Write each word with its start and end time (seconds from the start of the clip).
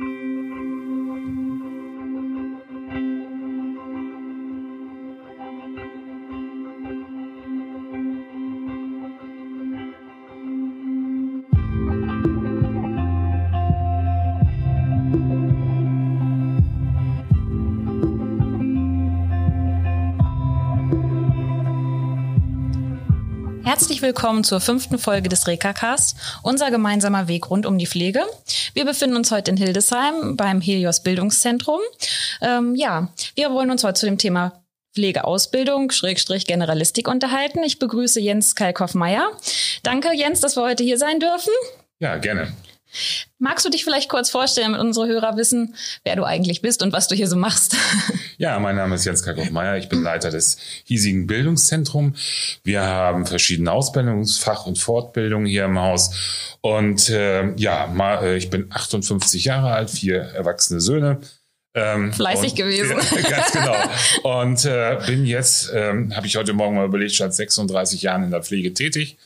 Thank 0.00 0.12
you. 0.12 0.29
Herzlich 23.80 24.02
willkommen 24.02 24.44
zur 24.44 24.60
fünften 24.60 24.98
Folge 24.98 25.30
des 25.30 25.46
Rekacast, 25.46 26.14
unser 26.42 26.70
gemeinsamer 26.70 27.28
Weg 27.28 27.48
rund 27.48 27.64
um 27.64 27.78
die 27.78 27.86
Pflege. 27.86 28.20
Wir 28.74 28.84
befinden 28.84 29.16
uns 29.16 29.30
heute 29.30 29.52
in 29.52 29.56
Hildesheim 29.56 30.36
beim 30.36 30.60
Helios 30.60 31.02
Bildungszentrum. 31.02 31.80
Ähm, 32.42 32.74
ja, 32.74 33.08
wir 33.36 33.50
wollen 33.52 33.70
uns 33.70 33.82
heute 33.82 33.98
zu 33.98 34.04
dem 34.04 34.18
Thema 34.18 34.62
Pflegeausbildung, 34.94 35.92
Schrägstrich 35.92 36.46
Generalistik 36.46 37.08
unterhalten. 37.08 37.62
Ich 37.64 37.78
begrüße 37.78 38.20
Jens 38.20 38.54
Kalkoff-Meyer. 38.54 39.32
Danke, 39.82 40.12
Jens, 40.14 40.40
dass 40.40 40.58
wir 40.58 40.62
heute 40.62 40.84
hier 40.84 40.98
sein 40.98 41.18
dürfen. 41.18 41.54
Ja, 42.00 42.18
gerne. 42.18 42.52
Magst 43.38 43.64
du 43.64 43.70
dich 43.70 43.84
vielleicht 43.84 44.08
kurz 44.08 44.30
vorstellen, 44.30 44.72
damit 44.72 44.86
unsere 44.86 45.06
Hörer 45.06 45.36
wissen, 45.36 45.74
wer 46.04 46.16
du 46.16 46.24
eigentlich 46.24 46.60
bist 46.60 46.82
und 46.82 46.92
was 46.92 47.08
du 47.08 47.14
hier 47.14 47.28
so 47.28 47.36
machst? 47.36 47.76
Ja, 48.40 48.58
mein 48.58 48.74
Name 48.74 48.94
ist 48.94 49.04
Jens 49.04 49.22
Kakow-Meyer. 49.22 49.76
Ich 49.76 49.90
bin 49.90 50.02
Leiter 50.02 50.30
des 50.30 50.56
hiesigen 50.84 51.26
Bildungszentrums. 51.26 52.58
Wir 52.64 52.80
haben 52.80 53.26
verschiedene 53.26 53.70
Ausbildungsfach- 53.70 54.64
und 54.64 54.78
Fortbildungen 54.78 55.46
hier 55.46 55.66
im 55.66 55.78
Haus. 55.78 56.56
Und 56.62 57.10
äh, 57.10 57.54
ja, 57.56 57.92
äh, 58.22 58.38
ich 58.38 58.48
bin 58.48 58.72
58 58.72 59.44
Jahre 59.44 59.72
alt, 59.72 59.90
vier 59.90 60.22
erwachsene 60.22 60.80
Söhne. 60.80 61.20
Ähm, 61.72 62.12
Fleißig 62.12 62.52
und, 62.52 62.56
gewesen. 62.56 62.96
Ja, 63.22 63.30
ganz 63.30 63.52
genau. 63.52 64.40
Und 64.40 64.64
äh, 64.64 64.98
bin 65.06 65.24
jetzt, 65.24 65.70
ähm, 65.72 66.14
habe 66.16 66.26
ich 66.26 66.36
heute 66.36 66.52
Morgen 66.52 66.74
mal 66.74 66.86
überlegt, 66.86 67.14
seit 67.14 67.32
36 67.32 68.02
Jahren 68.02 68.24
in 68.24 68.30
der 68.30 68.42
Pflege 68.42 68.74
tätig 68.74 69.18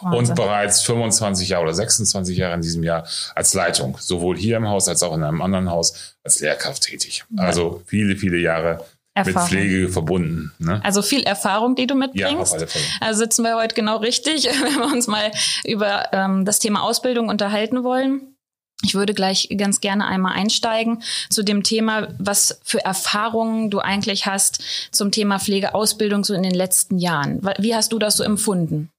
Wahnsinn. 0.00 0.30
und 0.30 0.34
bereits 0.34 0.82
25 0.82 1.50
Jahre 1.50 1.62
oder 1.62 1.74
26 1.74 2.36
Jahre 2.36 2.54
in 2.54 2.62
diesem 2.62 2.82
Jahr 2.82 3.06
als 3.36 3.54
Leitung, 3.54 3.96
sowohl 4.00 4.36
hier 4.36 4.56
im 4.56 4.68
Haus 4.68 4.88
als 4.88 5.02
auch 5.04 5.14
in 5.14 5.22
einem 5.22 5.40
anderen 5.42 5.70
Haus 5.70 6.16
als 6.24 6.40
Lehrkraft 6.40 6.82
tätig. 6.82 7.24
Also 7.36 7.82
viele, 7.86 8.16
viele 8.16 8.38
Jahre 8.38 8.84
Erfahrung. 9.14 9.42
mit 9.42 9.48
Pflege 9.48 9.88
verbunden. 9.88 10.52
Ne? 10.58 10.80
Also 10.82 11.02
viel 11.02 11.22
Erfahrung, 11.22 11.76
die 11.76 11.86
du 11.86 11.94
mitbringst. 11.94 12.32
Ja, 12.32 12.38
auf 12.38 12.52
alle 12.52 12.66
Fälle. 12.66 12.84
Also 13.00 13.20
sitzen 13.20 13.44
wir 13.44 13.56
heute 13.56 13.74
genau 13.74 13.98
richtig, 13.98 14.44
wenn 14.62 14.74
wir 14.74 14.86
uns 14.86 15.06
mal 15.06 15.30
über 15.64 16.08
ähm, 16.12 16.44
das 16.44 16.58
Thema 16.58 16.82
Ausbildung 16.82 17.28
unterhalten 17.28 17.84
wollen. 17.84 18.31
Ich 18.84 18.94
würde 18.94 19.14
gleich 19.14 19.48
ganz 19.56 19.80
gerne 19.80 20.06
einmal 20.06 20.34
einsteigen 20.34 21.02
zu 21.30 21.42
dem 21.42 21.62
Thema, 21.62 22.08
was 22.18 22.60
für 22.64 22.84
Erfahrungen 22.84 23.70
du 23.70 23.78
eigentlich 23.78 24.26
hast 24.26 24.62
zum 24.90 25.10
Thema 25.10 25.38
Pflegeausbildung 25.38 26.24
so 26.24 26.34
in 26.34 26.42
den 26.42 26.54
letzten 26.54 26.98
Jahren. 26.98 27.40
Wie 27.58 27.74
hast 27.74 27.92
du 27.92 27.98
das 27.98 28.16
so 28.16 28.24
empfunden? 28.24 28.90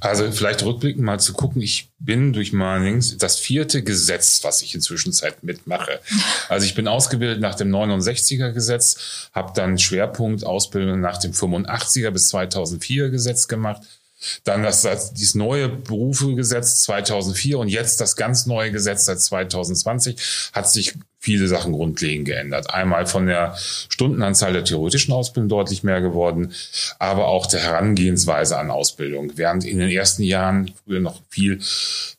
Also 0.00 0.30
vielleicht 0.32 0.64
rückblickend 0.64 1.04
mal 1.04 1.20
zu 1.20 1.34
gucken, 1.34 1.60
ich 1.60 1.90
bin 1.98 2.32
durch 2.32 2.52
Marnings 2.52 3.18
das 3.18 3.38
vierte 3.38 3.82
Gesetz, 3.82 4.42
was 4.42 4.62
ich 4.62 4.74
inzwischen 4.74 5.12
Zeit 5.12 5.42
mitmache. 5.42 6.00
Also 6.48 6.64
ich 6.64 6.74
bin 6.74 6.86
ausgebildet 6.86 7.40
nach 7.40 7.56
dem 7.56 7.70
69er 7.74 8.52
Gesetz, 8.52 9.28
habe 9.32 9.52
dann 9.54 9.78
Schwerpunkt 9.78 10.44
Ausbildung 10.44 11.00
nach 11.00 11.18
dem 11.18 11.32
85er 11.32 12.10
bis 12.10 12.28
2004 12.28 13.10
Gesetz 13.10 13.48
gemacht 13.48 13.82
dann 14.44 14.62
das, 14.62 14.82
das 14.82 15.12
dieses 15.12 15.34
neue 15.34 15.68
Berufegesetz 15.68 16.82
2004 16.82 17.58
und 17.58 17.68
jetzt 17.68 18.00
das 18.00 18.16
ganz 18.16 18.46
neue 18.46 18.72
Gesetz 18.72 19.04
seit 19.04 19.20
2020 19.20 20.16
hat 20.52 20.70
sich 20.70 20.94
viele 21.18 21.48
Sachen 21.48 21.72
grundlegend 21.72 22.26
geändert. 22.26 22.72
Einmal 22.72 23.06
von 23.06 23.26
der 23.26 23.56
Stundenanzahl 23.88 24.52
der 24.52 24.64
theoretischen 24.64 25.12
Ausbildung 25.12 25.48
deutlich 25.48 25.82
mehr 25.82 26.00
geworden, 26.00 26.52
aber 26.98 27.26
auch 27.26 27.46
der 27.46 27.60
Herangehensweise 27.60 28.56
an 28.58 28.70
Ausbildung. 28.70 29.32
Während 29.36 29.64
in 29.64 29.78
den 29.78 29.90
ersten 29.90 30.22
Jahren 30.22 30.72
früher 30.84 31.00
noch 31.00 31.22
viel 31.28 31.58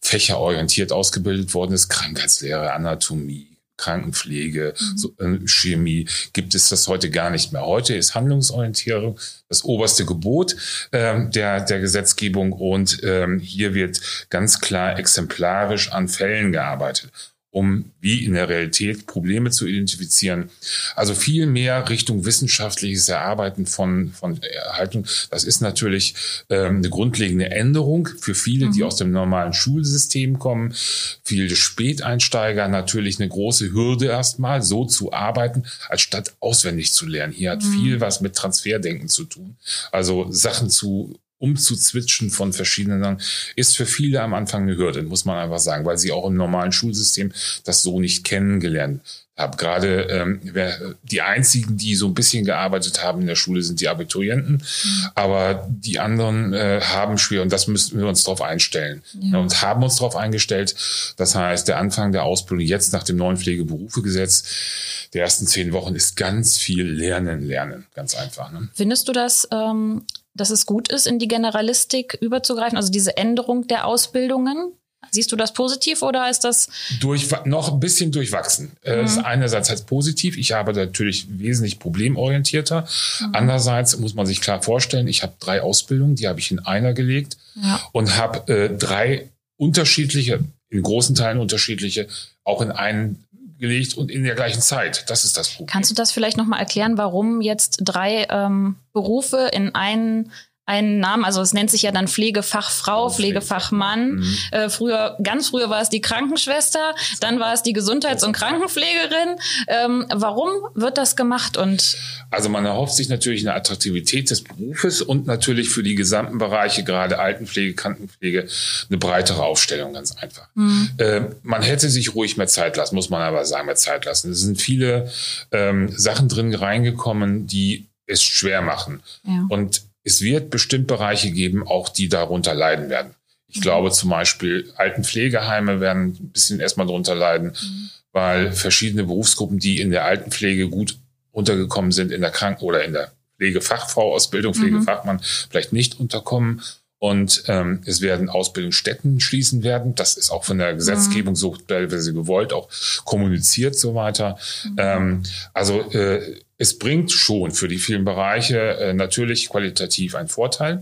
fächerorientiert 0.02 0.92
ausgebildet 0.92 1.54
worden 1.54 1.74
ist, 1.74 1.88
Krankheitslehre, 1.88 2.74
Anatomie, 2.74 3.57
Krankenpflege, 3.78 4.74
mhm. 4.78 4.98
so, 4.98 5.14
äh, 5.20 5.40
Chemie, 5.46 6.08
gibt 6.34 6.56
es 6.56 6.70
das 6.70 6.88
heute 6.88 7.10
gar 7.10 7.30
nicht 7.30 7.54
mehr. 7.54 7.66
Heute 7.66 7.96
ist 7.96 8.16
Handlungsorientierung 8.16 9.20
das 9.50 9.64
oberste 9.64 10.06
Gebot 10.06 10.56
ähm, 10.92 11.32
der, 11.32 11.62
der 11.62 11.80
Gesetzgebung 11.80 12.52
und 12.52 13.02
ähm, 13.04 13.40
hier 13.40 13.74
wird 13.74 14.28
ganz 14.30 14.60
klar 14.60 14.98
exemplarisch 15.00 15.92
an 15.92 16.08
Fällen 16.08 16.52
gearbeitet 16.52 17.12
um 17.58 17.86
wie 18.02 18.24
in 18.24 18.34
der 18.34 18.50
Realität 18.50 19.08
Probleme 19.08 19.50
zu 19.50 19.66
identifizieren. 19.66 20.52
Also 20.96 21.16
viel 21.16 21.48
mehr 21.48 21.90
Richtung 21.90 22.24
wissenschaftliches 22.24 23.10
Erarbeiten 23.10 23.66
von, 23.66 24.12
von 24.12 24.40
Erhaltung. 24.44 25.08
Das 25.32 25.44
ist 25.44 25.62
natürlich 25.62 26.14
ähm, 26.50 26.78
eine 26.78 26.90
grundlegende 26.90 27.50
Änderung 27.50 28.10
für 28.20 28.36
viele, 28.36 28.68
mhm. 28.68 28.74
die 28.74 28.84
aus 28.84 28.98
dem 28.98 29.10
normalen 29.10 29.54
Schulsystem 29.54 30.38
kommen. 30.38 30.76
Viele 31.24 31.56
Späteinsteiger 31.56 32.68
natürlich 32.68 33.20
eine 33.20 33.30
große 33.30 33.74
Hürde 33.74 34.06
erstmal, 34.06 34.62
so 34.62 34.86
zu 34.86 35.12
arbeiten, 35.12 35.64
als 35.90 36.02
statt 36.02 36.36
auswendig 36.40 36.94
zu 36.94 37.08
lernen. 37.08 37.34
Hier 37.34 37.52
hat 37.52 37.64
mhm. 37.64 37.82
viel 37.82 38.02
was 38.02 38.22
mit 38.22 38.36
Transferdenken 38.36 39.10
zu 39.10 39.24
tun. 39.24 39.56
Also 39.92 40.28
Sachen 40.30 40.70
zu 40.70 41.18
umzuzwitschen 41.40 42.30
von 42.30 42.54
verschiedenen 42.54 43.04
Sachen, 43.04 43.22
ist 43.56 43.78
für 43.78 43.86
viele 43.86 44.22
am 44.22 44.34
Anfang 44.34 44.64
eine 44.64 44.78
Hürde, 44.78 45.04
muss 45.04 45.26
man 45.26 45.38
einfach 45.38 45.60
sagen, 45.60 45.86
weil 45.86 45.98
sie 45.98 46.12
auch 46.12 46.28
im 46.28 46.36
normalen 46.36 46.72
Schulsystem 46.72 47.32
das 47.64 47.84
so 47.84 48.00
nicht 48.00 48.24
kennengelernt 48.24 49.02
haben. 49.38 49.56
Gerade 49.58 50.02
ähm, 50.10 50.40
wer, 50.44 50.96
die 51.04 51.22
einzigen, 51.22 51.78
die 51.78 51.96
so 51.96 52.08
ein 52.08 52.14
bisschen 52.14 52.44
gearbeitet 52.44 53.04
haben 53.04 53.22
in 53.22 53.28
der 53.28 53.36
Schule, 53.36 53.62
sind 53.62 53.82
die 53.82 53.88
Abiturienten, 53.88 54.56
mhm. 54.56 55.08
aber 55.16 55.68
die 55.70 56.00
anderen 56.00 56.54
äh, 56.54 56.82
haben 56.82 57.18
schwer 57.18 57.44
und 57.44 57.54
das 57.54 57.68
müssten 57.68 58.00
wir 58.00 58.08
uns 58.08 58.24
darauf 58.24 58.42
einstellen 58.42 59.04
ja. 59.20 59.38
und 59.38 59.62
haben 59.62 59.84
uns 59.84 59.98
darauf 59.98 60.16
eingestellt. 60.16 60.76
Das 61.18 61.36
heißt, 61.36 61.68
der 61.68 61.78
Anfang 61.78 62.12
der 62.12 62.24
Ausbildung 62.24 62.66
jetzt 62.66 62.94
nach 62.94 63.04
dem 63.04 63.18
neuen 63.18 63.38
Pflegeberufegesetz 63.38 65.08
der 65.14 65.24
ersten 65.24 65.48
zehn 65.48 65.72
Wochen 65.72 65.96
ist 65.96 66.16
ganz 66.16 66.58
viel 66.58 66.84
Lernen, 66.84 67.48
Lernen, 67.48 67.86
ganz 67.94 68.16
einfach. 68.16 68.52
Ne? 68.52 68.70
Findest 68.74 69.08
du 69.08 69.14
das 69.14 69.48
ähm, 69.52 70.04
dass 70.38 70.50
es 70.50 70.66
gut 70.66 70.92
ist, 70.92 71.08
in 71.08 71.20
die 71.20 71.28
Generalistik 71.28 72.18
überzugreifen, 72.22 72.78
also 72.78 72.92
diese 72.92 73.18
Änderung 73.18 73.68
der 73.68 73.86
Ausbildungen? 73.86 74.74
Siehst 75.12 75.32
du 75.32 75.36
das 75.36 75.54
positiv 75.54 76.02
oder 76.02 76.30
ist 76.30 76.44
das 76.44 76.70
durch 77.00 77.28
noch 77.46 77.72
ein 77.72 77.80
bisschen 77.80 78.12
durchwachsen? 78.12 78.72
Äh, 78.82 78.98
mhm. 78.98 79.06
ist 79.06 79.18
einerseits 79.20 79.70
heißt 79.70 79.88
positiv. 79.88 80.38
Ich 80.38 80.52
habe 80.52 80.74
natürlich 80.74 81.28
wesentlich 81.30 81.80
problemorientierter. 81.80 82.82
Mhm. 82.82 83.30
Andererseits 83.34 83.98
muss 83.98 84.16
man 84.16 84.26
sich 84.26 84.42
klar 84.42 84.62
vorstellen, 84.62 85.08
ich 85.08 85.24
habe 85.24 85.34
drei 85.40 85.62
Ausbildungen, 85.62 86.16
die 86.16 86.28
habe 86.28 86.40
ich 86.40 86.52
in 86.52 86.60
einer 86.60 86.94
gelegt 86.94 87.38
ja. 87.56 87.80
und 87.94 88.18
habe 88.18 88.52
äh, 88.52 88.76
drei 88.76 89.30
unterschiedliche, 89.56 90.44
in 90.70 90.82
großen 90.82 91.16
Teilen 91.16 91.40
unterschiedliche, 91.40 92.08
auch 92.44 92.62
in 92.62 92.72
einen 92.72 93.24
gelegt 93.58 93.96
und 93.96 94.12
in 94.12 94.24
der 94.24 94.36
gleichen 94.36 94.62
Zeit. 94.62 95.10
Das 95.10 95.24
ist 95.24 95.38
das 95.38 95.50
Problem. 95.50 95.68
Kannst 95.68 95.92
du 95.92 95.96
das 95.96 96.12
vielleicht 96.12 96.38
nochmal 96.38 96.60
erklären, 96.60 96.98
warum 96.98 97.42
jetzt 97.42 97.80
drei 97.82 98.28
ähm, 98.30 98.76
Berufe 98.94 99.50
in 99.52 99.76
einen 99.76 100.32
einen 100.68 101.00
Namen, 101.00 101.24
also 101.24 101.42
es 101.42 101.54
nennt 101.54 101.72
sich 101.72 101.82
ja 101.84 101.92
dann 101.92 102.10
Pflegefachfrau, 102.10 103.10
Pflegefachmann. 103.10 104.16
Mhm. 104.16 104.38
Äh, 104.52 104.70
früher, 104.70 105.18
ganz 105.24 105.50
früher 105.50 105.70
war 105.70 105.82
es 105.82 105.88
die 105.88 106.02
Krankenschwester, 106.02 106.94
dann 107.22 107.40
war 107.40 107.54
es 107.54 107.64
die 107.64 107.72
Gesundheits- 107.72 108.24
und 108.24 108.34
Krankenpflegerin. 108.34 109.40
Ähm, 109.68 110.06
warum 110.14 110.50
wird 110.76 110.98
das 110.98 111.16
gemacht? 111.16 111.56
Und 111.56 111.98
also 112.30 112.50
man 112.50 112.66
erhofft 112.66 112.94
sich 112.96 113.08
natürlich 113.08 113.48
eine 113.48 113.56
Attraktivität 113.56 114.30
des 114.30 114.44
Berufes 114.44 115.02
und 115.02 115.26
natürlich 115.26 115.70
für 115.70 115.84
die 115.84 115.96
gesamten 115.96 116.38
Bereiche, 116.38 116.84
gerade 116.84 117.18
Altenpflege, 117.18 117.74
Krankenpflege, 117.74 118.50
eine 118.90 118.98
breitere 118.98 119.44
Aufstellung, 119.44 119.94
ganz 119.94 120.18
einfach. 120.18 120.50
Mhm. 120.56 120.90
Äh, 120.98 121.22
man 121.44 121.62
hätte 121.62 121.90
sich 121.90 122.14
ruhig 122.14 122.36
mehr 122.36 122.48
Zeit 122.48 122.76
lassen, 122.76 122.96
muss 122.96 123.10
man 123.10 123.22
aber 123.22 123.46
sagen, 123.46 123.68
mehr 123.68 123.76
Zeit 123.76 124.04
lassen. 124.04 124.32
Es 124.32 124.42
sind 124.42 124.62
viele 124.62 125.10
ähm, 125.54 125.90
Sachen 125.96 126.28
drin 126.28 126.54
reingekommen, 126.54 127.48
die 127.48 127.88
es 128.06 128.22
schwer 128.22 128.62
machen. 128.62 129.02
Ja. 129.24 129.46
Und 129.48 129.87
es 130.08 130.22
wird 130.22 130.50
bestimmt 130.50 130.88
Bereiche 130.88 131.32
geben, 131.32 131.68
auch 131.68 131.90
die 131.90 132.08
darunter 132.08 132.54
leiden 132.54 132.90
werden. 132.90 133.14
Ich 133.48 133.58
mhm. 133.58 133.62
glaube 133.62 133.92
zum 133.92 134.10
Beispiel, 134.10 134.72
Altenpflegeheime 134.78 135.82
werden 135.82 136.18
ein 136.20 136.30
bisschen 136.32 136.62
erstmal 136.62 136.88
darunter 136.88 137.14
leiden, 137.14 137.50
mhm. 137.50 137.90
weil 138.14 138.52
verschiedene 138.54 139.04
Berufsgruppen, 139.04 139.60
die 139.60 139.82
in 139.82 139.92
der 139.92 140.06
Altenpflege 140.06 140.70
gut 140.70 140.98
untergekommen 141.32 141.92
sind, 141.92 142.12
in 142.12 142.22
der 142.22 142.32
Kranken- 142.32 142.64
oder 142.64 142.86
in 142.86 142.94
der 142.94 143.12
Pflegefachfrau-Ausbildung, 143.38 144.54
mhm. 144.56 144.60
Pflegefachmann, 144.60 145.18
mhm. 145.18 145.22
vielleicht 145.50 145.74
nicht 145.74 146.00
unterkommen. 146.00 146.62
Und 147.00 147.44
ähm, 147.48 147.82
es 147.86 148.02
werden 148.02 148.28
Ausbildungsstätten 148.28 149.20
schließen 149.20 149.62
werden. 149.64 149.94
Das 149.94 150.18
ist 150.18 150.32
auch 150.32 150.44
von 150.44 150.58
der 150.58 150.74
Gesetzgebung 150.74 151.36
so 151.36 151.56
teilweise 151.56 152.12
gewollt, 152.14 152.54
auch 152.54 152.70
kommuniziert 153.06 153.76
so 153.78 153.94
weiter. 153.94 154.38
Mhm. 154.64 154.76
Ähm, 154.78 155.24
also 155.54 155.82
äh, 155.92 156.42
es 156.58 156.80
bringt 156.80 157.12
schon 157.12 157.52
für 157.52 157.68
die 157.68 157.78
vielen 157.78 158.04
Bereiche 158.04 158.58
äh, 158.78 158.94
natürlich 158.94 159.50
qualitativ 159.50 160.16
einen 160.16 160.28
Vorteil. 160.28 160.82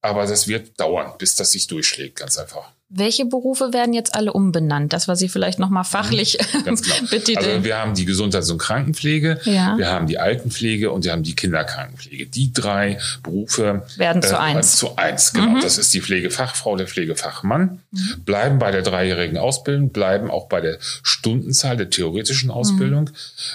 aber 0.00 0.26
das 0.26 0.46
wird 0.46 0.78
dauern, 0.78 1.12
bis 1.18 1.34
das 1.34 1.50
sich 1.50 1.66
durchschlägt, 1.66 2.16
ganz 2.20 2.38
einfach. 2.38 2.72
Welche 2.90 3.26
Berufe 3.26 3.74
werden 3.74 3.92
jetzt 3.92 4.14
alle 4.14 4.32
umbenannt? 4.32 4.94
Das 4.94 5.08
war 5.08 5.16
Sie 5.16 5.28
vielleicht 5.28 5.58
nochmal 5.58 5.84
fachlich 5.84 6.38
mhm, 6.54 6.64
genau. 6.64 6.80
bitte. 7.10 7.36
Also 7.36 7.64
wir 7.64 7.76
haben 7.76 7.94
die 7.94 8.06
Gesundheits- 8.06 8.50
und 8.50 8.56
Krankenpflege, 8.56 9.40
Ja. 9.44 9.76
wir 9.76 9.88
haben 9.88 10.06
die 10.06 10.18
Altenpflege 10.18 10.90
und 10.90 11.04
wir 11.04 11.12
haben 11.12 11.22
die 11.22 11.36
Kinderkrankenpflege. 11.36 12.26
Die 12.26 12.50
drei 12.52 12.98
Berufe 13.22 13.82
Werden 13.96 14.22
zu 14.22 14.40
eins. 14.40 14.54
Mhm. 14.54 14.54
werden 14.54 14.62
Zu 14.62 14.96
eins, 14.96 15.32
genau. 15.34 15.60
Das 15.60 15.76
ist 15.76 15.92
die 15.92 16.00
Pflegefachfrau, 16.00 16.76
der 16.76 16.86
Pflegefachmann. 16.86 17.80
Bleiben 18.24 18.58
bei 18.58 18.70
der 18.70 18.80
dreijährigen 18.82 19.36
Ausbildung, 19.36 19.90
bleiben 19.90 20.30
auch 20.30 20.48
bei 20.48 20.62
der 20.62 20.78
Stundenzahl 20.80 21.76
der 21.76 21.90
theoretischen 21.90 22.50
Ausbildung 22.50 23.10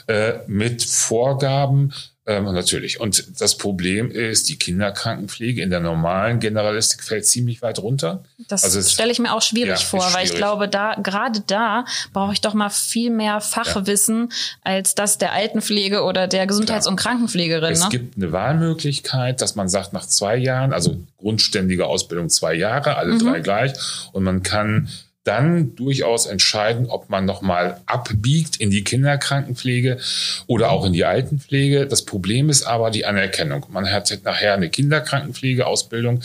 äh, 0.08 0.34
mit 0.46 0.84
Vorgaben, 0.84 1.92
ähm, 2.26 2.46
natürlich. 2.46 3.00
Und 3.02 3.42
das 3.42 3.58
Problem 3.58 4.10
ist, 4.10 4.48
die 4.48 4.58
Kinderkrankenpflege 4.58 5.62
in 5.62 5.70
der 5.70 5.82
normalen 5.82 6.40
Generalistik 6.40 7.04
fällt 7.04 7.26
ziemlich 7.26 7.62
weit 7.62 7.80
runter. 7.80 8.24
Das 8.48 8.64
Also 8.64 8.82
stelle 8.82 9.12
ich 9.12 9.20
mir 9.20 9.34
auch 9.34 9.42
schwierig 9.42 9.70
Ja, 9.70 9.76
vor, 9.86 10.08
ist 10.08 10.14
weil 10.16 10.24
ich 10.24 10.30
schwierig. 10.30 10.38
glaube, 10.38 10.70
da 10.70 10.96
gerade 11.02 11.42
da 11.48 11.86
brauche 12.14 12.32
ich 12.34 12.40
doch 12.42 12.54
mal 12.54 12.70
viel 12.70 13.10
mehr 13.10 13.42
Fachwissen 13.42 14.32
als 14.64 14.96
das 14.96 15.18
der 15.18 15.34
Altenpflege 15.34 16.04
oder 16.04 16.28
der 16.28 16.48
Gesundheits- 16.48 16.86
Klar. 16.86 16.92
und 16.92 16.96
Krankenpflegerin. 16.98 17.74
Es 17.74 17.84
Ne? 17.84 17.90
gibt 17.90 18.16
eine 18.18 18.32
Wahlmöglichkeit, 18.32 19.42
dass 19.42 19.56
man 19.56 19.68
sagt, 19.68 19.92
nach 19.94 20.06
zwei 20.06 20.38
Jahren, 20.38 20.72
also 20.74 20.96
grundständige 21.18 21.88
Ausbildung 21.88 22.30
zwei 22.30 22.54
Jahre, 22.54 22.96
alle 22.98 23.18
drei 23.18 23.40
gleich, 23.42 23.74
und 24.14 24.24
man 24.24 24.44
kann 24.44 24.88
dann 25.24 25.76
durchaus 25.76 26.26
entscheiden, 26.26 26.88
ob 26.88 27.10
man 27.10 27.26
nochmal 27.26 27.82
abbiegt 27.86 28.58
in 28.58 28.72
die 28.72 28.84
Kinderkrankenpflege 28.84 29.98
oder 30.48 30.72
auch 30.72 30.86
in 30.86 30.94
die 30.94 31.06
Altenpflege. 31.06 31.88
Das 31.88 32.04
Problem 32.04 32.50
ist 32.50 32.64
aber 32.64 32.92
die 32.92 33.06
Anerkennung. 33.06 33.66
Man 33.70 33.90
hat 33.90 34.18
nachher 34.24 34.54
eine 34.54 34.70
Kinderkrankenpflegeausbildung, 34.70 36.22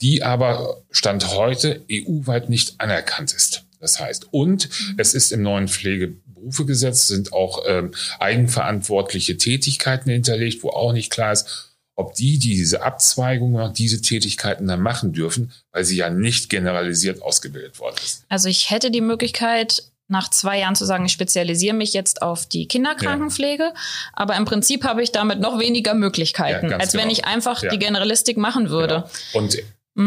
die 0.00 0.22
aber 0.22 0.82
Stand 0.90 1.28
heute 1.34 1.82
EU-weit 1.90 2.48
nicht 2.48 2.74
anerkannt 2.78 3.32
ist. 3.32 3.64
Das 3.80 4.00
heißt, 4.00 4.28
und 4.32 4.68
es 4.96 5.14
ist 5.14 5.30
im 5.30 5.42
neuen 5.42 5.68
Pflegeberufegesetz 5.68 7.06
sind 7.06 7.32
auch 7.32 7.64
ähm, 7.66 7.92
eigenverantwortliche 8.18 9.36
Tätigkeiten 9.36 10.10
hinterlegt, 10.10 10.62
wo 10.62 10.70
auch 10.70 10.92
nicht 10.92 11.12
klar 11.12 11.32
ist, 11.32 11.73
ob 11.96 12.14
die, 12.14 12.38
die 12.38 12.50
diese 12.56 12.82
Abzweigung 12.82 13.52
machen, 13.52 13.74
diese 13.74 14.02
Tätigkeiten 14.02 14.66
dann 14.66 14.80
machen 14.80 15.12
dürfen, 15.12 15.52
weil 15.72 15.84
sie 15.84 15.96
ja 15.96 16.10
nicht 16.10 16.50
generalisiert 16.50 17.22
ausgebildet 17.22 17.78
worden 17.78 17.96
ist. 18.04 18.24
Also 18.28 18.48
ich 18.48 18.70
hätte 18.70 18.90
die 18.90 19.00
Möglichkeit, 19.00 19.84
nach 20.08 20.28
zwei 20.28 20.58
Jahren 20.58 20.74
zu 20.74 20.84
sagen, 20.84 21.06
ich 21.06 21.12
spezialisiere 21.12 21.74
mich 21.74 21.94
jetzt 21.94 22.20
auf 22.20 22.46
die 22.46 22.66
Kinderkrankenpflege, 22.68 23.72
aber 24.12 24.36
im 24.36 24.44
Prinzip 24.44 24.84
habe 24.84 25.02
ich 25.02 25.12
damit 25.12 25.40
noch 25.40 25.58
weniger 25.58 25.94
Möglichkeiten, 25.94 26.70
Ja, 26.70 26.76
als 26.76 26.92
wenn 26.94 27.02
genau. 27.02 27.12
ich 27.12 27.24
einfach 27.24 27.62
Ja. 27.62 27.70
die 27.70 27.78
Generalistik 27.78 28.36
machen 28.36 28.68
würde. 28.68 29.04
Genau. 29.32 29.44
Und 29.44 29.56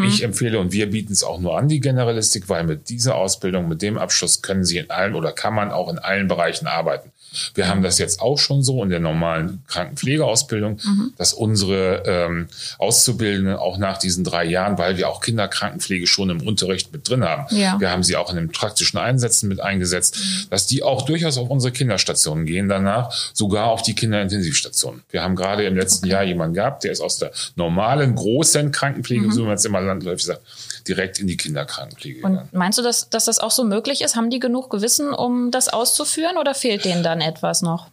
ich 0.06 0.22
empfehle 0.22 0.60
und 0.60 0.74
wir 0.74 0.90
bieten 0.90 1.14
es 1.14 1.24
auch 1.24 1.40
nur 1.40 1.58
an, 1.58 1.70
die 1.70 1.80
Generalistik, 1.80 2.50
weil 2.50 2.66
mit 2.66 2.90
dieser 2.90 3.16
Ausbildung, 3.16 3.70
mit 3.70 3.82
dem 3.82 3.98
Abschluss 3.98 4.42
können 4.42 4.66
Sie 4.66 4.78
in 4.78 4.90
allen 4.90 5.16
oder 5.16 5.32
kann 5.32 5.54
man 5.54 5.72
auch 5.72 5.90
in 5.90 5.98
allen 5.98 6.28
Bereichen 6.28 6.68
arbeiten. 6.68 7.14
Wir 7.56 7.68
haben 7.68 7.84
das 7.84 8.00
jetzt 8.00 8.22
auch 8.22 8.38
schon 8.40 8.64
so 8.64 8.84
in 8.84 8.90
der 8.90 9.00
normalen 9.00 9.64
Krankenpflegeausbildung, 9.68 10.80
dass 11.18 11.34
unsere 11.34 12.04
ähm, 12.06 12.48
Auszubildenden 12.78 13.56
auch 13.56 13.78
nach 13.78 13.98
diesen 13.98 14.24
drei 14.24 14.46
Jahren, 14.46 14.78
weil 14.78 14.98
wir 14.98 15.10
auch 15.10 15.22
Kinderkrankenpflege 15.22 16.08
schon 16.08 16.30
im 16.30 16.42
Unterricht 16.48 16.92
mit 16.94 17.08
drin 17.08 17.24
haben, 17.24 17.46
Ja. 17.56 17.80
wir 17.80 17.92
haben 17.92 18.04
sie 18.04 18.16
auch 18.16 18.30
in 18.30 18.36
den 18.38 18.52
praktischen 18.52 18.98
Einsätzen 18.98 19.48
mit 19.50 19.60
eingesetzt, 19.60 20.18
dass 20.50 20.68
die 20.68 20.84
auch 20.84 21.04
durchaus 21.04 21.38
auf 21.38 21.50
unsere 21.50 21.72
Kinderstationen 21.72 22.46
gehen, 22.46 22.70
danach 22.70 23.12
sogar 23.34 23.66
auf 23.68 23.82
die 23.82 23.94
Kinderintensivstationen. 23.96 25.04
Wir 25.10 25.24
haben 25.24 25.36
gerade 25.36 25.64
im 25.66 25.76
letzten 25.76 26.08
Jahr 26.08 26.24
jemanden 26.24 26.54
gehabt, 26.56 26.84
der 26.84 26.92
ist 26.92 27.02
aus 27.02 27.18
der 27.18 27.32
normalen 27.56 28.16
großen 28.16 28.72
Krankenpflege, 28.72 29.32
so 29.32 29.42
wie 29.44 29.48
man 29.48 29.56
es 29.56 29.66
immer 29.66 29.82
landläufig 29.82 30.26
sagt, 30.26 30.42
direkt 30.88 31.20
in 31.20 31.28
die 31.28 31.38
Kinderkrankenpflege 31.38 32.18
gegangen. 32.18 32.50
Und 32.52 32.54
meinst 32.54 32.78
du, 32.78 32.84
dass, 32.84 33.10
dass 33.10 33.26
das 33.26 33.40
auch 33.40 33.52
so 33.52 33.64
möglich 33.64 34.02
ist? 34.02 34.16
Haben 34.16 34.30
die 34.30 34.40
genug 34.40 34.70
Gewissen, 34.70 35.14
um 35.14 35.52
das 35.52 35.70
auszuführen 35.70 36.38
oder 36.38 36.56
fehlt 36.56 36.86
denen 36.86 37.04
dann 37.04 37.22
etwas 37.22 37.62
noch? 37.62 37.90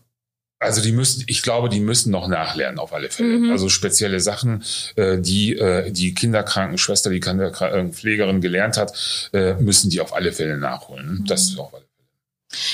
Also 0.61 0.81
die 0.81 0.93
müssen, 0.93 1.25
ich 1.27 1.43
glaube, 1.43 1.69
die 1.69 1.81
müssen 1.81 2.11
noch 2.11 2.27
nachlernen 2.27 2.79
auf 2.79 2.95
alle 2.95 3.11
Fälle. 3.11 3.53
Also 3.53 3.69
spezielle 3.69 4.21
Sachen, 4.21 4.65
äh, 4.97 5.19
die 5.19 5.57
äh, 5.57 5.91
die 5.91 6.15
Kinderkrankenschwester, 6.15 7.11
die 7.11 7.21
Kinderpflegerin 7.21 8.41
gelernt 8.41 8.79
hat, 8.79 9.31
äh, 9.33 9.55
müssen 9.55 9.91
die 9.91 10.01
auf 10.01 10.15
alle 10.15 10.33
Fälle 10.33 10.57
nachholen. 10.57 11.25
Das 11.29 11.43
ist 11.43 11.59
auf 11.59 11.75
alle 11.75 11.83
Fälle. 11.83 11.84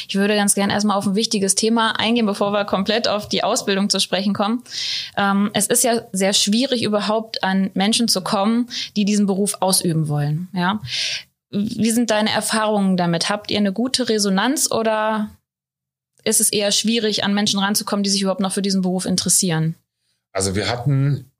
Ich 0.08 0.14
würde 0.14 0.34
ganz 0.34 0.54
gern 0.54 0.70
erstmal 0.70 0.96
auf 0.96 1.06
ein 1.06 1.14
wichtiges 1.14 1.54
Thema 1.54 1.98
eingehen, 1.98 2.26
bevor 2.26 2.52
wir 2.52 2.64
komplett 2.64 3.08
auf 3.08 3.28
die 3.28 3.44
Ausbildung 3.44 3.90
zu 3.90 4.00
sprechen 4.00 4.34
kommen. 4.34 4.62
Ähm, 5.16 5.50
es 5.54 5.66
ist 5.66 5.84
ja 5.84 6.02
sehr 6.12 6.32
schwierig, 6.32 6.82
überhaupt 6.82 7.42
an 7.44 7.70
Menschen 7.74 8.08
zu 8.08 8.22
kommen, 8.22 8.68
die 8.96 9.04
diesen 9.04 9.26
Beruf 9.26 9.56
ausüben 9.60 10.08
wollen. 10.08 10.48
Ja. 10.52 10.80
Wie 11.50 11.90
sind 11.90 12.10
deine 12.10 12.30
Erfahrungen 12.30 12.96
damit? 12.96 13.28
Habt 13.28 13.50
ihr 13.50 13.58
eine 13.58 13.72
gute 13.72 14.08
Resonanz 14.08 14.70
oder 14.70 15.30
ist 16.24 16.40
es 16.40 16.50
eher 16.50 16.70
schwierig, 16.70 17.24
an 17.24 17.34
Menschen 17.34 17.58
ranzukommen, 17.58 18.02
die 18.02 18.10
sich 18.10 18.22
überhaupt 18.22 18.40
noch 18.40 18.52
für 18.52 18.62
diesen 18.62 18.82
Beruf 18.82 19.04
interessieren? 19.04 19.74
Also 20.32 20.54
wir 20.54 20.68
hatten, 20.68 21.30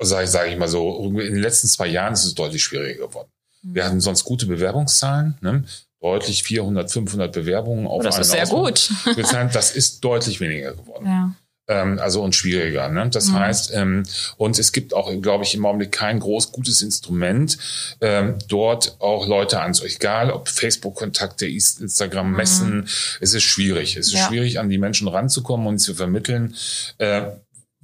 sage 0.00 0.24
ich, 0.24 0.30
sag 0.30 0.48
ich 0.48 0.56
mal 0.56 0.68
so, 0.68 1.10
in 1.10 1.16
den 1.16 1.42
letzten 1.42 1.68
zwei 1.68 1.86
Jahren 1.86 2.14
ist 2.14 2.24
es 2.24 2.34
deutlich 2.34 2.62
schwieriger 2.62 3.06
geworden. 3.08 3.28
Wir 3.62 3.84
hatten 3.84 4.00
sonst 4.00 4.24
gute 4.24 4.46
Bewerbungszahlen, 4.46 5.36
ne? 5.40 5.64
Deutlich 6.00 6.42
400, 6.42 6.90
500 6.90 7.32
Bewerbungen 7.32 7.86
auf 7.86 8.00
Oh, 8.00 8.02
das 8.02 8.18
ist 8.18 8.30
sehr 8.30 8.46
gut. 8.46 8.90
Das 9.52 9.70
ist 9.74 10.00
deutlich 10.04 10.40
weniger 10.40 10.72
geworden. 10.74 11.06
Ja. 11.06 11.34
Ähm, 11.68 11.98
also 11.98 12.22
und 12.22 12.32
schwieriger. 12.36 12.88
Ne? 12.88 13.08
Das 13.10 13.26
Mhm. 13.28 13.34
heißt, 13.40 13.72
ähm, 13.74 14.04
und 14.36 14.56
es 14.56 14.70
gibt 14.70 14.94
auch, 14.94 15.10
glaube 15.20 15.42
ich, 15.42 15.52
im 15.56 15.66
Augenblick 15.66 15.90
kein 15.90 16.20
groß 16.20 16.52
gutes 16.52 16.80
Instrument, 16.80 17.58
ähm, 18.00 18.36
dort 18.46 18.94
auch 19.00 19.26
Leute 19.26 19.58
anzunehmen. 19.60 19.96
Egal, 19.96 20.30
ob 20.30 20.48
Facebook-Kontakte, 20.48 21.46
Instagram, 21.46 22.30
Messen, 22.32 22.88
es 23.20 23.34
ist 23.34 23.42
schwierig. 23.42 23.96
Es 23.96 24.06
ist 24.08 24.12
Mhm. 24.12 24.18
Ja. 24.18 24.26
schwierig, 24.28 24.58
an 24.60 24.68
die 24.68 24.78
Menschen 24.78 25.08
ranzukommen 25.08 25.66
und 25.66 25.78
zu 25.78 25.94
vermitteln. 25.94 26.54
Äh, 26.98 27.22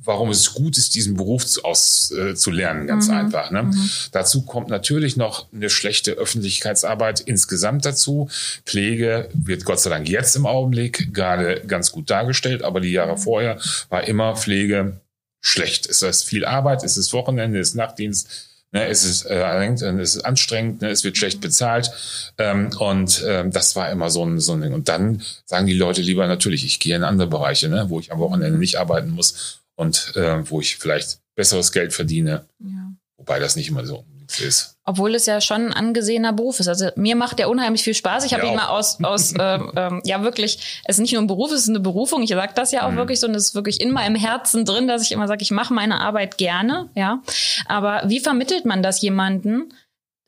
warum 0.05 0.31
es 0.31 0.55
gut 0.55 0.79
ist, 0.79 0.95
diesen 0.95 1.17
Beruf 1.17 1.47
zu, 1.47 1.65
aus, 1.65 2.11
äh, 2.13 2.35
zu 2.35 2.51
lernen, 2.51 2.87
ganz 2.87 3.09
Mhm. 3.09 3.15
einfach. 3.15 3.51
Ne? 3.51 3.71
Dazu 4.11 4.43
kommt 4.43 4.69
natürlich 4.69 5.17
noch 5.17 5.47
eine 5.53 5.71
schlechte 5.71 6.13
Öffentlichkeitsarbeit 6.13 7.21
insgesamt 7.21 7.85
dazu. 7.85 8.29
Pflege 8.65 9.29
wird 9.33 9.65
Gott 9.65 9.81
sei 9.81 9.91
Dank 9.91 10.09
jetzt 10.09 10.37
im 10.37 10.47
Augenblick 10.47 11.15
gerade 11.15 11.63
ganz 11.67 11.93
gut 11.93 12.11
dargestellt, 12.11 12.63
aber 12.63 12.81
die 12.81 12.93
Jahre 12.93 13.17
vorher 13.17 13.59
war 13.89 14.07
immer 14.07 14.37
Pflege 14.37 15.01
schlecht. 15.41 15.89
Es 15.89 16.03
ist 16.03 16.25
viel 16.25 16.45
Arbeit, 16.45 16.85
es 16.85 16.97
ist 16.97 17.13
Wochenende, 17.13 17.59
es 17.59 17.71
ist 17.71 17.75
Nachtdienst. 17.75 18.49
Ne, 18.75 18.87
es 18.87 19.05
ist, 19.05 19.27
äh, 19.27 19.67
es 19.67 20.17
ist 20.17 20.25
anstrengend, 20.25 20.81
ne, 20.81 20.89
es 20.89 21.05
wird 21.05 21.19
schlecht 21.19 21.43
bezahlt 21.43 21.91
ähm, 22.39 22.71
und 22.79 23.23
ähm, 23.27 23.51
das 23.51 23.77
war 23.77 23.91
immer 23.91 24.09
so 24.09 24.25
ein, 24.25 24.41
so 24.41 24.55
ein 24.55 24.63
Ding. 24.63 24.73
Und 24.73 24.89
dann 24.89 25.21
sagen 25.45 25.67
die 25.67 25.75
Leute 25.75 26.01
lieber 26.01 26.27
natürlich, 26.27 26.65
ich 26.65 26.81
gehe 26.81 26.97
in 26.97 27.05
andere 27.05 27.29
Bereiche, 27.29 27.69
ne, 27.69 27.85
wo 27.91 28.01
ich 28.01 28.13
am 28.13 28.19
Wochenende 28.19 28.59
nicht 28.59 28.77
arbeiten 28.77 29.11
muss 29.11 29.62
und 29.83 30.13
äh, 30.17 30.49
wo 30.51 30.61
ich 30.61 30.77
vielleicht 30.79 31.19
besseres 31.35 31.73
Geld 31.73 31.93
verdiene, 31.93 32.47
Ja. 32.61 32.93
wobei 33.17 33.39
das 33.39 33.57
nicht 33.57 33.69
immer 33.69 33.85
so 33.87 34.05
ist. 34.41 34.77
Obwohl 34.85 35.15
es 35.15 35.27
ja 35.27 35.43
schon 35.43 35.67
ein 35.67 35.73
angesehener 35.75 36.33
Beruf 36.33 36.59
ist. 36.59 36.67
Also 36.69 36.89
mir 36.97 37.17
macht 37.17 37.39
der 37.39 37.51
unheimlich 37.51 37.83
viel 37.83 37.93
Spaß. 37.93 38.25
Ich 38.25 38.33
habe 38.33 38.47
ihn 38.47 38.55
mal 38.57 38.69
aus, 38.69 38.99
aus 39.05 39.35
ähm, 39.39 39.71
ähm, 39.77 40.01
ja 40.05 40.23
wirklich, 40.23 40.81
es 40.87 40.97
ist 40.97 41.01
nicht 41.03 41.13
nur 41.13 41.21
ein 41.21 41.27
Beruf, 41.27 41.53
es 41.53 41.63
ist 41.65 41.69
eine 41.69 41.81
Berufung. 41.81 42.23
Ich 42.23 42.31
sage 42.31 42.53
das 42.55 42.73
ja 42.73 42.87
auch 42.87 42.93
Mhm. 42.93 42.97
wirklich 42.97 43.21
so 43.21 43.27
und 43.27 43.35
es 43.35 43.49
ist 43.49 43.55
wirklich 43.55 43.81
in 43.83 43.91
meinem 43.91 44.17
Herzen 44.17 44.65
drin, 44.65 44.89
dass 44.89 45.03
ich 45.03 45.13
immer 45.13 45.29
sage, 45.29 45.43
ich 45.43 45.51
mache 45.51 45.75
meine 45.75 46.01
Arbeit 46.01 46.39
gerne. 46.39 46.89
Ja, 46.95 47.21
aber 47.67 48.03
wie 48.07 48.21
vermittelt 48.21 48.65
man 48.65 48.83
das 48.83 49.03
jemanden, 49.03 49.75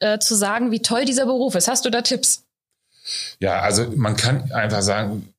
äh, 0.01 0.19
zu 0.19 0.35
sagen, 0.35 0.71
wie 0.71 0.83
toll 0.83 1.07
dieser 1.07 1.25
Beruf 1.25 1.55
ist? 1.55 1.69
Hast 1.69 1.85
du 1.87 1.91
da 1.91 2.03
Tipps? 2.03 2.45
Ja, 3.39 3.61
also 3.61 3.91
man 3.97 4.17
kann 4.17 4.53
einfach 4.53 4.83
sagen, 4.83 5.34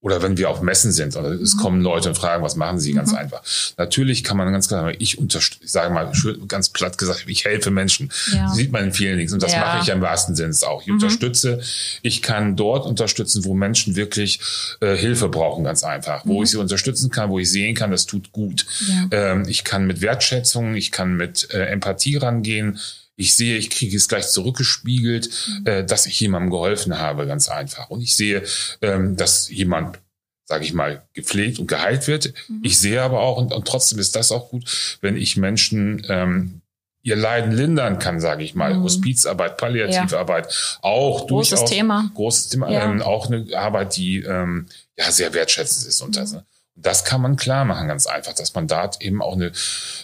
oder 0.00 0.22
wenn 0.22 0.36
wir 0.38 0.48
auf 0.48 0.60
Messen 0.60 0.92
sind, 0.92 1.16
oder 1.16 1.30
es 1.32 1.54
Mhm. 1.54 1.58
kommen 1.58 1.80
Leute 1.82 2.08
und 2.10 2.14
fragen, 2.14 2.42
was 2.44 2.54
machen 2.54 2.78
sie, 2.78 2.92
ganz 2.92 3.12
einfach. 3.12 3.42
Natürlich 3.76 4.22
kann 4.22 4.36
man 4.36 4.50
ganz 4.52 4.68
klar 4.68 4.82
sagen, 4.84 4.96
ich 5.00 5.18
unterstütze, 5.18 5.64
ich 5.64 5.72
sage 5.72 5.92
mal 5.92 6.12
ganz 6.46 6.68
platt 6.68 6.98
gesagt, 6.98 7.24
ich 7.26 7.44
helfe 7.44 7.70
Menschen. 7.72 8.10
Ja. 8.32 8.48
Sieht 8.54 8.70
man 8.70 8.84
in 8.84 8.92
vielen 8.92 9.18
Dingen. 9.18 9.32
Und 9.32 9.42
das 9.42 9.52
Ja. 9.52 9.60
mache 9.60 9.80
ich 9.80 9.86
ja 9.88 9.94
im 9.94 10.00
wahrsten 10.00 10.36
Sinne 10.36 10.54
auch. 10.66 10.82
Ich 10.82 10.90
unterstütze, 10.90 11.60
ich 12.02 12.22
kann 12.22 12.54
dort 12.54 12.86
unterstützen, 12.86 13.44
wo 13.44 13.54
Menschen 13.54 13.96
wirklich 13.96 14.40
äh, 14.80 14.96
Hilfe 14.96 15.28
brauchen, 15.28 15.64
ganz 15.64 15.82
einfach. 15.82 16.24
Wo 16.24 16.42
ich 16.44 16.50
sie 16.50 16.58
unterstützen 16.58 17.10
kann, 17.10 17.30
wo 17.30 17.38
ich 17.40 17.50
sehen 17.50 17.74
kann, 17.74 17.90
das 17.90 18.06
tut 18.06 18.30
gut. 18.32 18.66
Ja. 19.10 19.32
Ähm, 19.32 19.44
ich 19.48 19.64
kann 19.64 19.86
mit 19.86 20.00
Wertschätzung, 20.00 20.76
ich 20.76 20.92
kann 20.92 21.16
mit 21.16 21.48
äh, 21.52 21.64
Empathie 21.66 22.16
rangehen. 22.16 22.78
Ich 23.20 23.34
sehe, 23.34 23.56
ich 23.58 23.68
kriege 23.68 23.96
es 23.96 24.06
gleich 24.08 24.28
zurückgespiegelt, 24.28 25.28
äh, 25.64 25.84
dass 25.84 26.06
ich 26.06 26.18
jemandem 26.20 26.50
geholfen 26.50 26.98
habe, 26.98 27.26
ganz 27.26 27.48
einfach. 27.48 27.90
Und 27.90 28.00
ich 28.00 28.14
sehe, 28.14 28.44
ähm, 28.80 29.16
dass 29.16 29.48
jemand, 29.50 29.98
sage 30.44 30.64
ich 30.64 30.72
mal, 30.72 31.02
gepflegt 31.14 31.58
und 31.58 31.66
geheilt 31.66 32.06
wird. 32.06 32.32
Ich 32.62 32.78
sehe 32.78 33.02
aber 33.02 33.20
auch, 33.20 33.36
und, 33.38 33.52
und 33.52 33.66
trotzdem 33.66 33.98
ist 33.98 34.14
das 34.14 34.30
auch 34.30 34.50
gut, 34.50 34.98
wenn 35.00 35.16
ich 35.16 35.36
Menschen 35.36 36.06
ähm, 36.08 36.60
ihr 37.02 37.16
Leiden 37.16 37.52
lindern 37.52 37.98
kann, 37.98 38.20
sage 38.20 38.44
ich 38.44 38.54
mal. 38.54 38.74
Mhm. 38.74 38.82
Hospizarbeit, 38.84 39.56
Palliativarbeit, 39.56 40.78
auch 40.82 41.26
Großes 41.26 41.50
durchaus 41.50 41.70
Thema. 41.70 42.10
großes 42.14 42.48
Thema, 42.50 42.70
Ja. 42.70 42.84
ähm, 42.90 43.02
auch 43.02 43.26
eine 43.30 43.46
Arbeit, 43.56 43.96
die 43.96 44.18
ähm, 44.20 44.66
ja 44.96 45.10
sehr 45.10 45.34
wertschätzend 45.34 45.88
ist 45.88 46.00
und 46.02 46.16
das. 46.16 46.32
Ne? 46.34 46.44
Das 46.80 47.04
kann 47.04 47.20
man 47.20 47.36
klar 47.36 47.64
machen, 47.64 47.88
ganz 47.88 48.06
einfach, 48.06 48.32
dass 48.34 48.54
man 48.54 48.68
da 48.68 48.90
eben 49.00 49.20
auch 49.20 49.34
eine 49.34 49.52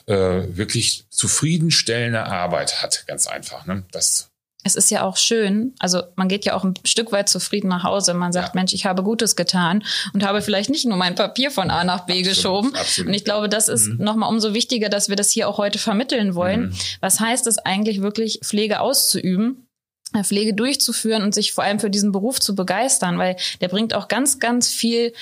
äh, 0.06 0.56
wirklich 0.56 1.06
zufriedenstellende 1.10 2.24
Arbeit 2.24 2.82
hat, 2.82 3.06
ganz 3.06 3.26
einfach. 3.26 3.66
Ne? 3.66 3.84
Das 3.92 4.30
es 4.66 4.74
ist 4.76 4.90
ja 4.90 5.02
auch 5.02 5.18
schön, 5.18 5.74
also 5.78 6.02
man 6.16 6.26
geht 6.26 6.46
ja 6.46 6.54
auch 6.54 6.64
ein 6.64 6.72
Stück 6.84 7.12
weit 7.12 7.28
zufrieden 7.28 7.68
nach 7.68 7.84
Hause. 7.84 8.14
Man 8.14 8.32
sagt, 8.32 8.48
ja. 8.48 8.52
Mensch, 8.54 8.72
ich 8.72 8.86
habe 8.86 9.02
Gutes 9.02 9.36
getan 9.36 9.84
und 10.14 10.24
habe 10.24 10.40
vielleicht 10.40 10.70
nicht 10.70 10.86
nur 10.86 10.96
mein 10.96 11.14
Papier 11.14 11.50
von 11.50 11.70
A 11.70 11.84
nach 11.84 12.06
B 12.06 12.14
absolut, 12.14 12.28
geschoben. 12.28 12.74
Absolut. 12.74 13.08
Und 13.08 13.14
ich 13.14 13.24
glaube, 13.24 13.50
das 13.50 13.68
ist 13.68 13.88
mhm. 13.88 14.02
nochmal 14.02 14.30
umso 14.30 14.54
wichtiger, 14.54 14.88
dass 14.88 15.10
wir 15.10 15.16
das 15.16 15.30
hier 15.30 15.50
auch 15.50 15.58
heute 15.58 15.78
vermitteln 15.78 16.34
wollen. 16.34 16.68
Mhm. 16.68 16.74
Was 17.00 17.20
heißt 17.20 17.46
es 17.46 17.58
eigentlich 17.58 18.00
wirklich, 18.00 18.40
Pflege 18.42 18.80
auszuüben? 18.80 19.68
Äh, 20.14 20.24
Pflege 20.24 20.54
durchzuführen 20.54 21.22
und 21.22 21.34
sich 21.34 21.52
vor 21.52 21.64
allem 21.64 21.78
für 21.78 21.90
diesen 21.90 22.12
Beruf 22.12 22.40
zu 22.40 22.54
begeistern, 22.54 23.18
weil 23.18 23.36
der 23.60 23.68
bringt 23.68 23.94
auch 23.94 24.08
ganz, 24.08 24.38
ganz 24.38 24.72
viel 24.72 25.12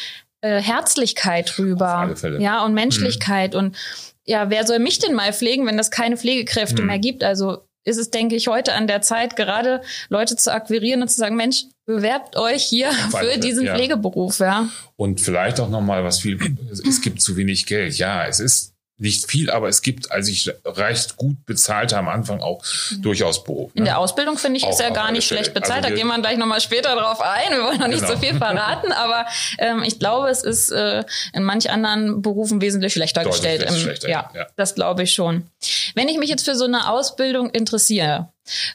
äh, 0.42 0.61
Herzlichkeit 0.61 1.58
rüber. 1.58 2.14
Ja, 2.38 2.64
und 2.64 2.75
Menschlichkeit. 2.75 3.54
Mhm. 3.54 3.58
Und 3.58 3.76
ja, 4.25 4.50
wer 4.50 4.66
soll 4.66 4.78
mich 4.78 4.99
denn 4.99 5.14
mal 5.14 5.32
pflegen, 5.32 5.66
wenn 5.66 5.76
das 5.76 5.90
keine 5.90 6.16
Pflegekräfte 6.16 6.82
mhm. 6.82 6.88
mehr 6.88 6.99
gibt? 6.99 7.25
Also 7.25 7.58
ist 7.84 7.96
es, 7.96 8.11
denke 8.11 8.37
ich, 8.37 8.49
heute 8.49 8.75
an 8.75 8.87
der 8.87 9.02
Zeit, 9.02 9.34
gerade 9.37 9.82
Leute 10.08 10.37
zu 10.37 10.52
akquirieren 10.52 11.02
und 11.02 11.08
zu 11.08 11.16
sagen, 11.16 11.37
Mensch, 11.37 11.64
bewerbt 11.87 12.37
euch 12.37 12.62
hier 12.62 12.92
für 12.92 13.38
diesen 13.38 13.66
ja. 13.66 13.75
Pflegeberuf, 13.75 14.38
ja. 14.38 14.68
Und 14.96 15.20
vielleicht 15.20 15.58
auch 15.58 15.68
nochmal 15.68 16.04
was 16.04 16.20
viel, 16.20 16.38
es 16.70 17.00
gibt 17.00 17.20
zu 17.20 17.37
wenig 17.37 17.66
Geld. 17.66 17.99
Ja, 17.99 18.26
es 18.26 18.38
ist 18.38 18.75
nicht 19.02 19.30
viel, 19.30 19.50
aber 19.50 19.68
es 19.68 19.82
gibt, 19.82 20.11
als 20.11 20.28
ich 20.28 20.50
recht 20.64 21.16
gut 21.16 21.44
bezahlte 21.44 21.99
am 21.99 22.09
Anfang 22.09 22.40
auch 22.40 22.64
mhm. 22.90 23.02
durchaus 23.02 23.44
Beruf. 23.44 23.75
Ne? 23.75 23.80
In 23.80 23.85
der 23.85 23.99
Ausbildung 23.99 24.38
finde 24.38 24.59
ich, 24.59 24.64
auch, 24.64 24.71
ist 24.71 24.80
er 24.80 24.92
gar 24.92 25.11
nicht 25.12 25.26
schlecht 25.26 25.52
bezahlt. 25.52 25.85
Also 25.85 25.90
da 25.90 25.94
gehen 25.94 26.06
wir 26.06 26.18
gleich 26.21 26.38
nochmal 26.38 26.61
später 26.61 26.94
drauf 26.94 27.21
ein. 27.21 27.50
Wir 27.50 27.64
wollen 27.64 27.80
noch 27.80 27.88
nicht 27.88 28.00
genau. 28.00 28.14
so 28.14 28.18
viel 28.18 28.35
verraten, 28.35 28.92
aber 28.92 29.26
ähm, 29.59 29.82
ich 29.82 29.99
glaube, 29.99 30.28
es 30.28 30.42
ist 30.42 30.71
äh, 30.71 31.04
in 31.32 31.42
manch 31.42 31.68
anderen 31.71 32.23
Berufen 32.23 32.61
wesentlich 32.61 32.92
schlechter 32.92 33.25
Deutlich 33.25 33.42
gestellt. 33.42 33.62
Im, 33.68 33.76
schlechter, 33.76 34.09
ja, 34.09 34.30
ja, 34.35 34.47
das 34.56 34.75
glaube 34.75 35.02
ich 35.02 35.12
schon. 35.12 35.47
Wenn 35.94 36.09
ich 36.09 36.18
mich 36.18 36.30
jetzt 36.30 36.44
für 36.44 36.54
so 36.54 36.64
eine 36.64 36.88
Ausbildung 36.88 37.50
interessiere, 37.50 38.28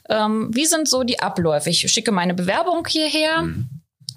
ähm, 0.09 0.49
wie 0.53 0.65
sind 0.65 0.87
so 0.89 1.03
die 1.03 1.19
Abläufe? 1.19 1.69
Ich 1.69 1.89
schicke 1.91 2.11
meine 2.11 2.33
Bewerbung 2.33 2.85
hierher. 2.85 3.43
Mhm 3.43 3.69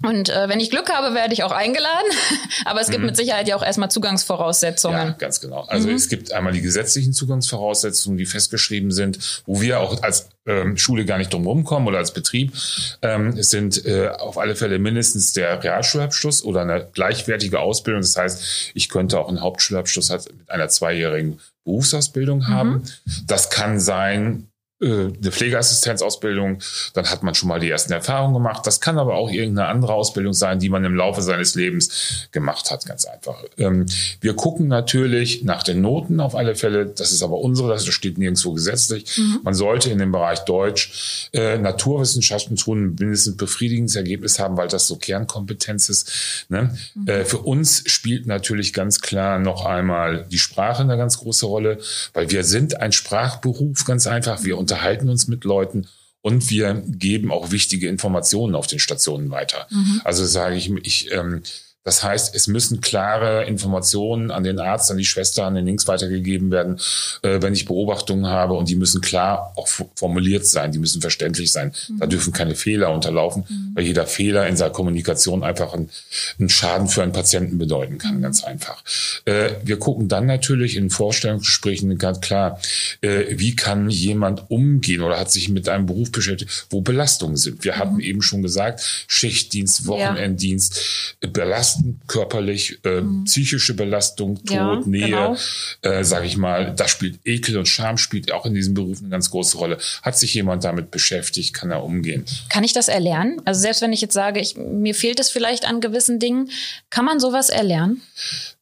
und 0.03 0.29
äh, 0.29 0.49
wenn 0.49 0.59
ich 0.59 0.69
Glück 0.69 0.91
habe, 0.91 1.15
werde 1.15 1.33
ich 1.33 1.43
auch 1.43 1.51
eingeladen. 1.51 2.07
Aber 2.65 2.81
es 2.81 2.87
gibt 2.87 2.99
mhm. 2.99 3.07
mit 3.07 3.17
Sicherheit 3.17 3.47
ja 3.47 3.55
auch 3.55 3.63
erstmal 3.63 3.91
Zugangsvoraussetzungen. 3.91 5.07
Ja, 5.07 5.15
ganz 5.17 5.41
genau. 5.41 5.61
Also 5.67 5.87
mhm. 5.87 5.95
es 5.95 6.09
gibt 6.09 6.31
einmal 6.31 6.53
die 6.53 6.61
gesetzlichen 6.61 7.13
Zugangsvoraussetzungen, 7.13 8.17
die 8.17 8.25
festgeschrieben 8.25 8.91
sind, 8.91 9.43
wo 9.45 9.61
wir 9.61 9.79
auch 9.79 10.01
als 10.03 10.29
ähm, 10.45 10.77
Schule 10.77 11.05
gar 11.05 11.17
nicht 11.17 11.31
drum 11.33 11.45
rumkommen 11.45 11.87
oder 11.87 11.99
als 11.99 12.13
Betrieb. 12.13 12.53
Ähm, 13.01 13.35
es 13.37 13.49
sind 13.49 13.85
äh, 13.85 14.09
auf 14.09 14.37
alle 14.37 14.55
Fälle 14.55 14.79
mindestens 14.79 15.33
der 15.33 15.63
Realschulabschluss 15.63 16.43
oder 16.43 16.61
eine 16.61 16.87
gleichwertige 16.91 17.59
Ausbildung. 17.59 18.01
Das 18.01 18.17
heißt, 18.17 18.71
ich 18.73 18.89
könnte 18.89 19.19
auch 19.19 19.29
einen 19.29 19.41
Hauptschulabschluss 19.41 20.09
mit 20.09 20.49
einer 20.49 20.69
zweijährigen 20.69 21.39
Berufsausbildung 21.63 22.47
haben. 22.47 22.71
Mhm. 22.71 22.83
Das 23.27 23.49
kann 23.49 23.79
sein, 23.79 24.50
eine 24.81 25.31
Pflegeassistenzausbildung, 25.31 26.59
dann 26.93 27.09
hat 27.09 27.21
man 27.23 27.35
schon 27.35 27.49
mal 27.49 27.59
die 27.59 27.69
ersten 27.69 27.93
Erfahrungen 27.93 28.33
gemacht. 28.33 28.65
Das 28.65 28.81
kann 28.81 28.97
aber 28.97 29.15
auch 29.15 29.29
irgendeine 29.29 29.67
andere 29.67 29.93
Ausbildung 29.93 30.33
sein, 30.33 30.59
die 30.59 30.69
man 30.69 30.83
im 30.83 30.95
Laufe 30.95 31.21
seines 31.21 31.55
Lebens 31.55 32.27
gemacht 32.31 32.71
hat, 32.71 32.85
ganz 32.85 33.05
einfach. 33.05 33.43
Ähm, 33.57 33.85
wir 34.21 34.35
gucken 34.35 34.67
natürlich 34.67 35.43
nach 35.43 35.63
den 35.63 35.81
Noten 35.81 36.19
auf 36.19 36.35
alle 36.35 36.55
Fälle. 36.55 36.87
Das 36.87 37.11
ist 37.11 37.21
aber 37.21 37.37
unsere, 37.37 37.69
das 37.69 37.85
steht 37.85 38.17
nirgendwo 38.17 38.53
gesetzlich. 38.53 39.17
Mhm. 39.17 39.39
Man 39.43 39.53
sollte 39.53 39.91
in 39.91 39.99
dem 39.99 40.11
Bereich 40.11 40.39
Deutsch, 40.39 41.29
äh, 41.33 41.57
Naturwissenschaften 41.57 42.55
tun, 42.55 42.95
mindestens 42.99 43.37
befriedigendes 43.37 43.95
Ergebnis 43.95 44.39
haben, 44.39 44.57
weil 44.57 44.67
das 44.67 44.87
so 44.87 44.95
Kernkompetenz 44.95 45.89
ist. 45.89 46.45
Ne? 46.49 46.75
Mhm. 46.95 47.07
Äh, 47.07 47.25
für 47.25 47.39
uns 47.39 47.83
spielt 47.85 48.25
natürlich 48.25 48.73
ganz 48.73 49.01
klar 49.01 49.37
noch 49.37 49.65
einmal 49.65 50.25
die 50.31 50.39
Sprache 50.39 50.81
eine 50.81 50.97
ganz 50.97 51.19
große 51.19 51.45
Rolle, 51.45 51.77
weil 52.13 52.31
wir 52.31 52.43
sind 52.43 52.79
ein 52.79 52.91
Sprachberuf, 52.91 53.85
ganz 53.85 54.07
einfach. 54.07 54.43
Wir 54.43 54.57
unterhalten 54.71 55.09
uns 55.09 55.27
mit 55.27 55.43
Leuten 55.43 55.87
und 56.21 56.49
wir 56.49 56.81
geben 56.87 57.31
auch 57.31 57.51
wichtige 57.51 57.89
Informationen 57.89 58.55
auf 58.55 58.67
den 58.67 58.79
Stationen 58.79 59.31
weiter. 59.31 59.67
Mhm. 59.69 60.01
Also 60.05 60.25
sage 60.25 60.55
ich, 60.55 60.71
ich 60.83 61.11
ähm, 61.11 61.41
das 61.83 62.03
heißt, 62.03 62.35
es 62.35 62.45
müssen 62.45 62.79
klare 62.79 63.45
Informationen 63.45 64.29
an 64.29 64.43
den 64.43 64.59
Arzt, 64.59 64.91
an 64.91 64.97
die 64.97 65.05
Schwester, 65.05 65.45
an 65.45 65.55
den 65.55 65.65
Links 65.65 65.87
weitergegeben 65.87 66.51
werden, 66.51 66.79
äh, 67.23 67.41
wenn 67.41 67.53
ich 67.53 67.65
Beobachtungen 67.65 68.27
habe 68.27 68.53
und 68.53 68.69
die 68.69 68.75
müssen 68.75 69.01
klar 69.01 69.53
auch 69.55 69.67
formuliert 69.95 70.45
sein, 70.45 70.71
die 70.71 70.77
müssen 70.77 71.01
verständlich 71.01 71.51
sein. 71.51 71.73
Mhm. 71.89 71.99
Da 71.99 72.05
dürfen 72.05 72.33
keine 72.33 72.53
Fehler 72.53 72.93
unterlaufen, 72.93 73.45
mhm. 73.49 73.71
weil 73.73 73.85
jeder 73.85 74.05
Fehler 74.05 74.47
in 74.47 74.57
seiner 74.57 74.71
Kommunikation 74.71 75.43
einfach 75.43 75.73
einen, 75.73 75.89
einen 76.37 76.49
Schaden 76.49 76.87
für 76.87 77.01
einen 77.01 77.13
Patienten 77.13 77.57
bedeuten 77.57 77.97
kann, 77.97 78.17
mhm. 78.17 78.21
ganz 78.21 78.43
einfach. 78.43 78.83
Äh, 79.25 79.55
wir 79.63 79.79
gucken 79.79 80.07
dann 80.07 80.27
natürlich 80.27 80.75
in 80.75 80.91
Vorstellungsgesprächen 80.91 81.97
ganz 81.97 82.21
klar, 82.21 82.59
äh, 83.01 83.25
wie 83.31 83.55
kann 83.55 83.89
jemand 83.89 84.51
umgehen 84.51 85.01
oder 85.01 85.19
hat 85.19 85.31
sich 85.31 85.49
mit 85.49 85.67
einem 85.67 85.87
Beruf 85.87 86.11
beschäftigt, 86.11 86.67
wo 86.69 86.81
Belastungen 86.81 87.37
sind. 87.37 87.63
Wir 87.63 87.77
hatten 87.77 87.95
mhm. 87.95 88.01
eben 88.01 88.21
schon 88.21 88.43
gesagt, 88.43 89.05
Schichtdienst, 89.07 89.87
Wochenenddienst, 89.87 91.15
ja. 91.23 91.29
Belastung 91.29 91.70
belasten, 91.71 92.01
körperlich, 92.07 92.79
äh, 92.83 93.01
mhm. 93.01 93.23
psychische 93.25 93.73
Belastung, 93.73 94.35
Tod, 94.37 94.51
ja, 94.51 94.81
Nähe, 94.85 95.05
genau. 95.05 95.35
äh, 95.81 96.03
sage 96.03 96.25
ich 96.25 96.37
mal, 96.37 96.73
da 96.75 96.87
spielt 96.87 97.19
Ekel 97.25 97.57
und 97.57 97.67
Scham 97.67 97.97
spielt 97.97 98.31
auch 98.31 98.45
in 98.45 98.53
diesem 98.53 98.73
Beruf 98.73 98.99
eine 98.99 99.09
ganz 99.09 99.31
große 99.31 99.57
Rolle. 99.57 99.77
Hat 100.01 100.17
sich 100.17 100.33
jemand 100.33 100.63
damit 100.63 100.91
beschäftigt, 100.91 101.53
kann 101.53 101.71
er 101.71 101.83
umgehen. 101.83 102.25
Kann 102.49 102.63
ich 102.63 102.73
das 102.73 102.87
erlernen? 102.87 103.41
Also 103.45 103.61
selbst 103.61 103.81
wenn 103.81 103.93
ich 103.93 104.01
jetzt 104.01 104.13
sage, 104.13 104.39
ich, 104.39 104.55
mir 104.57 104.95
fehlt 104.95 105.19
es 105.19 105.29
vielleicht 105.29 105.65
an 105.67 105.81
gewissen 105.81 106.19
Dingen, 106.19 106.49
kann 106.89 107.05
man 107.05 107.19
sowas 107.19 107.49
erlernen? 107.49 108.01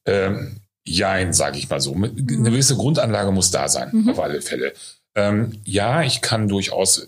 Ähm, 0.06 0.56
Jein, 0.82 1.34
sage 1.34 1.58
ich 1.58 1.68
mal 1.68 1.80
so. 1.80 1.94
Eine 1.94 2.10
gewisse 2.10 2.74
Grundanlage 2.74 3.30
muss 3.32 3.50
da 3.50 3.68
sein, 3.68 3.90
mhm. 3.92 4.10
auf 4.10 4.18
alle 4.18 4.40
Fälle. 4.40 4.72
Ähm, 5.14 5.52
ja, 5.64 6.02
ich 6.02 6.20
kann 6.20 6.48
durchaus 6.48 7.06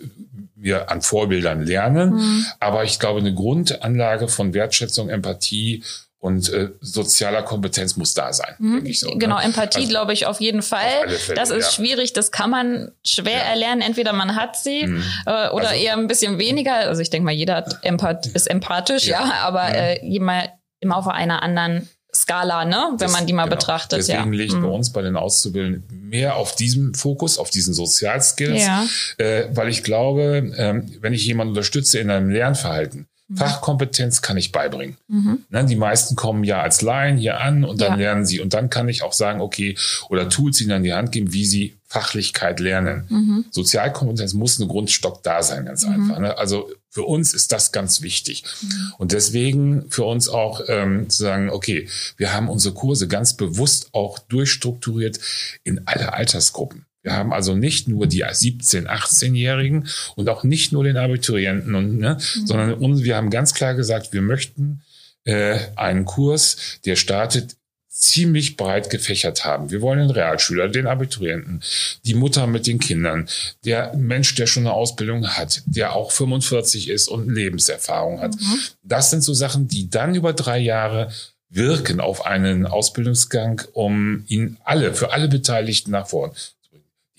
wir 0.62 0.90
an 0.90 1.02
Vorbildern 1.02 1.64
lernen. 1.64 2.14
Mhm. 2.14 2.46
Aber 2.60 2.84
ich 2.84 2.98
glaube, 2.98 3.20
eine 3.20 3.34
Grundanlage 3.34 4.28
von 4.28 4.54
Wertschätzung, 4.54 5.08
Empathie 5.08 5.82
und 6.22 6.52
äh, 6.52 6.70
sozialer 6.80 7.42
Kompetenz 7.42 7.96
muss 7.96 8.14
da 8.14 8.32
sein. 8.32 8.54
Mhm. 8.58 8.92
So, 8.92 9.08
ne? 9.08 9.18
genau? 9.18 9.40
Empathie 9.40 9.80
also, 9.80 9.88
glaube 9.88 10.12
ich 10.12 10.26
auf 10.26 10.40
jeden 10.40 10.62
Fall. 10.62 11.04
Auf 11.04 11.18
Fälle, 11.18 11.36
das 11.36 11.50
ist 11.50 11.64
ja. 11.66 11.72
schwierig, 11.72 12.12
das 12.12 12.30
kann 12.30 12.48
man 12.48 12.92
schwer 13.04 13.38
ja. 13.38 13.50
erlernen. 13.50 13.82
Entweder 13.82 14.12
man 14.12 14.36
hat 14.36 14.56
sie 14.56 14.86
mhm. 14.86 15.04
äh, 15.26 15.48
oder 15.48 15.70
also, 15.70 15.82
eher 15.82 15.94
ein 15.94 16.06
bisschen 16.06 16.38
weniger. 16.38 16.74
Also 16.74 17.02
ich 17.02 17.10
denke 17.10 17.24
mal, 17.24 17.32
jeder 17.32 17.56
hat 17.56 17.80
Empath 17.82 18.26
ist 18.26 18.48
empathisch, 18.48 19.06
ja, 19.06 19.20
ja 19.20 19.32
aber 19.42 19.68
mhm. 19.68 19.74
äh, 19.74 20.14
immer, 20.14 20.44
immer 20.78 20.96
auf 20.96 21.08
einer 21.08 21.42
anderen 21.42 21.88
Skala, 22.22 22.64
ne? 22.64 22.88
wenn 22.90 22.98
das, 22.98 23.12
man 23.12 23.26
die 23.26 23.32
mal 23.32 23.44
genau. 23.44 23.56
betrachtet. 23.56 23.98
Deswegen 23.98 24.32
ja. 24.32 24.38
liegt 24.38 24.54
mhm. 24.54 24.62
bei 24.62 24.68
uns 24.68 24.90
bei 24.90 25.02
den 25.02 25.16
Auszubildenden 25.16 26.08
mehr 26.08 26.36
auf 26.36 26.54
diesem 26.54 26.94
Fokus, 26.94 27.36
auf 27.38 27.50
diesen 27.50 27.74
Sozialskills, 27.74 28.62
ja. 28.62 28.86
äh, 29.18 29.46
weil 29.52 29.68
ich 29.68 29.82
glaube, 29.82 30.52
ähm, 30.56 30.92
wenn 31.00 31.12
ich 31.12 31.26
jemanden 31.26 31.50
unterstütze 31.50 31.98
in 31.98 32.10
einem 32.10 32.30
Lernverhalten, 32.30 33.06
mhm. 33.26 33.36
Fachkompetenz 33.36 34.22
kann 34.22 34.36
ich 34.36 34.52
beibringen. 34.52 34.96
Mhm. 35.08 35.40
Ne, 35.50 35.64
die 35.64 35.76
meisten 35.76 36.14
kommen 36.14 36.44
ja 36.44 36.62
als 36.62 36.80
Laien 36.80 37.16
hier 37.16 37.40
an 37.40 37.64
und 37.64 37.80
dann 37.80 37.92
ja. 37.92 37.98
lernen 37.98 38.24
sie. 38.24 38.40
Und 38.40 38.54
dann 38.54 38.70
kann 38.70 38.88
ich 38.88 39.02
auch 39.02 39.12
sagen, 39.12 39.40
okay, 39.40 39.76
oder 40.08 40.28
Tools 40.28 40.60
ihnen 40.60 40.72
an 40.72 40.84
die 40.84 40.92
Hand 40.92 41.10
geben, 41.10 41.32
wie 41.32 41.44
sie 41.44 41.74
Fachlichkeit 41.92 42.58
lernen. 42.58 43.04
Mhm. 43.10 43.44
Sozialkompetenz 43.50 44.32
muss 44.32 44.58
ein 44.58 44.66
Grundstock 44.66 45.22
da 45.22 45.42
sein, 45.42 45.66
ganz 45.66 45.84
mhm. 45.84 45.92
einfach. 45.92 46.18
Ne? 46.20 46.38
Also 46.38 46.70
für 46.88 47.02
uns 47.02 47.34
ist 47.34 47.52
das 47.52 47.70
ganz 47.70 48.00
wichtig. 48.00 48.44
Mhm. 48.62 48.92
Und 48.96 49.12
deswegen 49.12 49.90
für 49.90 50.04
uns 50.04 50.30
auch 50.30 50.62
ähm, 50.68 51.10
zu 51.10 51.22
sagen, 51.22 51.50
okay, 51.50 51.88
wir 52.16 52.32
haben 52.32 52.48
unsere 52.48 52.74
Kurse 52.74 53.08
ganz 53.08 53.36
bewusst 53.36 53.90
auch 53.92 54.18
durchstrukturiert 54.18 55.20
in 55.64 55.86
alle 55.86 56.14
Altersgruppen. 56.14 56.86
Wir 57.02 57.12
haben 57.12 57.32
also 57.34 57.54
nicht 57.54 57.88
nur 57.88 58.06
die 58.06 58.24
17-, 58.24 58.86
18-Jährigen 58.86 59.86
und 60.16 60.30
auch 60.30 60.44
nicht 60.44 60.72
nur 60.72 60.84
den 60.84 60.96
Abiturienten, 60.96 61.74
und, 61.74 61.98
ne, 61.98 62.14
mhm. 62.14 62.46
sondern 62.46 63.04
wir 63.04 63.16
haben 63.16 63.28
ganz 63.28 63.52
klar 63.52 63.74
gesagt, 63.74 64.14
wir 64.14 64.22
möchten 64.22 64.80
äh, 65.24 65.58
einen 65.76 66.06
Kurs, 66.06 66.56
der 66.86 66.96
startet 66.96 67.56
ziemlich 67.92 68.56
breit 68.56 68.88
gefächert 68.88 69.44
haben. 69.44 69.70
Wir 69.70 69.82
wollen 69.82 69.98
den 69.98 70.10
Realschüler, 70.10 70.68
den 70.68 70.86
Abiturienten, 70.86 71.62
die 72.06 72.14
Mutter 72.14 72.46
mit 72.46 72.66
den 72.66 72.78
Kindern, 72.78 73.28
der 73.66 73.94
Mensch, 73.94 74.34
der 74.34 74.46
schon 74.46 74.66
eine 74.66 74.72
Ausbildung 74.72 75.28
hat, 75.28 75.62
der 75.66 75.94
auch 75.94 76.10
45 76.10 76.88
ist 76.88 77.08
und 77.08 77.28
Lebenserfahrung 77.28 78.20
hat. 78.20 78.34
Mhm. 78.34 78.58
Das 78.82 79.10
sind 79.10 79.22
so 79.22 79.34
Sachen, 79.34 79.68
die 79.68 79.90
dann 79.90 80.14
über 80.14 80.32
drei 80.32 80.58
Jahre 80.58 81.12
wirken 81.50 82.00
auf 82.00 82.24
einen 82.24 82.66
Ausbildungsgang, 82.66 83.60
um 83.74 84.24
ihn 84.26 84.56
alle, 84.64 84.94
für 84.94 85.12
alle 85.12 85.28
Beteiligten 85.28 85.90
nach 85.90 86.08
vorn 86.08 86.32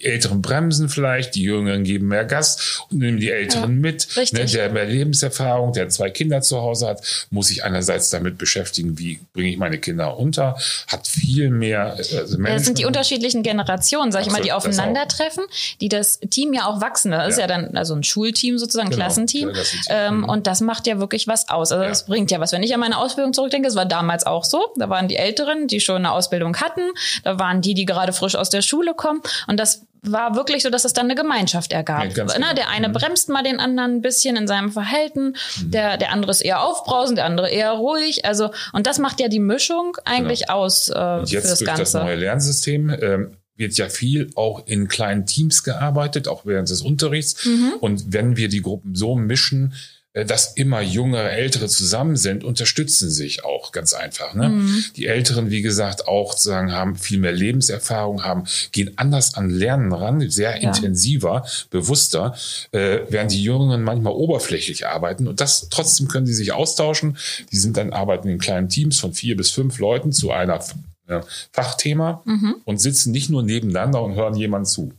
Älteren 0.06 0.42
bremsen 0.42 0.90
vielleicht, 0.90 1.36
die 1.36 1.44
Jüngeren 1.44 1.84
geben 1.84 2.08
mehr 2.08 2.26
Gas 2.26 2.82
und 2.92 3.00
nehmen 3.00 3.20
die 3.20 3.30
Älteren 3.32 3.76
Ja, 3.76 3.80
mit. 3.82 4.16
richtig. 4.18 4.40
Ne, 4.40 4.46
der 4.46 4.70
mehr 4.72 4.86
Lebenserfahrung, 4.86 5.74
der 5.74 5.90
zwei 5.90 6.10
Kinder 6.10 6.42
zu 6.42 6.62
Hause 6.62 6.88
hat, 6.88 7.28
muss 7.30 7.48
sich 7.48 7.64
einerseits 7.64 8.10
damit 8.10 8.38
beschäftigen, 8.38 8.98
wie 9.00 9.20
bringe 9.34 9.50
ich 9.50 9.58
meine 9.58 9.78
Kinder 9.80 10.18
unter, 10.18 10.58
hat 10.88 11.08
viel 11.08 11.50
mehr. 11.50 11.96
äh, 11.98 12.18
Also 12.18 12.38
Ja, 12.38 12.54
Das 12.54 12.66
sind 12.66 12.78
die 12.80 12.86
unterschiedlichen 12.86 13.44
Generationen, 13.44 14.12
sag 14.12 14.22
ich 14.26 14.32
mal, 14.32 14.42
die 14.42 14.52
Absolut, 14.52 14.74
das 14.74 14.80
auch. 14.80 14.84
aufeinandertreffen, 14.84 15.44
die 15.82 15.90
das 15.90 16.20
Team 16.20 16.54
ja 16.54 16.66
auch 16.68 16.82
wachsen. 16.82 17.12
Das 17.12 17.30
ist 17.30 17.36
Ja. 17.38 17.42
ja 17.42 17.48
dann 17.48 17.76
also 17.78 17.94
ein 17.96 18.04
Schulteam 18.04 18.58
sozusagen, 18.58 18.88
ein 18.88 18.92
Genau, 18.92 19.04
Klassenteam. 19.06 19.52
Klassenteam. 19.54 19.96
Ähm, 19.96 20.18
Mhm. 20.20 20.30
Und 20.30 20.48
das 20.48 20.62
macht 20.62 20.86
ja 20.88 21.00
wirklich 21.00 21.28
was 21.28 21.50
aus. 21.50 21.72
Also 21.72 21.84
Ja. 21.84 21.90
das 21.90 22.06
bringt 22.06 22.30
ja 22.32 22.40
was. 22.40 22.52
Wenn 22.52 22.64
ich 22.64 22.74
an 22.74 22.80
meine 22.80 22.98
Ausbildung 22.98 23.34
zurückdenke, 23.34 23.68
es 23.68 23.76
war 23.76 23.86
damals 23.86 24.26
auch 24.26 24.44
so. 24.44 24.62
Da 24.78 24.90
waren 24.90 25.08
die 25.08 25.16
Älteren, 25.16 25.68
die 25.68 25.80
schon 25.80 25.98
eine 25.98 26.12
Ausbildung 26.12 26.58
hatten. 26.58 26.82
Da 27.24 27.40
waren 27.40 27.62
die, 27.62 27.74
die 27.74 27.86
gerade 27.86 28.14
frisch 28.14 28.36
aus 28.36 28.50
der 28.50 28.62
Schule 28.62 28.94
kommen. 28.94 29.22
Und 29.48 29.58
das 29.60 29.84
war 30.04 30.36
wirklich 30.36 30.64
so, 30.64 30.70
dass 30.70 30.86
es 30.86 30.94
dann 30.94 31.06
eine 31.06 31.16
Gemeinschaft 31.16 31.72
ergab. 31.74 32.04
Ja, 32.16 32.24
ne? 32.24 32.32
genau. 32.34 32.54
Der 32.54 32.70
eine 32.70 32.90
Mhm. 32.90 32.94
bremst 32.94 33.30
mal 33.30 33.44
den 33.44 33.60
anderen 33.60 33.96
ein 33.96 34.02
bisschen 34.02 34.36
in 34.36 34.48
seinem 34.48 34.72
Verhalten. 34.72 35.36
Der, 35.62 35.98
der 35.98 36.12
andere 36.12 36.32
ist 36.32 36.42
eher 36.42 36.62
aufbrausend, 36.62 37.18
der 37.18 37.26
andere 37.26 37.50
eher 37.50 37.72
ruhig. 37.72 38.26
Also, 38.26 38.52
und 38.74 38.86
das 38.86 39.00
macht 39.00 39.20
ja 39.20 39.28
die 39.30 39.40
Mischung 39.40 39.98
eigentlich 40.06 40.50
aus 40.50 40.90
äh, 40.90 40.94
Genau. 40.94 41.20
Und 41.20 41.28
für 41.30 41.36
jetzt 41.36 41.52
das 41.52 41.60
durch 41.60 41.68
Ganze. 41.68 41.82
das 41.84 41.94
neue 41.94 42.16
Lernsystem 42.16 42.90
ähm, 42.90 43.38
wird 43.56 43.78
ja 43.78 43.88
viel 43.88 44.30
auch 44.36 44.66
in 44.66 44.88
kleinen 44.88 45.26
Teams 45.26 45.64
gearbeitet, 45.64 46.28
auch 46.28 46.46
während 46.46 46.70
des 46.70 46.82
Unterrichts. 46.82 47.46
Mhm. 47.46 47.74
Und 47.80 48.12
wenn 48.14 48.36
wir 48.36 48.50
die 48.50 48.62
Gruppen 48.62 48.96
so 48.96 49.16
mischen, 49.16 49.74
dass 50.14 50.54
immer 50.54 50.82
jüngere, 50.82 51.32
ältere 51.32 51.68
zusammen 51.68 52.16
sind, 52.16 52.44
unterstützen 52.44 53.10
sich 53.10 53.44
auch 53.44 53.72
ganz 53.72 53.94
einfach. 53.94 54.36
Ne? 54.36 54.50
Mhm. 54.50 54.84
Die 54.96 55.08
Älteren, 55.08 55.50
wie 55.50 55.62
gesagt, 55.64 56.08
auch 56.08 56.38
sagen, 56.38 56.72
haben 56.72 56.96
viel 56.96 57.18
mehr 57.20 57.32
Lebenserfahrung, 57.32 58.24
haben, 58.24 58.44
gehen 58.72 58.92
anders 58.98 59.34
an 59.36 59.50
Lernen 59.50 59.92
ran, 59.92 60.30
sehr 60.30 60.62
Ja. 60.62 60.70
intensiver, 60.70 61.46
bewusster, 61.72 62.36
äh, 62.72 63.00
während 63.10 63.32
die 63.32 63.42
Jüngeren 63.44 63.82
manchmal 63.84 64.14
oberflächlich 64.14 64.86
arbeiten. 64.88 65.28
Und 65.28 65.42
das 65.42 65.68
trotzdem 65.70 66.08
können 66.08 66.28
sie 66.28 66.34
sich 66.36 66.52
austauschen. 66.52 67.18
Die 67.52 67.58
sind 67.58 67.78
dann 67.78 67.92
arbeiten 67.92 68.28
in 68.30 68.38
kleinen 68.38 68.70
Teams 68.70 69.00
von 69.00 69.14
vier 69.14 69.36
bis 69.36 69.50
fünf 69.50 69.80
Leuten 69.80 70.12
zu 70.12 70.32
einer 70.32 70.60
äh, 71.08 71.20
Fachthema 71.52 72.22
Mhm. 72.26 72.56
und 72.64 72.80
sitzen 72.80 73.12
nicht 73.12 73.30
nur 73.30 73.44
nebeneinander 73.44 74.02
und 74.02 74.16
hören 74.16 74.36
jemand 74.36 74.68
zu. 74.70 74.94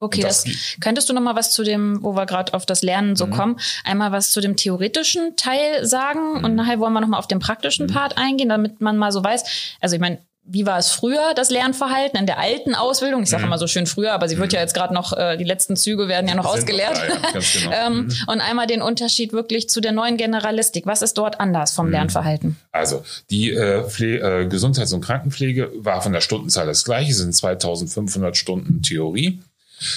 Okay, 0.00 0.20
das, 0.22 0.44
das- 0.44 0.76
könntest 0.80 1.08
du 1.08 1.12
noch 1.12 1.20
mal 1.22 1.34
was 1.34 1.50
zu 1.52 1.64
dem, 1.64 2.02
wo 2.02 2.14
wir 2.14 2.26
gerade 2.26 2.54
auf 2.54 2.66
das 2.66 2.82
Lernen 2.82 3.16
so 3.16 3.26
Mhm. 3.26 3.30
kommen, 3.30 3.60
einmal 3.84 4.12
was 4.12 4.30
zu 4.30 4.40
dem 4.40 4.56
theoretischen 4.56 5.36
Teil 5.36 5.84
sagen 5.86 6.44
und 6.44 6.54
nachher 6.54 6.78
wollen 6.78 6.92
wir 6.92 7.00
noch 7.00 7.08
mal 7.08 7.18
auf 7.18 7.28
den 7.28 7.40
praktischen 7.40 7.86
Mhm. 7.86 7.92
Part 7.92 8.16
eingehen, 8.18 8.48
damit 8.48 8.80
man 8.80 8.96
mal 8.96 9.10
so 9.12 9.22
weiß. 9.24 9.42
Also 9.80 9.96
ich 9.96 10.00
meine, 10.00 10.18
wie 10.50 10.64
war 10.64 10.78
es 10.78 10.90
früher, 10.92 11.34
das 11.36 11.50
Lernverhalten 11.50 12.18
in 12.18 12.24
der 12.24 12.38
alten 12.38 12.74
Ausbildung? 12.74 13.22
Ich 13.22 13.28
sage 13.28 13.42
Mhm. 13.42 13.48
immer 13.48 13.58
so 13.58 13.66
schön 13.66 13.86
früher, 13.86 14.12
aber 14.14 14.28
sie 14.30 14.38
wird 14.38 14.54
ja 14.54 14.60
jetzt 14.60 14.72
gerade 14.72 14.94
noch, 14.94 15.12
äh, 15.12 15.36
die 15.36 15.44
letzten 15.44 15.76
Züge 15.76 16.08
werden 16.08 16.26
ja 16.26 16.34
noch 16.34 16.46
ausgelehrt. 16.46 16.96
ja, 16.96 17.40
genau. 17.60 17.72
ähm, 17.86 17.92
Mhm. 18.06 18.12
Und 18.28 18.40
einmal 18.40 18.66
den 18.66 18.80
Unterschied 18.80 19.32
wirklich 19.34 19.68
zu 19.68 19.82
der 19.82 19.92
neuen 19.92 20.16
Generalistik. 20.16 20.86
Was 20.86 21.02
ist 21.02 21.18
dort 21.18 21.38
anders 21.38 21.72
vom 21.74 21.90
Lernverhalten? 21.90 22.56
Also 22.72 23.02
die 23.30 23.50
äh, 23.50 23.80
äh, 23.82 24.46
Gesundheits- 24.46 24.92
und 24.94 25.04
Krankenpflege 25.04 25.70
war 25.76 26.00
von 26.00 26.12
der 26.14 26.22
Stundenzahl 26.22 26.66
das 26.66 26.82
gleiche, 26.84 27.12
sind 27.12 27.34
2500 27.34 28.34
Stunden 28.36 28.80
Theorie. 28.80 29.40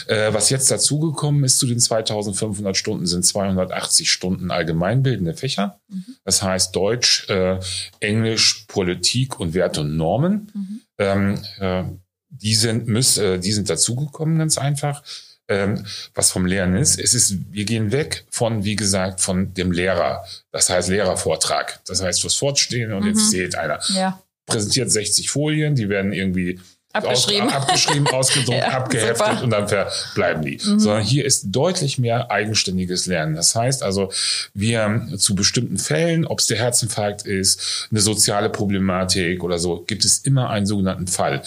Äh, 0.07 0.33
was 0.33 0.50
jetzt 0.50 0.69
dazugekommen 0.71 1.43
ist 1.43 1.57
zu 1.57 1.65
den 1.67 1.79
2500 1.79 2.75
Stunden, 2.77 3.05
sind 3.07 3.25
280 3.25 4.11
Stunden 4.11 4.51
allgemeinbildende 4.51 5.33
Fächer. 5.33 5.79
Das 6.23 6.43
heißt 6.43 6.75
Deutsch, 6.75 7.27
äh, 7.29 7.59
Englisch, 8.00 8.65
Politik 8.67 9.39
und 9.39 9.53
Werte 9.53 9.81
und 9.81 9.97
Normen. 9.97 10.83
Ähm, 10.97 11.39
äh, 11.59 11.83
die 12.29 12.55
sind, 12.55 12.88
müß, 12.88 13.17
äh, 13.17 13.39
die 13.39 13.51
sind 13.51 13.69
dazugekommen, 13.69 14.38
ganz 14.39 14.57
einfach. 14.57 15.03
Ähm, 15.47 15.85
was 16.13 16.31
vom 16.31 16.45
Lernen 16.45 16.77
ist, 16.77 16.97
es 16.97 17.13
ist, 17.13 17.35
wir 17.51 17.65
gehen 17.65 17.91
weg 17.91 18.23
von, 18.29 18.63
wie 18.63 18.77
gesagt, 18.77 19.19
von 19.19 19.53
dem 19.53 19.71
Lehrer. 19.73 20.23
Das 20.51 20.69
heißt 20.69 20.88
Lehrervortrag. 20.89 21.81
Das 21.85 22.01
heißt, 22.01 22.23
was 22.23 22.35
fortstehen 22.35 22.93
und 22.93 23.05
jetzt 23.05 23.31
zählt 23.31 23.55
einer 23.55 23.79
Ja. 23.89 24.21
präsentiert 24.45 24.89
60 24.91 25.29
Folien, 25.29 25.75
die 25.75 25.89
werden 25.89 26.13
irgendwie 26.13 26.59
Abgeschrieben. 26.93 27.48
Aus, 27.48 27.53
abgeschrieben, 27.53 28.07
ausgedruckt, 28.12 28.57
Ja, 28.57 28.67
abgeheftet 28.69 29.17
super. 29.17 29.33
Mhm. 29.33 29.43
und 29.43 29.50
dann 29.51 29.67
verbleiben 29.67 30.43
die. 30.43 30.57
Sondern 30.60 31.03
hier 31.03 31.25
ist 31.25 31.45
deutlich 31.51 31.98
mehr 31.98 32.31
eigenständiges 32.31 33.05
Lernen. 33.05 33.36
Das 33.36 33.55
heißt 33.55 33.83
also, 33.83 34.12
wir 34.53 35.07
zu 35.17 35.36
bestimmten 35.36 35.77
Fällen, 35.77 36.25
ob 36.25 36.39
es 36.39 36.48
der 36.48 36.57
Herzinfarkt 36.57 37.25
ist, 37.25 37.88
eine 37.91 38.01
soziale 38.01 38.50
Problematik 38.50 39.43
oder 39.43 39.60
so, 39.60 39.83
gibt 39.88 40.05
es 40.05 40.19
immer 40.19 40.50
einen 40.50 40.65
sogenannten 40.65 41.07
Fall. 41.07 41.41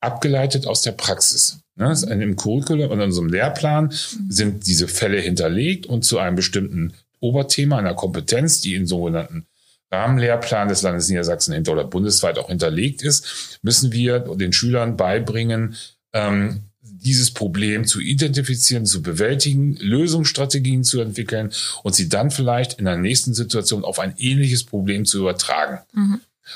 Abgeleitet 0.00 0.66
aus 0.66 0.82
der 0.82 0.92
Praxis. 0.92 1.58
Ne, 1.76 1.94
Im 2.08 2.36
Curriculum 2.36 2.90
und 2.90 3.00
in 3.00 3.06
unserem 3.06 3.28
Lehrplan 3.28 3.92
sind 4.28 4.66
diese 4.66 4.88
Fälle 4.88 5.20
hinterlegt 5.20 5.86
und 5.86 6.04
zu 6.04 6.18
einem 6.18 6.36
bestimmten 6.36 6.94
Oberthema, 7.20 7.78
einer 7.78 7.94
Kompetenz, 7.94 8.60
die 8.60 8.74
in 8.74 8.86
sogenannten 8.86 9.46
Rahmenlehrplan 9.92 10.68
des 10.68 10.82
Landes 10.82 11.08
Niedersachsen 11.08 11.66
oder 11.68 11.84
bundesweit 11.84 12.38
auch 12.38 12.48
hinterlegt 12.48 13.02
ist, 13.02 13.58
müssen 13.62 13.92
wir 13.92 14.20
den 14.20 14.52
Schülern 14.52 14.96
beibringen, 14.96 15.76
ähm, 16.12 16.62
dieses 16.80 17.30
Problem 17.30 17.84
zu 17.84 18.00
identifizieren, 18.00 18.86
zu 18.86 19.02
bewältigen, 19.02 19.76
Lösungsstrategien 19.76 20.82
zu 20.82 21.00
entwickeln 21.00 21.52
und 21.82 21.94
sie 21.94 22.08
dann 22.08 22.30
vielleicht 22.30 22.78
in 22.78 22.84
der 22.84 22.96
nächsten 22.96 23.34
Situation 23.34 23.84
auf 23.84 23.98
ein 23.98 24.14
ähnliches 24.18 24.64
Problem 24.64 25.04
zu 25.04 25.18
übertragen. 25.18 25.80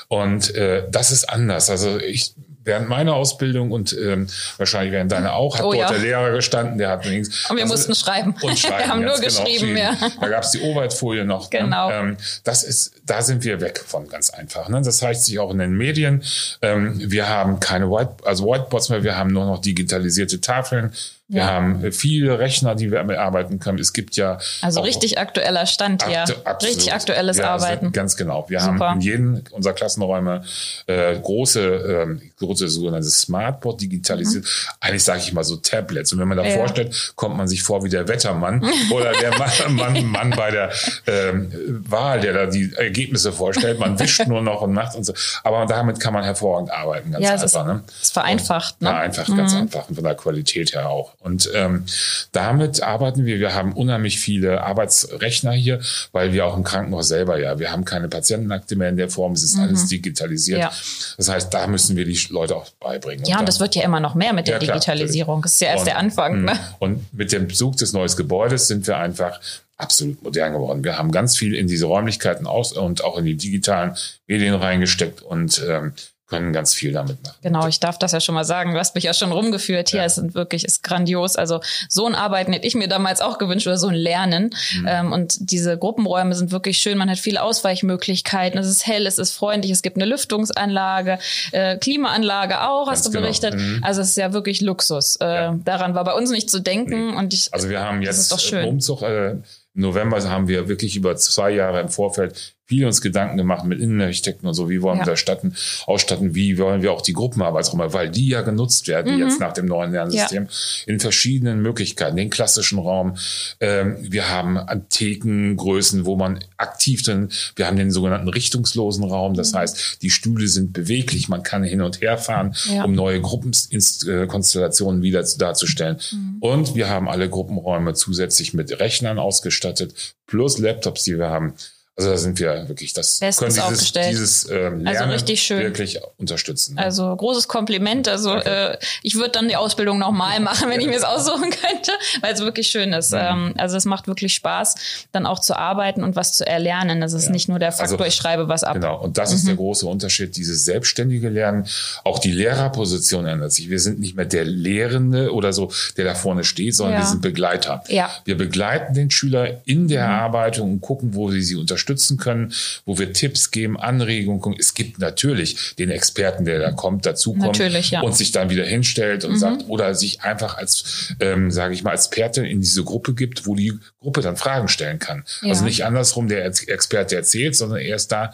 Und 0.07 0.53
äh, 0.55 0.87
das 0.89 1.11
ist 1.11 1.29
anders. 1.29 1.69
Also 1.69 1.99
ich 1.99 2.33
während 2.63 2.89
meiner 2.89 3.15
Ausbildung 3.15 3.71
und 3.71 3.93
ähm, 3.93 4.27
wahrscheinlich 4.57 4.91
während 4.91 5.11
deiner 5.11 5.33
auch, 5.33 5.57
hat 5.57 5.65
Oh, 5.65 5.73
dort 5.73 5.77
ja. 5.77 5.89
der 5.89 5.99
Lehrer 5.99 6.31
gestanden, 6.31 6.77
der 6.77 6.89
hat 6.89 7.05
links. 7.05 7.49
Und 7.49 7.57
wir 7.57 7.63
das 7.63 7.71
mussten 7.71 7.95
schreiben. 7.95 8.35
Und 8.41 8.59
schreiben. 8.59 8.77
wir 8.77 8.87
haben 8.87 9.03
nur 9.03 9.15
genau, 9.15 9.25
geschrieben, 9.25 9.77
ja. 9.77 9.97
Da 10.19 10.27
gab 10.27 10.43
es 10.43 10.51
die 10.51 10.61
Overhead-Folie 10.61 11.25
noch. 11.25 11.49
Genau. 11.49 11.89
Ne? 11.89 11.95
Ähm, 11.95 12.17
das 12.43 12.63
ist, 12.63 12.93
da 13.05 13.21
sind 13.21 13.43
wir 13.43 13.61
weg 13.61 13.83
von 13.85 14.07
ganz 14.07 14.29
einfach. 14.29 14.69
Ne? 14.69 14.81
Das 14.81 14.97
zeigt 14.97 15.21
sich 15.21 15.39
auch 15.39 15.51
in 15.51 15.57
den 15.57 15.77
Medien. 15.77 16.23
Ähm, 16.61 16.99
wir 17.11 17.29
haben 17.29 17.59
keine 17.59 17.89
White, 17.89 18.17
also 18.25 18.45
Whiteboards 18.45 18.89
mehr, 18.89 19.03
wir 19.03 19.17
haben 19.17 19.31
nur 19.31 19.45
noch 19.45 19.59
digitalisierte 19.61 20.41
Tafeln. 20.41 20.93
Wir 21.31 21.41
Ja. 21.43 21.47
haben 21.47 21.83
äh, 21.85 21.91
viele 21.93 22.39
Rechner, 22.39 22.75
die 22.75 22.91
wir 22.91 23.01
bearbeiten 23.03 23.59
können. 23.59 23.79
Es 23.79 23.93
gibt 23.93 24.17
ja 24.17 24.37
Also 24.61 24.81
richtig 24.81 25.17
aktueller 25.17 25.65
Stand 25.65 26.05
hier. 26.05 26.25
Aktu- 26.25 26.43
absolut. 26.43 26.63
Richtig 26.75 26.93
aktuelles 26.93 27.37
ja, 27.37 27.51
Arbeiten. 27.53 27.85
sind- 27.85 27.93
Ganz 27.93 28.17
genau. 28.17 28.45
Wir 28.49 28.59
Super. 28.59 28.89
haben 28.89 28.95
in 28.99 29.01
jedem 29.01 29.43
unserer 29.51 29.73
Klassenräume 29.73 30.43
äh, 30.87 31.17
große, 31.17 31.61
ähm, 31.61 32.21
große 32.37 32.67
sogenannte 32.67 33.07
Smartboard 33.09 33.79
digitalisiert. 33.79 34.45
Eigentlich 34.81 35.03
sage 35.05 35.19
ich 35.19 35.31
mal 35.31 35.45
so 35.45 35.55
Tablets. 35.55 36.11
Und 36.11 36.19
wenn 36.19 36.27
man 36.27 36.35
da 36.37 36.43
Mhm. 36.43 36.49
Ja. 36.49 36.55
vorstellt, 36.57 37.13
kommt 37.15 37.37
man 37.37 37.47
sich 37.47 37.63
vor 37.63 37.83
wie 37.85 37.89
der 37.89 38.07
Wettermann 38.09 38.61
oder 38.91 39.13
der 39.13 39.31
Mann, 39.37 39.49
Mann, 39.69 40.05
Mann 40.07 40.29
bei 40.31 40.51
der 40.51 40.69
ähm, 41.07 41.49
Wahl, 41.87 42.19
der 42.19 42.33
da 42.33 42.45
die 42.47 42.73
Ergebnisse 42.75 43.31
vorstellt. 43.31 43.79
Man 43.79 43.97
wischt 43.99 44.27
nur 44.27 44.41
noch 44.41 44.61
und 44.63 44.73
macht 44.73 44.95
und 44.97 45.05
so. 45.05 45.13
Aber 45.45 45.65
damit 45.65 45.99
kann 46.01 46.13
man 46.13 46.25
hervorragend 46.25 46.71
arbeiten. 46.71 47.11
Ganz 47.11 47.23
Ja, 47.25 47.35
es 47.35 47.43
ist, 47.43 47.55
einfach. 47.55 47.73
ne? 47.75 47.83
ist 48.01 48.11
vereinfacht. 48.11 48.81
Ne? 48.81 48.89
Ja, 48.89 48.97
einfach, 48.99 49.27
ganz 49.33 49.53
einfach 49.55 49.87
und 49.87 49.95
von 49.95 50.03
der 50.03 50.15
Qualität 50.15 50.73
her 50.73 50.89
auch. 50.89 51.13
Und 51.23 51.49
ähm, 51.53 51.85
damit 52.31 52.81
arbeiten 52.81 53.25
wir. 53.25 53.39
Wir 53.39 53.53
haben 53.53 53.73
unheimlich 53.73 54.19
viele 54.19 54.63
Arbeitsrechner 54.63 55.51
hier, 55.51 55.79
weil 56.11 56.33
wir 56.33 56.45
auch 56.47 56.57
im 56.57 56.63
Krankenhaus 56.63 57.07
selber 57.09 57.39
ja, 57.39 57.59
wir 57.59 57.71
haben 57.71 57.85
keine 57.85 58.07
Patientenakte 58.09 58.75
mehr 58.75 58.89
in 58.89 58.97
der 58.97 59.09
Form, 59.09 59.33
es 59.33 59.43
ist 59.43 59.57
alles 59.57 59.87
digitalisiert. 59.87 60.59
Ja. 60.59 60.71
Das 61.17 61.29
heißt, 61.29 61.53
da 61.53 61.67
müssen 61.67 61.95
wir 61.95 62.05
die 62.05 62.19
Leute 62.29 62.55
auch 62.55 62.69
beibringen. 62.79 63.23
Ja, 63.25 63.35
und 63.35 63.39
dann- 63.41 63.45
das 63.45 63.59
wird 63.59 63.75
ja 63.75 63.83
immer 63.83 63.99
noch 63.99 64.15
mehr 64.15 64.33
mit 64.33 64.47
der 64.47 64.55
Ja, 64.55 64.59
klar, 64.59 64.75
Digitalisierung. 64.77 65.41
Das 65.43 65.53
ist 65.53 65.61
ja 65.61 65.67
erst 65.67 65.79
und, 65.81 65.85
der 65.87 65.97
Anfang. 65.97 66.41
mh, 66.41 66.53
Ne? 66.53 66.59
Und 66.79 67.13
mit 67.13 67.31
dem 67.31 67.47
Besuch 67.47 67.75
des 67.75 67.93
neuen 67.93 68.15
Gebäudes 68.15 68.67
sind 68.67 68.87
wir 68.87 68.97
einfach 68.97 69.39
absolut 69.77 70.21
modern 70.23 70.53
geworden. 70.53 70.83
Wir 70.83 70.97
haben 70.97 71.11
ganz 71.11 71.37
viel 71.37 71.53
in 71.55 71.67
diese 71.67 71.85
Räumlichkeiten 71.85 72.47
aus 72.47 72.73
und 72.73 73.03
auch 73.03 73.17
in 73.19 73.25
die 73.25 73.35
digitalen 73.35 73.95
Medien 74.27 74.55
reingesteckt 74.55 75.21
und 75.21 75.61
ähm, 75.67 75.93
können 76.31 76.53
ganz 76.53 76.73
viel 76.73 76.93
damit 76.93 77.21
machen. 77.23 77.35
Genau, 77.43 77.67
ich 77.67 77.79
darf 77.81 77.99
das 77.99 78.13
ja 78.13 78.21
schon 78.21 78.33
mal 78.35 78.45
sagen. 78.45 78.73
Du 78.73 78.79
hast 78.79 78.95
mich 78.95 79.03
ja 79.03 79.13
schon 79.13 79.31
rumgeführt 79.33 79.89
hier. 79.89 79.99
Ja. 79.99 80.05
Es 80.05 80.15
sind 80.15 80.33
wirklich, 80.33 80.63
ist 80.63 80.81
grandios. 80.81 81.35
Also 81.35 81.59
so 81.89 82.07
ein 82.07 82.15
Arbeiten 82.15 82.53
hätte 82.53 82.65
ich 82.65 82.73
mir 82.73 82.87
damals 82.87 83.19
auch 83.19 83.37
gewünscht 83.37 83.67
oder 83.67 83.77
so 83.77 83.87
ein 83.87 83.95
Lernen. 83.95 84.55
Mhm. 84.75 84.87
Ähm, 84.87 85.11
und 85.11 85.35
diese 85.51 85.77
Gruppenräume 85.77 86.33
sind 86.33 86.51
wirklich 86.51 86.77
schön. 86.79 86.97
Man 86.97 87.09
hat 87.09 87.19
viele 87.19 87.43
Ausweichmöglichkeiten. 87.43 88.57
Es 88.59 88.67
ist 88.67 88.87
hell, 88.87 89.05
es 89.05 89.17
ist 89.17 89.33
freundlich. 89.33 89.71
Es 89.73 89.81
gibt 89.81 89.97
eine 89.97 90.05
Lüftungsanlage, 90.05 91.19
äh, 91.51 91.77
Klimaanlage 91.77 92.61
auch, 92.61 92.87
hast 92.87 93.03
Ganz 93.03 93.05
du 93.05 93.11
genau. 93.11 93.21
berichtet. 93.23 93.55
Mhm. 93.55 93.83
Also 93.83 94.01
es 94.01 94.09
ist 94.11 94.17
ja 94.17 94.33
wirklich 94.33 94.61
Luxus. 94.61 95.17
Äh, 95.17 95.25
Ja. 95.25 95.55
Daran 95.65 95.95
war 95.95 96.05
bei 96.05 96.13
uns 96.13 96.29
nicht 96.31 96.49
zu 96.49 96.59
denken. 96.59 97.13
Und 97.15 97.33
ich, 97.33 97.53
Also 97.53 97.69
wir 97.69 97.81
haben 97.81 98.01
jetzt 98.01 98.31
Umzug, 98.53 99.01
äh, 99.01 99.31
im 99.31 99.43
November 99.73 100.21
haben 100.29 100.47
wir 100.47 100.67
wirklich 100.67 100.95
über 100.95 101.15
zwei 101.15 101.51
Jahre 101.51 101.79
im 101.81 101.89
Vorfeld 101.89 102.55
viel 102.71 102.85
uns 102.85 103.01
Gedanken 103.01 103.35
gemacht 103.35 103.65
mit 103.65 103.81
Innenarchitekten 103.81 104.47
und 104.47 104.53
so, 104.53 104.69
wie 104.69 104.81
wollen 104.81 104.99
ja. 104.99 105.05
wir 105.05 105.11
das 105.11 105.19
statten, 105.19 105.53
ausstatten, 105.87 106.35
wie 106.35 106.57
wollen 106.57 106.81
wir 106.81 106.93
auch 106.93 107.01
die 107.01 107.11
Gruppenarbeitsräume, 107.11 107.91
weil 107.91 108.09
die 108.09 108.29
ja 108.29 108.43
genutzt 108.43 108.87
werden 108.87 109.15
mhm. 109.15 109.19
jetzt 109.19 109.41
nach 109.41 109.51
dem 109.51 109.65
neuen 109.65 109.91
Lernsystem 109.91 110.43
ja. 110.45 110.49
in 110.85 111.01
verschiedenen 111.01 111.61
Möglichkeiten, 111.61 112.15
den 112.15 112.29
klassischen 112.29 112.79
Raum. 112.79 113.17
Ähm, 113.59 113.97
wir 113.99 114.29
haben 114.29 114.57
Anthekengrößen, 114.57 116.05
wo 116.05 116.15
man 116.15 116.39
aktiv 116.55 117.03
dann, 117.03 117.27
wir 117.57 117.67
haben 117.67 117.75
den 117.75 117.91
sogenannten 117.91 118.29
richtungslosen 118.29 119.03
Raum, 119.03 119.33
das 119.33 119.51
mhm. 119.51 119.57
heißt, 119.57 120.01
die 120.01 120.09
Stühle 120.09 120.47
sind 120.47 120.71
beweglich, 120.71 121.27
man 121.27 121.43
kann 121.43 121.65
hin 121.65 121.81
und 121.81 121.99
her 121.99 122.17
fahren, 122.17 122.55
ja. 122.73 122.85
um 122.85 122.93
neue 122.93 123.19
Gruppenkonstellationen 123.19 125.01
wieder 125.01 125.21
darzustellen. 125.37 125.97
Mhm. 126.13 126.37
Und 126.39 126.75
wir 126.75 126.87
haben 126.87 127.09
alle 127.09 127.29
Gruppenräume 127.29 127.95
zusätzlich 127.95 128.53
mit 128.53 128.79
Rechnern 128.79 129.19
ausgestattet, 129.19 130.15
plus 130.25 130.57
Laptops, 130.57 131.03
die 131.03 131.17
wir 131.17 131.27
haben. 131.27 131.55
Also 132.01 132.11
da 132.11 132.17
sind 132.17 132.39
wir 132.39 132.67
wirklich, 132.67 132.93
das 132.93 133.19
Bestens 133.19 133.55
können 133.55 133.69
dieses, 133.69 133.91
dieses 133.93 134.49
ähm, 134.49 134.87
also 134.87 135.03
richtig 135.05 135.43
schön. 135.43 135.59
wirklich 135.59 135.99
unterstützen. 136.17 136.75
Ne? 136.75 136.81
Also 136.81 137.15
großes 137.15 137.47
Kompliment. 137.47 138.07
Also 138.07 138.33
okay. 138.33 138.71
äh, 138.73 138.77
ich 139.03 139.15
würde 139.15 139.29
dann 139.29 139.47
die 139.47 139.55
Ausbildung 139.55 139.99
nochmal 139.99 140.39
machen, 140.41 140.69
wenn 140.69 140.79
ich 140.81 140.87
mir 140.87 140.95
es 140.95 141.03
aussuchen 141.03 141.51
könnte, 141.51 141.91
weil 142.21 142.33
es 142.33 142.39
wirklich 142.39 142.67
schön 142.67 142.93
ist. 142.93 143.11
Mhm. 143.11 143.19
Ähm, 143.21 143.53
also 143.57 143.77
es 143.77 143.85
macht 143.85 144.07
wirklich 144.07 144.33
Spaß, 144.33 144.75
dann 145.11 145.25
auch 145.27 145.39
zu 145.39 145.55
arbeiten 145.55 146.03
und 146.03 146.15
was 146.15 146.33
zu 146.33 146.45
erlernen. 146.45 147.01
Das 147.01 147.13
ist 147.13 147.25
ja. 147.25 147.31
nicht 147.31 147.49
nur 147.49 147.59
der 147.59 147.71
Faktor, 147.71 147.99
also, 147.99 148.05
ich 148.05 148.15
schreibe 148.15 148.47
was 148.47 148.63
ab. 148.63 148.73
Genau, 148.73 148.99
und 148.99 149.17
das 149.17 149.29
mhm. 149.29 149.35
ist 149.35 149.47
der 149.47 149.53
mhm. 149.53 149.59
große 149.59 149.85
Unterschied, 149.85 150.35
dieses 150.35 150.65
selbstständige 150.65 151.29
Lernen. 151.29 151.67
Auch 152.03 152.17
die 152.17 152.31
Lehrerposition 152.31 153.27
ändert 153.27 153.51
sich. 153.51 153.69
Wir 153.69 153.79
sind 153.79 153.99
nicht 153.99 154.15
mehr 154.15 154.25
der 154.25 154.45
Lehrende 154.45 155.33
oder 155.33 155.53
so, 155.53 155.71
der 155.97 156.05
da 156.05 156.15
vorne 156.15 156.43
steht, 156.43 156.75
sondern 156.75 156.95
ja. 156.95 156.99
wir 157.01 157.07
sind 157.07 157.21
Begleiter. 157.21 157.83
Ja. 157.89 158.09
Wir 158.25 158.37
begleiten 158.37 158.95
den 158.95 159.11
Schüler 159.11 159.61
in 159.65 159.87
der 159.87 160.07
mhm. 160.07 160.13
Erarbeitung 160.13 160.71
und 160.71 160.81
gucken, 160.81 161.13
wo 161.13 161.29
sie 161.29 161.41
sie 161.41 161.55
unterstützen 161.55 161.90
unterstützen 161.91 162.17
können, 162.17 162.53
wo 162.85 162.97
wir 162.97 163.13
Tipps 163.13 163.51
geben, 163.51 163.79
Anregungen. 163.79 164.55
Es 164.57 164.73
gibt 164.73 164.99
natürlich 164.99 165.75
den 165.75 165.89
Experten, 165.91 166.45
der 166.45 166.59
da 166.59 166.71
kommt, 166.71 167.05
dazukommt 167.05 167.57
ja. 167.57 168.01
und 168.01 168.15
sich 168.15 168.31
dann 168.31 168.49
wieder 168.49 168.65
hinstellt 168.65 169.25
und 169.25 169.33
mhm. 169.33 169.37
sagt 169.37 169.65
oder 169.67 169.93
sich 169.95 170.21
einfach 170.21 170.57
als, 170.57 171.13
ähm, 171.19 171.51
sage 171.51 171.73
ich 171.73 171.83
mal, 171.83 171.91
als 171.91 172.07
Experte 172.07 172.45
in 172.45 172.61
diese 172.61 172.83
Gruppe 172.83 173.13
gibt, 173.13 173.45
wo 173.45 173.55
die 173.55 173.73
Gruppe 173.99 174.21
dann 174.21 174.37
Fragen 174.37 174.67
stellen 174.67 174.99
kann. 174.99 175.23
Ja. 175.41 175.49
Also 175.49 175.63
nicht 175.63 175.85
andersrum 175.85 176.27
der 176.27 176.45
Experte 176.45 177.15
erzählt, 177.15 177.55
sondern 177.55 177.79
er 177.79 177.95
ist 177.95 178.11
da, 178.11 178.33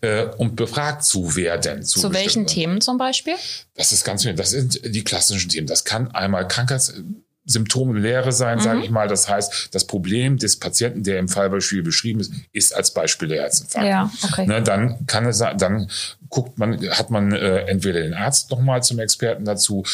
äh, 0.00 0.24
um 0.36 0.56
befragt 0.56 1.04
zu 1.04 1.36
werden. 1.36 1.82
Zu, 1.82 2.00
zu 2.00 2.12
welchen 2.12 2.46
Themen 2.46 2.80
zum 2.80 2.98
Beispiel? 2.98 3.34
Das 3.74 3.92
ist 3.92 4.04
ganz, 4.04 4.26
das 4.36 4.50
sind 4.50 4.80
die 4.84 5.04
klassischen 5.04 5.50
Themen. 5.50 5.66
Das 5.66 5.84
kann 5.84 6.10
einmal 6.12 6.48
Krankheits 6.48 6.94
Symptomlehre 7.44 8.30
sein, 8.32 8.58
mhm. 8.58 8.62
sage 8.62 8.80
ich 8.84 8.90
mal. 8.90 9.08
Das 9.08 9.28
heißt, 9.28 9.70
das 9.72 9.86
Problem 9.86 10.38
des 10.38 10.58
Patienten, 10.58 11.02
der 11.02 11.18
im 11.18 11.28
Fallbeispiel 11.28 11.82
beschrieben 11.82 12.20
ist, 12.20 12.32
ist 12.52 12.74
als 12.74 12.92
Beispiel 12.92 13.28
der 13.28 13.42
Herzinfarkt. 13.42 13.88
Ja, 13.88 14.10
okay. 14.22 14.46
Ne, 14.46 14.62
dann 14.62 15.06
kann 15.06 15.26
es, 15.26 15.38
dann 15.38 15.88
guckt 16.28 16.58
man, 16.58 16.80
hat 16.90 17.10
man 17.10 17.32
äh, 17.32 17.66
entweder 17.66 18.00
den 18.02 18.14
Arzt 18.14 18.50
nochmal 18.50 18.82
zum 18.82 18.98
Experten 19.00 19.44
dazu, 19.44 19.84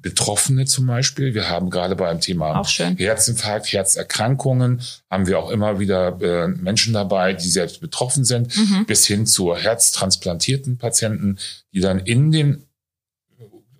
Betroffene 0.00 0.64
zum 0.64 0.86
Beispiel. 0.86 1.34
Wir 1.34 1.48
haben 1.48 1.70
gerade 1.70 1.96
beim 1.96 2.20
Thema 2.20 2.62
Herzinfarkt, 2.64 3.72
Herzerkrankungen, 3.72 4.80
haben 5.10 5.26
wir 5.26 5.40
auch 5.40 5.50
immer 5.50 5.80
wieder 5.80 6.20
äh, 6.22 6.46
Menschen 6.46 6.94
dabei, 6.94 7.32
die 7.32 7.48
selbst 7.48 7.80
betroffen 7.80 8.24
sind, 8.24 8.56
mhm. 8.56 8.86
bis 8.86 9.06
hin 9.06 9.26
zu 9.26 9.56
herztransplantierten 9.56 10.78
Patienten, 10.78 11.38
die 11.72 11.80
dann 11.80 11.98
in 11.98 12.30
den 12.30 12.64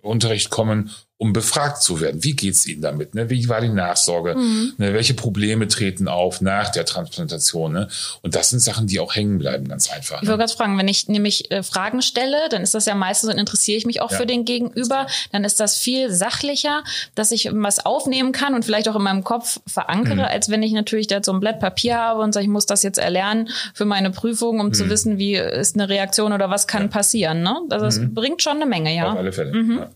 Unterricht 0.01 0.49
kommen 0.49 0.91
um 1.21 1.33
befragt 1.33 1.81
zu 1.81 1.99
werden. 1.99 2.23
Wie 2.23 2.33
geht's 2.33 2.65
Ihnen 2.65 2.81
damit? 2.81 3.13
Ne? 3.13 3.29
Wie 3.29 3.49
war 3.49 3.59
die 3.59 3.67
Nachsorge? 3.67 4.35
Mhm. 4.35 4.73
Ne? 4.77 4.93
Welche 4.93 5.13
Probleme 5.13 5.67
treten 5.67 6.07
auf 6.07 6.39
nach 6.39 6.69
der 6.69 6.85
Transplantation? 6.85 7.73
Ne? 7.73 7.89
Und 8.21 8.35
das 8.35 8.51
sind 8.51 8.59
Sachen, 8.59 8.87
die 8.87 9.01
auch 9.01 9.13
hängen 9.17 9.37
bleiben, 9.37 9.67
ganz 9.67 9.91
einfach. 9.91 10.21
Ich 10.21 10.29
wollte 10.29 10.31
ne? 10.31 10.37
gerade 10.37 10.53
fragen, 10.53 10.77
wenn 10.77 10.87
ich 10.87 11.09
nämlich 11.09 11.51
äh, 11.51 11.61
Fragen 11.61 12.01
stelle, 12.01 12.37
dann 12.49 12.61
ist 12.61 12.73
das 12.73 12.85
ja 12.85 12.95
meistens, 12.95 13.29
dann 13.29 13.37
interessiere 13.37 13.77
ich 13.77 13.85
mich 13.85 14.01
auch 14.01 14.11
ja. 14.11 14.17
für 14.17 14.25
den 14.25 14.45
Gegenüber, 14.45 15.07
dann 15.33 15.43
ist 15.43 15.59
das 15.59 15.75
viel 15.75 16.09
sachlicher, 16.09 16.85
dass 17.15 17.33
ich 17.33 17.49
was 17.51 17.85
aufnehmen 17.85 18.31
kann 18.31 18.53
und 18.53 18.63
vielleicht 18.63 18.87
auch 18.87 18.95
in 18.95 19.03
meinem 19.03 19.25
Kopf 19.25 19.59
verankere, 19.67 20.15
mhm. 20.15 20.21
als 20.21 20.47
wenn 20.47 20.63
ich 20.63 20.71
natürlich 20.71 21.07
da 21.07 21.21
so 21.21 21.33
ein 21.33 21.41
Blatt 21.41 21.59
Papier 21.59 21.97
habe 21.97 22.21
und 22.21 22.33
sage, 22.33 22.45
ich 22.45 22.49
muss 22.49 22.65
das 22.65 22.81
jetzt 22.81 22.97
erlernen 22.97 23.49
für 23.73 23.83
meine 23.83 24.11
Prüfung, 24.11 24.61
um 24.61 24.67
mhm. 24.67 24.73
zu 24.73 24.89
wissen, 24.89 25.17
wie 25.17 25.35
ist 25.35 25.75
eine 25.75 25.89
Reaktion 25.89 26.31
oder 26.31 26.49
was 26.49 26.65
kann 26.65 26.83
ja. 26.83 26.87
passieren. 26.87 27.41
Ne? 27.41 27.57
Also 27.71 27.83
das 27.83 27.97
mhm. 27.99 28.13
bringt 28.13 28.41
schon 28.41 28.55
eine 28.55 28.65
Menge, 28.65 28.95
ja. 28.95 29.11
Auf 29.11 29.17
alle 29.17 29.33
Fälle. 29.33 29.51
Mhm. 29.51 29.79
Ja. 29.79 29.89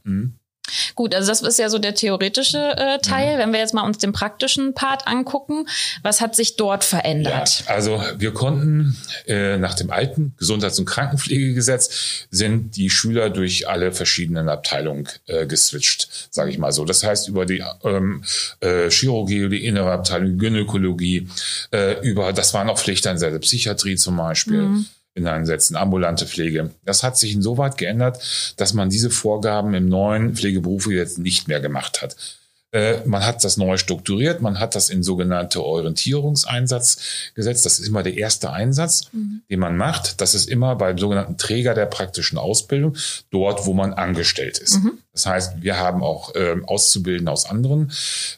Gut, 0.96 1.14
also 1.14 1.30
das 1.30 1.42
ist 1.42 1.60
ja 1.60 1.70
so 1.70 1.78
der 1.78 1.94
theoretische 1.94 2.78
äh, 2.78 3.00
Teil. 3.00 3.36
Mhm. 3.36 3.40
Wenn 3.40 3.54
wir 3.54 3.60
jetzt 3.60 3.74
mal 3.74 3.84
uns 3.84 3.98
den 3.98 4.14
praktischen 4.14 4.74
Part 4.74 5.08
angucken, 5.08 5.68
was 6.02 6.22
hat 6.22 6.36
sich 6.36 6.56
dort 6.56 6.84
verändert? 6.84 7.64
Ja, 7.68 7.74
also 7.74 8.02
wir 8.18 8.34
konnten 8.34 8.98
äh, 9.28 9.58
nach 9.58 9.74
dem 9.74 9.92
alten 9.92 10.36
Gesundheits- 10.38 10.80
und 10.80 10.86
Krankenpflegegesetz 10.86 12.26
sind 12.30 12.76
die 12.78 12.90
Schüler 12.90 13.30
durch 13.30 13.68
alle 13.68 13.92
verschiedenen 13.92 14.50
Abteilungen 14.50 15.10
äh, 15.28 15.46
geswitcht, 15.46 16.28
sage 16.32 16.50
ich 16.50 16.58
mal 16.58 16.72
so. 16.72 16.86
Das 16.86 17.04
heißt 17.04 17.28
über 17.28 17.46
die 17.46 17.64
ähm, 17.84 18.24
äh, 18.62 18.90
Chirurgie, 18.90 19.50
die 19.50 19.66
innere 19.66 19.92
Abteilung, 19.92 20.38
Gynäkologie, 20.38 21.28
äh, 21.72 22.00
über 22.02 22.32
das 22.34 22.54
waren 22.54 22.70
auch 22.70 22.80
Pflichteinsätze, 22.80 23.40
Psychiatrie 23.40 23.96
zum 23.96 24.18
Beispiel. 24.18 24.62
Mhm 24.62 24.86
in 25.16 25.28
einsetzen, 25.28 25.76
ambulante 25.76 26.26
Pflege. 26.26 26.72
Das 26.86 27.04
hat 27.04 27.18
sich 27.18 27.34
insoweit 27.34 27.78
geändert, 27.78 28.54
dass 28.58 28.74
man 28.74 28.90
diese 28.90 29.10
Vorgaben 29.10 29.74
im 29.74 29.88
neuen 29.88 30.36
Pflegeberufe 30.36 30.94
jetzt 30.94 31.20
nicht 31.20 31.48
mehr 31.48 31.60
gemacht 31.60 32.02
hat. 32.02 32.16
Äh, 32.74 33.06
man 33.06 33.24
hat 33.24 33.44
das 33.44 33.56
neu 33.56 33.78
strukturiert, 33.78 34.42
man 34.42 34.60
hat 34.60 34.76
das 34.76 34.90
in 34.90 35.04
sogenannte 35.04 35.64
Orientierungseinsatz 35.64 36.98
gesetzt. 37.36 37.66
Das 37.66 37.80
ist 37.80 37.88
immer 37.88 38.02
der 38.02 38.18
erste 38.18 38.52
Einsatz, 38.52 39.04
mhm. 39.14 39.44
den 39.50 39.60
man 39.60 39.78
macht. 39.78 40.20
Das 40.22 40.34
ist 40.34 40.50
immer 40.50 40.76
beim 40.76 40.98
sogenannten 40.98 41.38
Träger 41.38 41.76
der 41.76 41.86
praktischen 41.86 42.40
Ausbildung, 42.40 42.98
dort, 43.30 43.68
wo 43.68 43.74
man 43.74 43.94
angestellt 43.94 44.58
ist. 44.58 44.84
Mhm. 44.84 44.98
Das 45.14 45.28
heißt, 45.28 45.62
wir 45.62 45.78
haben 45.78 46.02
auch 46.02 46.34
äh, 46.34 46.56
Auszubildende 46.66 47.32
aus 47.32 47.46
anderen 47.46 47.92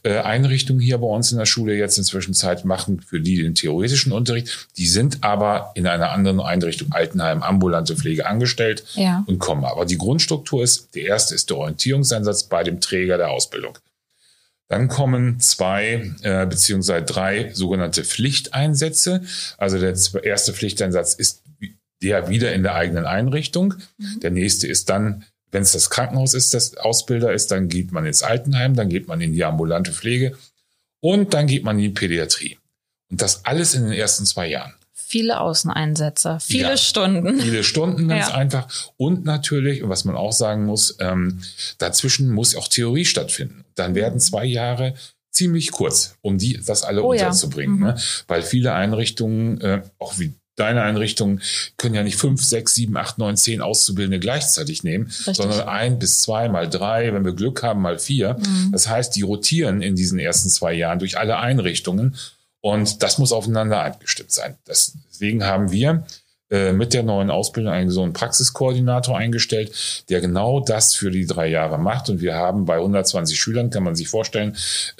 äh, 0.04 0.18
Einrichtungen 0.18 0.82
hier 0.82 0.98
bei 0.98 1.08
uns 1.08 1.32
in 1.32 1.38
der 1.38 1.46
Schule 1.46 1.74
jetzt 1.76 1.98
inzwischen 1.98 2.34
Zeit 2.34 2.66
machen 2.66 3.00
für 3.00 3.22
die 3.22 3.42
den 3.42 3.56
theoretischen 3.56 4.12
Unterricht. 4.12 4.68
Die 4.76 4.88
sind 4.88 5.24
aber 5.24 5.72
in 5.76 5.88
einer 5.88 6.12
anderen 6.12 6.42
Einrichtung, 6.42 6.92
Altenheim, 6.92 7.42
ambulante 7.42 7.96
Pflege 7.96 8.26
angestellt 8.26 8.84
ja. 8.96 9.24
und 9.28 9.40
kommen. 9.40 9.64
Aber 9.64 9.86
die 9.86 9.98
Grundstruktur 9.98 10.62
ist, 10.62 10.94
der 10.96 11.04
erste 11.04 11.34
ist 11.34 11.50
der 11.50 11.58
Orientierungseinsatz 11.58 12.44
bei 12.44 12.66
dem 12.66 12.82
Träger 12.82 13.18
der 13.18 13.30
Ausbildung. 13.30 13.78
Dann 14.68 14.88
kommen 14.88 15.40
zwei 15.40 16.12
äh, 16.24 16.46
beziehungsweise 16.48 17.06
drei 17.06 17.54
sogenannte 17.54 18.04
Pflichteinsätze. 18.04 19.22
Also 19.58 19.80
der 19.80 19.96
erste 20.24 20.54
Pflichteinsatz 20.54 21.14
ist 21.14 21.44
der 22.02 22.30
wieder 22.30 22.54
in 22.54 22.64
der 22.64 22.76
eigenen 22.76 23.06
Einrichtung. 23.06 23.76
Mhm. 23.98 24.20
Der 24.22 24.32
nächste 24.32 24.68
ist 24.68 24.90
dann, 24.90 25.26
wenn 25.52 25.64
es 25.64 25.72
das 25.72 25.90
Krankenhaus 25.90 26.34
ist, 26.34 26.54
das 26.54 26.78
Ausbilder 26.78 27.34
ist, 27.34 27.52
dann 27.52 27.70
geht 27.70 27.92
man 27.92 28.06
ins 28.06 28.24
Altenheim, 28.24 28.76
dann 28.76 28.90
geht 28.90 29.08
man 29.08 29.22
in 29.22 29.34
die 29.34 29.44
ambulante 29.44 29.92
Pflege 29.92 30.38
und 31.00 31.34
dann 31.34 31.48
geht 31.48 31.64
man 31.64 31.78
in 31.78 31.84
die 31.84 31.90
Pädiatrie. 31.90 32.58
Und 33.12 33.22
das 33.22 33.46
alles 33.46 33.76
in 33.76 33.84
den 33.84 33.94
ersten 33.94 34.26
zwei 34.26 34.48
Jahren. 34.48 34.74
Viele 35.08 35.40
Außeneinsätze, 35.40 36.40
viele 36.42 36.70
ja, 36.70 36.78
Stunden. 36.78 37.40
Viele 37.40 37.64
Stunden, 37.64 38.08
ganz 38.08 38.30
ja. 38.30 38.34
einfach. 38.34 38.68
Und 38.98 39.24
natürlich, 39.24 39.88
was 39.88 40.04
man 40.04 40.16
auch 40.16 40.32
sagen 40.34 40.66
muss, 40.66 40.98
ähm, 41.00 41.42
dazwischen 41.78 42.32
muss 42.32 42.56
auch 42.56 42.68
Theorie 42.68 43.06
stattfinden. 43.06 43.66
Dann 43.76 43.94
werden 43.94 44.20
zwei 44.20 44.46
Jahre 44.46 44.96
ziemlich 45.30 45.72
kurz, 45.72 46.16
um 46.22 46.40
die 46.40 46.60
das 46.66 46.84
alle 46.84 47.04
oh, 47.04 47.12
unterzubringen. 47.12 47.80
Ja. 47.82 47.92
Mhm. 47.92 47.94
Ne? 47.98 48.02
Weil 48.28 48.42
viele 48.42 48.74
Einrichtungen, 48.74 49.62
äh, 49.62 49.84
auch 50.00 50.18
wie 50.18 50.34
deine 50.56 50.82
Einrichtungen, 50.82 51.42
können 51.78 51.94
ja 51.94 52.02
nicht 52.02 52.16
fünf, 52.16 52.44
sechs, 52.44 52.74
sieben, 52.74 52.98
acht, 52.98 53.20
neun, 53.20 53.38
zehn 53.38 53.62
Auszubildende 53.62 54.20
gleichzeitig 54.20 54.84
nehmen, 54.84 55.06
Richtig. 55.06 55.36
sondern 55.36 55.68
ein 55.68 56.00
bis 56.00 56.22
zwei, 56.22 56.50
mal 56.50 56.68
drei, 56.68 57.14
wenn 57.14 57.26
wir 57.26 57.34
Glück 57.34 57.62
haben, 57.62 57.82
mal 57.82 58.00
vier. 58.00 58.38
Mhm. 58.40 58.72
Das 58.72 58.88
heißt, 58.88 59.16
die 59.16 59.22
rotieren 59.22 59.82
in 59.82 59.96
diesen 59.96 60.18
ersten 60.18 60.50
zwei 60.50 60.74
Jahren 60.74 60.98
durch 61.00 61.20
alle 61.20 61.38
Einrichtungen 61.38 62.16
und 62.66 63.04
das 63.04 63.20
muss 63.20 63.32
aufeinander 63.32 63.84
abgestimmt 63.84 64.32
sein. 64.32 64.58
deswegen 64.68 65.46
haben 65.46 65.70
wir 65.70 66.04
mit 66.50 66.94
der 66.94 67.04
neuen 67.04 67.32
Ausbildung 67.32 67.74
einen 67.74 67.90
so 67.90 68.04
einen 68.04 68.14
Praxiskoordinator 68.14 69.18
eingestellt, 69.18 69.72
der 70.10 70.22
genau 70.22 70.60
das 70.60 70.94
für 70.94 71.10
die 71.10 71.26
drei 71.26 71.48
Jahre 71.48 71.78
macht. 71.80 72.10
Und 72.10 72.22
wir 72.22 72.36
haben 72.36 72.66
bei 72.66 72.76
120 72.76 73.40
Schülern, 73.40 73.70
kann 73.70 73.84
man 73.84 73.96
sich 73.96 74.08
vorstellen, 74.08 74.56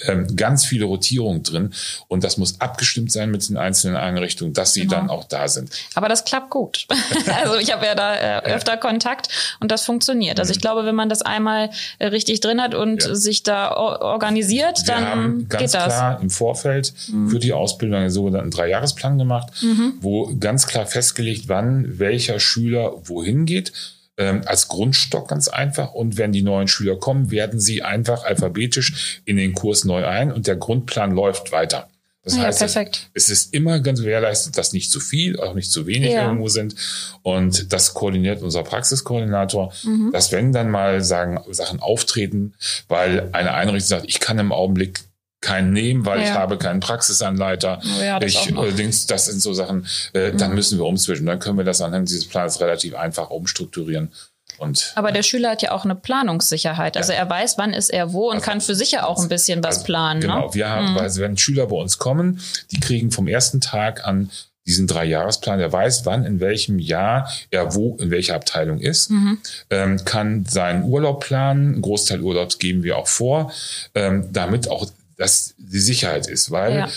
ähm, 0.06 0.34
ganz 0.36 0.64
viele 0.64 0.86
Rotierungen 0.86 1.42
drin. 1.42 1.72
Und 2.08 2.24
das 2.24 2.36
muss 2.36 2.60
abgestimmt 2.60 3.12
sein 3.12 3.30
mit 3.30 3.48
den 3.48 3.56
einzelnen 3.56 3.96
Einrichtungen, 3.96 4.54
dass 4.54 4.72
sie 4.72 4.82
genau. 4.82 4.96
dann 4.96 5.10
auch 5.10 5.24
da 5.24 5.48
sind. 5.48 5.70
Aber 5.94 6.08
das 6.08 6.24
klappt 6.24 6.50
gut. 6.50 6.86
also 7.42 7.56
ich 7.58 7.72
habe 7.72 7.86
ja 7.86 7.94
da 7.94 8.16
äh, 8.16 8.54
öfter. 8.54 8.76
Kontakt 8.76 9.28
und 9.60 9.70
das 9.70 9.84
funktioniert. 9.84 10.38
Also 10.38 10.50
ich 10.50 10.58
mhm. 10.58 10.62
glaube, 10.62 10.84
wenn 10.84 10.94
man 10.94 11.08
das 11.08 11.22
einmal 11.22 11.70
äh, 11.98 12.06
richtig 12.06 12.40
drin 12.40 12.60
hat 12.60 12.74
und 12.74 13.04
ja. 13.04 13.14
sich 13.14 13.42
da 13.42 13.74
organisiert, 13.74 14.86
wir 14.86 14.94
dann 14.94 15.06
haben 15.06 15.48
ganz 15.48 15.72
geht 15.72 15.74
das. 15.74 15.94
klar 15.94 16.20
im 16.20 16.30
Vorfeld 16.30 16.92
mhm. 17.08 17.28
für 17.28 17.38
die 17.38 17.52
Ausbildung 17.52 17.98
einen 17.98 18.10
sogenannten 18.10 18.50
Dreijahresplan 18.50 19.18
gemacht, 19.18 19.48
mhm. 19.62 19.94
wo 20.00 20.32
ganz 20.38 20.66
klar 20.66 20.86
festgelegt 20.86 21.35
festgelegt, 21.36 21.48
wann 21.48 21.98
welcher 21.98 22.40
Schüler 22.40 22.92
wohin 23.04 23.46
geht. 23.46 23.72
Ähm, 24.18 24.42
als 24.46 24.68
Grundstock 24.68 25.28
ganz 25.28 25.46
einfach. 25.48 25.92
Und 25.92 26.16
wenn 26.16 26.32
die 26.32 26.40
neuen 26.42 26.68
Schüler 26.68 26.96
kommen, 26.96 27.30
werden 27.30 27.60
sie 27.60 27.82
einfach 27.82 28.24
alphabetisch 28.24 29.20
in 29.26 29.36
den 29.36 29.52
Kurs 29.52 29.84
neu 29.84 30.06
ein 30.06 30.32
und 30.32 30.46
der 30.46 30.56
Grundplan 30.56 31.10
läuft 31.12 31.52
weiter. 31.52 31.88
Das 32.22 32.34
Ja, 32.36 32.44
heißt, 32.44 32.58
perfekt. 32.60 33.10
es 33.14 33.28
ist 33.28 33.52
immer 33.54 33.78
ganz 33.80 34.00
gewährleistet, 34.00 34.56
dass 34.56 34.72
nicht 34.72 34.90
zu 34.90 35.00
viel, 35.00 35.38
auch 35.38 35.52
nicht 35.54 35.70
zu 35.70 35.86
wenig 35.86 36.12
Ja. 36.12 36.24
irgendwo 36.24 36.48
sind. 36.48 36.74
Und 37.22 37.72
das 37.74 37.92
koordiniert 37.94 38.42
unser 38.42 38.62
Praxiskoordinator, 38.64 39.72
Mhm. 39.84 40.10
dass 40.12 40.32
wenn 40.32 40.50
dann 40.50 40.70
mal 40.70 41.04
sagen, 41.04 41.38
Sachen 41.52 41.78
auftreten, 41.80 42.54
weil 42.88 43.28
eine 43.32 43.52
Einrichtung 43.52 43.86
sagt, 43.98 44.06
ich 44.08 44.18
kann 44.18 44.38
im 44.38 44.50
Augenblick 44.50 45.00
keinen 45.46 45.72
nehmen, 45.72 46.04
weil 46.06 46.20
ich 46.20 46.28
Ja. 46.28 46.34
habe 46.34 46.58
keinen 46.58 46.80
Praxisanleiter. 46.80 47.80
Oh 47.98 48.02
ja, 48.02 48.18
das 48.18 48.32
ich. 48.32 48.50
Mhm. 48.50 48.76
Dings, 48.76 49.06
das 49.06 49.26
sind 49.26 49.40
so 49.40 49.52
Sachen, 49.52 49.86
äh, 50.12 50.32
dann 50.32 50.54
müssen 50.54 50.78
wir 50.78 50.84
umswitchen. 50.86 51.26
Dann 51.26 51.38
können 51.38 51.56
wir 51.58 51.64
das 51.64 51.80
anhand 51.80 52.08
dieses 52.08 52.26
Plans 52.26 52.60
relativ 52.60 52.94
einfach 52.94 53.30
umstrukturieren. 53.30 54.10
Und 54.58 54.92
Aber 54.94 55.12
der 55.12 55.22
Schüler 55.22 55.50
hat 55.50 55.62
ja 55.62 55.72
auch 55.72 55.84
eine 55.84 55.94
Planungssicherheit. 55.94 56.96
Also 56.96 57.12
er 57.12 57.28
weiß, 57.28 57.58
wann 57.58 57.72
ist 57.74 57.90
er 57.90 58.12
wo 58.12 58.30
und 58.30 58.42
kann 58.42 58.60
für 58.60 58.74
sich 58.74 58.90
ja 58.92 59.04
auch 59.04 59.20
ein 59.22 59.28
bisschen 59.28 59.62
was 59.62 59.84
planen. 59.84 60.20
Genau, 60.20 60.46
Ne? 60.46 60.54
wir 60.54 60.68
haben, 60.70 60.96
also 60.98 61.20
wenn 61.20 61.36
Schüler 61.36 61.66
bei 61.66 61.76
uns 61.76 61.98
kommen, 61.98 62.40
die 62.72 62.80
kriegen 62.80 63.10
vom 63.10 63.28
ersten 63.28 63.60
Tag 63.60 64.06
an 64.06 64.30
diesen 64.66 64.86
Dreijahresplan, 64.88 65.58
der 65.60 65.72
weiß, 65.72 66.06
wann, 66.06 66.24
in 66.24 66.40
welchem 66.40 66.78
Jahr 66.80 67.30
er 67.50 67.74
wo, 67.74 67.96
in 68.00 68.10
welcher 68.10 68.34
Abteilung 68.34 68.80
ist, 68.80 69.10
Mhm. 69.10 69.38
ähm, 69.70 70.04
kann 70.04 70.44
seinen 70.46 70.82
Urlaub 70.84 71.20
planen, 71.24 71.74
einen 71.74 71.82
Großteil 71.82 72.20
Urlaubs 72.20 72.58
geben 72.58 72.82
wir 72.82 72.96
auch 72.98 73.06
vor, 73.08 73.52
ähm, 73.94 74.28
damit 74.32 74.68
auch 74.70 74.86
das 75.16 75.54
die 75.58 75.78
Sicherheit 75.80 76.26
ist, 76.28 76.50
weil 76.50 76.74
Ja. 76.76 76.88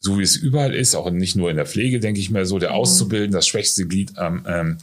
so 0.00 0.18
wie 0.18 0.22
es 0.22 0.36
überall 0.36 0.74
ist, 0.74 0.94
auch 0.94 1.10
nicht 1.10 1.34
nur 1.36 1.50
in 1.50 1.56
der 1.56 1.66
Pflege, 1.66 1.98
denke 2.00 2.20
ich 2.20 2.30
mal 2.30 2.46
so, 2.46 2.54
Mhm. 2.56 2.60
der 2.60 2.74
Auszubildende, 2.74 3.36
das 3.36 3.46
schwächste 3.48 3.86
Glied 3.86 4.16
am, 4.16 4.46
ähm, 4.48 4.78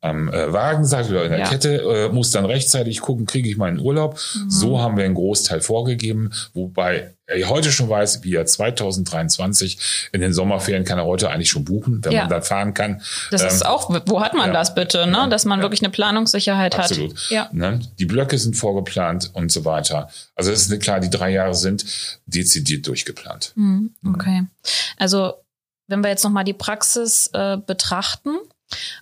am 0.00 0.28
äh, 0.28 0.52
Wagen, 0.52 0.84
sagt 0.84 1.10
oder 1.10 1.24
in 1.24 1.30
der 1.30 1.40
Ja. 1.40 1.48
Kette, 1.48 1.82
äh, 1.82 2.08
muss 2.12 2.30
dann 2.30 2.44
rechtzeitig 2.44 3.00
gucken, 3.00 3.26
kriege 3.26 3.48
ich 3.48 3.56
meinen 3.56 3.80
Urlaub. 3.80 4.18
Mhm. 4.34 4.50
So 4.50 4.80
haben 4.80 4.96
wir 4.96 5.04
einen 5.04 5.14
Großteil 5.16 5.60
vorgegeben, 5.60 6.30
wobei 6.54 7.14
er 7.34 7.48
heute 7.48 7.72
schon 7.72 7.88
weiß, 7.88 8.22
wie 8.24 8.34
er 8.34 8.46
2023 8.46 10.08
in 10.12 10.20
den 10.20 10.32
Sommerferien 10.32 10.84
kann 10.84 10.98
er 10.98 11.04
heute 11.04 11.30
eigentlich 11.30 11.50
schon 11.50 11.64
buchen, 11.64 12.04
wenn 12.04 12.12
Ja. 12.12 12.20
man 12.22 12.30
dann 12.30 12.42
fahren 12.42 12.74
kann. 12.74 13.02
Das 13.30 13.42
ist 13.42 13.62
Ähm, 13.62 13.66
auch, 13.68 13.90
wo 14.06 14.20
hat 14.20 14.34
man 14.34 14.48
ja. 14.48 14.52
das 14.52 14.74
bitte, 14.74 15.06
ne? 15.06 15.28
Dass 15.30 15.44
man 15.44 15.60
wirklich 15.62 15.80
eine 15.82 15.90
Planungssicherheit 15.90 16.78
Absolut. 16.78 17.14
hat. 17.14 17.30
Ja. 17.30 17.48
Ne? 17.52 17.80
Die 17.98 18.06
Blöcke 18.06 18.38
sind 18.38 18.54
vorgeplant 18.56 19.30
und 19.32 19.50
so 19.52 19.64
weiter. 19.64 20.08
Also 20.34 20.50
es 20.52 20.68
ist 20.68 20.80
klar, 20.82 21.00
die 21.00 21.10
drei 21.10 21.30
Jahre 21.30 21.54
sind 21.54 21.84
dezidiert 22.26 22.86
durchgeplant. 22.86 23.52
Mhm, 23.56 23.94
Okay. 24.14 24.46
Also 24.98 25.34
wenn 25.88 26.00
wir 26.02 26.08
jetzt 26.10 26.24
nochmal 26.24 26.44
die 26.44 26.52
Praxis 26.54 27.28
äh, 27.34 27.56
betrachten, 27.58 28.30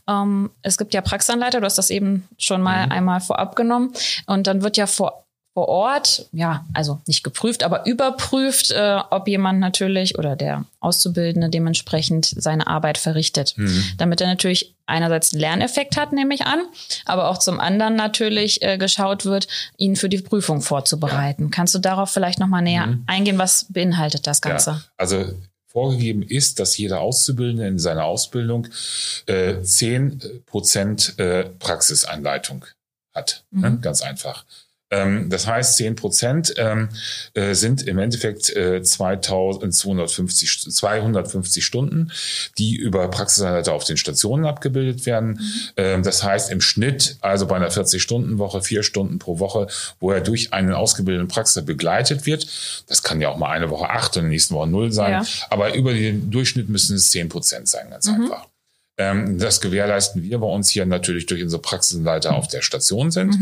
ähm, 0.08 0.50
es 0.62 0.78
gibt 0.78 0.94
ja 0.94 1.00
Praxisanleiter, 1.00 1.60
du 1.60 1.66
hast 1.66 1.78
das 1.78 1.90
eben 1.90 2.26
schon 2.38 2.60
mal 2.62 2.86
Mhm. 2.86 2.92
einmal 2.92 3.20
vorab 3.20 3.54
genommen. 3.54 3.92
Und 4.26 4.46
dann 4.46 4.62
wird 4.62 4.76
ja 4.76 4.86
vor, 4.86 5.24
vor 5.60 5.68
Ort, 5.68 6.26
ja, 6.32 6.64
also 6.72 7.02
nicht 7.06 7.22
geprüft, 7.22 7.62
aber 7.64 7.84
überprüft, 7.84 8.70
äh, 8.70 8.98
ob 9.10 9.28
jemand 9.28 9.60
natürlich 9.60 10.16
oder 10.18 10.34
der 10.34 10.64
Auszubildende 10.80 11.50
dementsprechend 11.50 12.24
seine 12.24 12.66
Arbeit 12.66 12.96
verrichtet. 12.96 13.52
Mhm. 13.58 13.84
Damit 13.98 14.22
er 14.22 14.26
natürlich 14.28 14.74
einerseits 14.86 15.34
einen 15.34 15.42
Lerneffekt 15.42 15.98
hat, 15.98 16.14
nehme 16.14 16.34
ich 16.34 16.46
an, 16.46 16.60
aber 17.04 17.28
auch 17.28 17.36
zum 17.36 17.60
anderen 17.60 17.94
natürlich 17.94 18.62
äh, 18.62 18.78
geschaut 18.78 19.26
wird, 19.26 19.48
ihn 19.76 19.96
für 19.96 20.08
die 20.08 20.22
Prüfung 20.22 20.62
vorzubereiten. 20.62 21.50
Kannst 21.50 21.74
du 21.74 21.78
darauf 21.78 22.10
vielleicht 22.10 22.38
nochmal 22.38 22.62
näher 22.62 22.86
Mhm. 22.86 23.04
eingehen? 23.06 23.36
Was 23.36 23.66
beinhaltet 23.68 24.26
das 24.26 24.40
Ganze? 24.40 24.70
Ja, 24.70 24.82
also 24.96 25.26
vorgegeben 25.66 26.22
ist, 26.22 26.58
dass 26.58 26.78
jeder 26.78 27.00
Auszubildende 27.02 27.66
in 27.66 27.78
seiner 27.78 28.04
Ausbildung 28.04 28.66
äh, 29.26 29.60
10 29.60 30.22
Prozent 30.46 31.18
äh, 31.18 31.44
Praxisanleitung 31.58 32.64
hat. 33.14 33.44
Ne? 33.50 33.68
Mhm. 33.70 33.80
Ganz 33.82 34.00
einfach. 34.00 34.46
Ähm, 34.90 35.30
das 35.30 35.46
heißt, 35.46 35.76
10 35.76 35.96
Prozent 35.96 36.54
ähm, 36.56 36.88
äh, 37.34 37.54
sind 37.54 37.82
im 37.82 37.98
Endeffekt 37.98 38.50
äh, 38.56 38.82
2250, 38.82 40.72
250 40.72 41.64
Stunden, 41.64 42.10
die 42.58 42.74
über 42.74 43.08
Praxisanleiter 43.08 43.72
auf 43.72 43.84
den 43.84 43.96
Stationen 43.96 44.44
abgebildet 44.44 45.06
werden. 45.06 45.40
Ähm, 45.76 46.02
das 46.02 46.24
heißt, 46.24 46.50
im 46.50 46.60
Schnitt, 46.60 47.16
also 47.20 47.46
bei 47.46 47.56
einer 47.56 47.70
40-Stunden-Woche, 47.70 48.62
vier 48.62 48.82
Stunden 48.82 49.18
pro 49.18 49.38
Woche, 49.38 49.68
wo 50.00 50.10
er 50.10 50.20
durch 50.20 50.52
einen 50.52 50.72
ausgebildeten 50.72 51.28
Praxis 51.28 51.64
begleitet 51.64 52.26
wird. 52.26 52.46
Das 52.88 53.02
kann 53.02 53.20
ja 53.20 53.28
auch 53.28 53.36
mal 53.36 53.50
eine 53.50 53.70
Woche 53.70 53.88
acht 53.88 54.16
und 54.16 54.24
in 54.24 54.26
der 54.26 54.30
nächsten 54.30 54.54
Woche 54.54 54.68
null 54.68 54.92
sein. 54.92 55.12
Ja. 55.12 55.24
Aber 55.50 55.74
über 55.74 55.92
den 55.92 56.30
Durchschnitt 56.30 56.68
müssen 56.68 56.96
es 56.96 57.10
10 57.10 57.28
Prozent 57.28 57.68
sein, 57.68 57.90
ganz 57.90 58.08
einfach. 58.08 58.49
Ähm, 59.00 59.38
das 59.38 59.62
gewährleisten 59.62 60.22
wir 60.22 60.38
bei 60.38 60.46
uns 60.46 60.68
hier 60.68 60.84
natürlich 60.84 61.24
durch 61.24 61.42
unsere 61.42 61.62
Praxisanleiter 61.62 62.34
auf 62.34 62.48
der 62.48 62.60
Station 62.60 63.10
sind, 63.10 63.34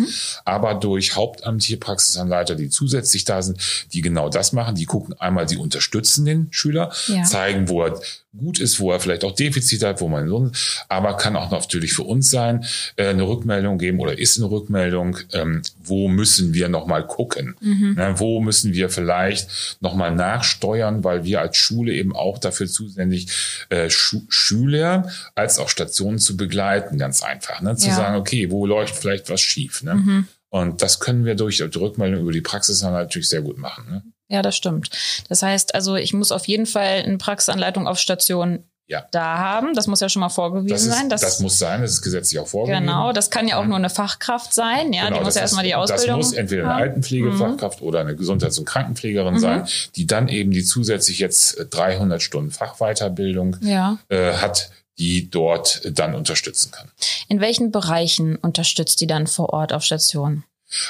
aber 0.44 0.74
durch 0.74 1.16
hauptamtliche 1.16 1.78
Praxisanleiter, 1.78 2.54
die 2.54 2.68
zusätzlich 2.70 3.24
da 3.24 3.42
sind, 3.42 3.58
die 3.92 4.00
genau 4.00 4.28
das 4.28 4.52
machen. 4.52 4.76
Die 4.76 4.84
gucken 4.84 5.18
einmal, 5.20 5.46
die 5.46 5.56
unterstützen 5.56 6.24
den 6.24 6.46
Schüler, 6.52 6.92
Ja. 7.08 7.24
zeigen, 7.24 7.68
wo 7.68 7.82
er 7.82 8.00
gut 8.38 8.60
ist, 8.60 8.78
wo 8.78 8.92
er 8.92 9.00
vielleicht 9.00 9.24
auch 9.24 9.32
Defizite 9.34 9.88
hat, 9.88 10.00
wo 10.00 10.06
man 10.06 10.28
so, 10.28 10.50
aber 10.88 11.16
kann 11.16 11.34
auch 11.34 11.50
natürlich 11.50 11.92
für 11.92 12.04
uns 12.04 12.30
sein, 12.30 12.64
äh, 12.96 13.08
eine 13.08 13.26
Rückmeldung 13.26 13.78
geben 13.78 13.98
oder 13.98 14.16
ist 14.16 14.36
eine 14.38 14.48
Rückmeldung, 14.50 15.16
ähm, 15.32 15.62
wo 15.82 16.06
müssen 16.08 16.54
wir 16.54 16.68
nochmal 16.68 17.04
gucken, 17.06 17.56
ne, 17.60 18.14
wo 18.18 18.40
müssen 18.40 18.74
wir 18.74 18.90
vielleicht 18.90 19.48
nochmal 19.80 20.14
nachsteuern, 20.14 21.02
weil 21.02 21.24
wir 21.24 21.40
als 21.40 21.56
Schule 21.56 21.92
eben 21.94 22.14
auch 22.14 22.38
dafür 22.38 22.68
zuständig, 22.68 23.28
äh, 23.70 23.88
Schüler 23.90 25.10
als 25.34 25.47
auch 25.58 25.68
Stationen 25.70 26.18
zu 26.18 26.37
begleiten, 26.37 26.98
ganz 26.98 27.22
einfach, 27.22 27.61
ne, 27.62 27.76
zu 27.76 27.88
Ja. 27.88 27.94
sagen, 27.94 28.16
okay, 28.16 28.50
wo 28.50 28.66
läuft 28.66 28.96
vielleicht 28.96 29.30
was 29.30 29.40
schief, 29.40 29.82
ne? 29.84 30.24
Und 30.50 30.82
das 30.82 30.98
können 30.98 31.24
wir 31.24 31.34
durch 31.34 31.58
die 31.58 31.78
Rückmeldung 31.78 32.22
über 32.22 32.32
die 32.32 32.40
Praxis 32.40 32.80
dann 32.80 32.92
natürlich 32.92 33.28
sehr 33.28 33.42
gut 33.42 33.58
machen. 33.58 33.84
Ne? 33.90 34.02
Ja, 34.28 34.40
das 34.42 34.56
stimmt. 34.56 34.90
Das 35.28 35.42
heißt 35.42 35.74
also, 35.74 35.94
ich 35.96 36.12
muss 36.14 36.32
auf 36.32 36.48
jeden 36.48 36.64
Fall 36.66 37.02
eine 37.04 37.18
Praxisanleitung 37.18 37.87
auf 37.87 37.98
Station 37.98 38.64
Ja. 38.87 39.04
da 39.12 39.37
haben. 39.37 39.74
Das 39.74 39.87
muss 39.88 40.00
ja 40.00 40.08
schon 40.08 40.20
mal 40.20 40.30
vorgewiesen 40.30 40.70
Das, 40.72 40.87
ist, 40.87 40.94
sein. 40.94 41.08
das, 41.11 41.40
muss 41.40 41.58
sein, 41.58 41.82
das 41.82 41.90
ist 41.92 42.00
gesetzlich 42.00 42.40
auch 42.40 42.48
vorgegeben. 42.48 42.87
Genau, 42.87 43.12
das 43.12 43.28
kann 43.28 43.46
ja 43.46 43.58
auch 43.58 43.66
nur 43.66 43.76
eine 43.76 43.90
Fachkraft 43.90 44.54
sein. 44.54 44.94
Ja, 44.94 45.02
die 45.02 45.08
Genau, 45.08 45.16
muss 45.18 45.26
das 45.26 45.34
ja 45.34 45.40
erstmal 45.42 45.64
die 45.64 45.74
Ausbildung. 45.74 46.16
Das 46.20 46.28
muss 46.28 46.32
entweder 46.38 46.62
eine 46.62 46.72
haben. 46.72 46.80
Altenpflegefachkraft 46.82 47.82
oder 47.82 48.00
eine 48.00 48.16
Gesundheits- 48.16 48.58
und 48.58 48.64
Krankenpflegerin 48.64 49.34
Mhm. 49.34 49.38
sein, 49.40 49.68
die 49.96 50.06
dann 50.06 50.28
eben 50.28 50.50
die 50.50 50.64
zusätzlich 50.64 51.18
jetzt 51.18 51.58
äh, 51.58 51.66
300 51.66 52.22
Stunden 52.22 52.50
Fachweiterbildung 52.50 53.56
Ja. 53.61 53.98
äh, 54.08 54.32
hat, 54.32 54.70
die 54.98 55.30
dort 55.30 55.82
dann 55.84 56.14
unterstützen 56.14 56.70
kann. 56.70 56.90
In 57.28 57.40
welchen 57.40 57.70
Bereichen 57.70 58.37
unterstützt 58.37 59.00
die 59.00 59.06
dann 59.06 59.26
vor 59.26 59.50
Ort 59.52 59.72
auf 59.72 59.84
Station? 59.84 60.44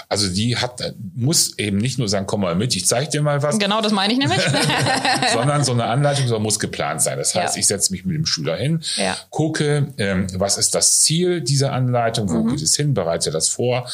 Also 0.08 0.28
die 0.28 0.56
hat, 0.56 0.94
muss 1.14 1.56
eben 1.58 1.78
nicht 1.78 1.98
nur 1.98 2.08
sagen, 2.08 2.26
komm 2.26 2.40
mal 2.40 2.54
mit, 2.54 2.74
ich 2.74 2.86
zeig 2.86 3.10
dir 3.10 3.22
mal 3.22 3.42
was, 3.42 3.58
Genau, 3.58 3.80
das 3.80 3.92
meine 3.92 4.12
ich 4.12 4.18
nämlich. 4.18 4.40
sondern 5.32 5.64
so 5.64 5.72
eine 5.72 5.84
Anleitung 5.84 6.42
muss 6.42 6.58
geplant 6.58 7.00
sein. 7.02 7.18
Das 7.18 7.34
heißt, 7.34 7.54
Ja. 7.56 7.60
ich 7.60 7.66
setze 7.66 7.92
mich 7.92 8.04
mit 8.04 8.16
dem 8.16 8.26
Schüler 8.26 8.56
hin, 8.56 8.80
Ja. 8.96 9.16
gucke, 9.30 9.92
ähm, 9.98 10.26
was 10.34 10.58
ist 10.58 10.74
das 10.74 11.00
Ziel 11.00 11.40
dieser 11.40 11.72
Anleitung, 11.72 12.28
wo 12.30 12.42
Mhm. 12.42 12.50
geht 12.50 12.62
es 12.62 12.74
hin, 12.76 12.94
bereite 12.94 13.30
das 13.30 13.48
vor, 13.48 13.88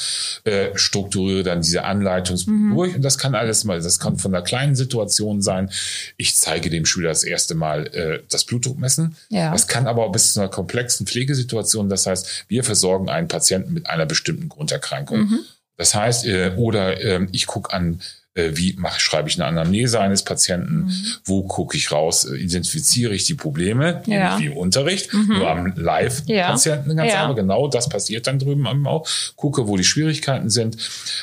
äh, 0.45 0.69
strukturiere 0.75 1.43
dann 1.43 1.61
diese 1.63 1.85
Anleitung 1.85 2.39
Mhm. 2.47 2.75
durch 2.75 2.95
und 2.97 3.03
das 3.03 3.19
kann 3.19 3.35
alles 3.35 3.65
mal, 3.65 3.81
das 3.81 3.99
kann 3.99 4.19
von 4.19 4.35
einer 4.35 4.43
kleinen 4.45 4.75
Situation 4.77 5.43
sein. 5.43 5.71
Ich 6.17 6.35
zeige 6.37 6.71
dem 6.71 6.87
Schüler 6.87 7.11
das 7.11 7.25
erste 7.25 7.55
Mal 7.55 7.87
äh, 7.89 8.23
das 8.31 8.45
Blutdruck 8.45 8.79
messen. 8.79 9.17
Ja. 9.29 9.51
Das 9.53 9.69
kann 9.69 9.87
aber 9.87 10.05
auch 10.07 10.13
bis 10.13 10.33
zu 10.33 10.41
einer 10.41 10.49
komplexen 10.49 11.07
Pflegesituation. 11.07 11.89
Das 11.89 12.07
heißt, 12.07 12.45
wir 12.49 12.65
versorgen 12.65 13.09
einen 13.09 13.29
Patienten 13.29 13.73
mit 13.75 13.89
einer 13.89 14.07
bestimmten 14.07 14.49
Grunderkrankung. 14.49 15.19
Mhm. 15.21 15.39
Das 15.77 15.95
heißt, 15.95 16.27
äh, 16.27 16.55
oder 16.57 17.01
ähm, 17.03 17.29
ich 17.33 17.47
gucke 17.47 17.73
an, 17.73 17.95
äh, 17.95 18.24
wie 18.35 18.75
mache, 18.79 18.99
schreibe 19.01 19.29
ich 19.29 19.37
eine 19.37 19.47
Anamnese 19.47 20.01
eines 20.01 20.25
Patienten, 20.25 20.85
Mhm. 20.87 20.93
wo 21.25 21.43
gucke 21.45 21.77
ich 21.77 21.93
raus, 21.93 22.25
äh, 22.25 22.37
identifiziere 22.37 23.15
ich 23.15 23.25
die 23.25 23.35
Probleme, 23.35 24.03
Ja. 24.07 24.39
wie 24.41 24.47
im 24.47 24.57
Unterricht, 24.57 25.13
nur 25.15 25.49
am 25.49 25.73
Live-Patienten 25.77 26.97
ganz 26.97 27.13
Ja. 27.13 27.23
einfach. 27.23 27.37
Genau 27.37 27.69
das 27.69 27.89
passiert 27.89 28.27
dann 28.27 28.39
drüben 28.41 28.67
auch. 28.87 29.07
Gucke, 29.37 29.69
wo 29.69 29.77
die 29.77 29.85
Schwierigkeiten 29.85 30.51
sind, 30.51 30.77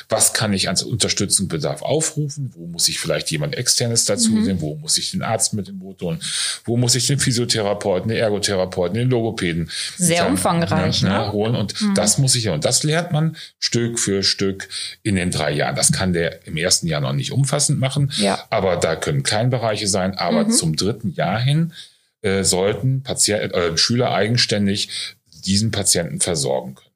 was 0.08 0.32
kann 0.32 0.52
ich 0.54 0.68
als 0.68 0.82
Unterstützungsbedarf 0.82 1.82
aufrufen, 1.82 2.50
wo 2.56 2.66
muss 2.66 2.88
ich 2.88 2.98
vielleicht 2.98 3.30
jemand 3.30 3.56
externes 3.56 4.06
dazu 4.06 4.30
Mhm. 4.30 4.44
sehen, 4.44 4.60
wo 4.60 4.76
muss 4.76 4.96
ich 4.96 5.10
den 5.10 5.22
Arzt 5.22 5.52
mit 5.52 5.68
dem 5.68 5.78
Boot 5.80 6.00
holen, 6.00 6.18
wo 6.64 6.76
muss 6.78 6.94
ich 6.94 7.06
den 7.06 7.18
Physiotherapeuten, 7.18 8.08
den 8.08 8.18
Ergotherapeuten, 8.18 8.96
den 8.96 9.10
Logopäden 9.10 9.70
Sehr 9.98 10.22
dann, 10.22 10.32
umfangreich, 10.32 11.02
ne? 11.02 11.30
holen. 11.32 11.54
Und 11.56 11.74
das 11.94 12.16
muss 12.18 12.34
ich 12.36 12.44
ja, 12.44 12.54
und 12.54 12.64
das 12.64 12.82
lernt 12.84 13.12
man 13.12 13.36
Stück 13.58 13.98
für 13.98 14.22
Stück 14.22 14.68
in 15.02 15.16
den 15.16 15.30
drei 15.30 15.52
Jahren. 15.52 15.76
Das 15.76 15.92
kann 15.92 16.12
der 16.14 16.46
im 16.46 16.56
ersten 16.56 16.86
Jahr 16.86 17.01
noch 17.02 17.12
nicht 17.12 17.32
umfassend 17.32 17.78
machen, 17.78 18.10
Ja. 18.16 18.38
aber 18.50 18.76
da 18.76 18.96
können 18.96 19.22
Kleinbereiche 19.22 19.86
sein. 19.88 20.16
Aber 20.16 20.48
zum 20.48 20.74
dritten 20.76 21.12
Jahr 21.12 21.38
hin 21.40 21.72
äh, 22.22 22.44
sollten 22.44 23.02
Patient, 23.02 23.52
äh, 23.52 23.76
Schüler 23.76 24.12
eigenständig 24.12 24.88
diesen 25.44 25.70
Patienten 25.70 26.20
versorgen 26.20 26.76
können. 26.76 26.88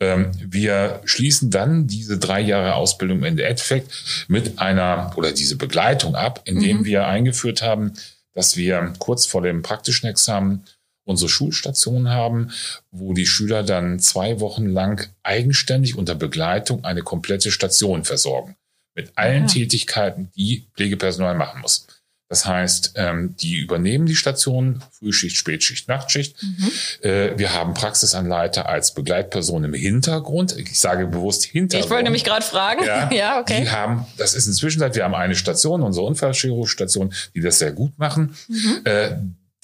Ähm, 0.00 0.30
wir 0.40 1.00
schließen 1.04 1.50
dann 1.50 1.86
diese 1.86 2.18
drei 2.18 2.40
Jahre 2.40 2.74
Ausbildung 2.74 3.18
im 3.18 3.24
Endeffekt 3.38 4.26
mit 4.28 4.58
einer 4.58 5.12
oder 5.16 5.32
diese 5.32 5.56
Begleitung 5.56 6.14
ab, 6.14 6.42
indem 6.44 6.84
wir 6.84 7.06
eingeführt 7.06 7.62
haben, 7.62 7.94
dass 8.34 8.56
wir 8.56 8.92
kurz 8.98 9.26
vor 9.26 9.42
dem 9.42 9.62
praktischen 9.62 10.08
Examen 10.08 10.64
unsere 11.04 11.30
Schulstation 11.30 12.10
haben, 12.10 12.50
wo 12.90 13.14
die 13.14 13.26
Schüler 13.26 13.62
dann 13.62 13.98
zwei 13.98 14.40
Wochen 14.40 14.66
lang 14.66 15.08
eigenständig 15.22 15.96
unter 15.96 16.14
Begleitung 16.14 16.84
eine 16.84 17.00
komplette 17.02 17.50
Station 17.50 18.04
versorgen. 18.04 18.56
Mit 18.98 19.12
allen 19.14 19.42
Ja. 19.42 19.46
Tätigkeiten, 19.46 20.28
die 20.36 20.66
Pflegepersonal 20.74 21.36
machen 21.36 21.60
muss. 21.60 21.86
Das 22.28 22.44
heißt, 22.44 22.94
ähm, 22.96 23.36
die 23.40 23.58
übernehmen 23.58 24.04
die 24.06 24.16
Station, 24.16 24.82
Frühschicht, 24.90 25.36
Spätschicht, 25.36 25.88
Nachtschicht. 25.88 26.36
Mhm. 26.42 27.08
Äh, 27.08 27.38
wir 27.38 27.54
haben 27.54 27.74
Praxisanleiter 27.74 28.68
als 28.68 28.92
Begleitperson 28.92 29.62
im 29.62 29.72
Hintergrund. 29.72 30.54
Ich 30.58 30.78
sage 30.80 31.06
bewusst 31.06 31.44
Hintergrund. 31.44 31.84
Ich 31.86 31.90
wollte 31.90 32.04
nämlich 32.04 32.24
gerade 32.24 32.44
fragen. 32.44 32.84
Ja, 32.84 33.08
ja, 33.12 33.40
okay. 33.40 33.62
Die 33.62 33.70
haben, 33.70 34.04
das 34.18 34.34
ist 34.34 34.48
inzwischen, 34.48 34.80
wir 34.80 35.04
haben 35.04 35.14
eine 35.14 35.36
Station, 35.36 35.80
unsere 35.80 36.04
Unfallchirurgstation, 36.04 37.14
die 37.36 37.40
das 37.40 37.60
sehr 37.60 37.72
gut 37.72 37.96
machen. 37.98 38.34
Mhm. 38.48 38.80
Äh, 38.84 39.10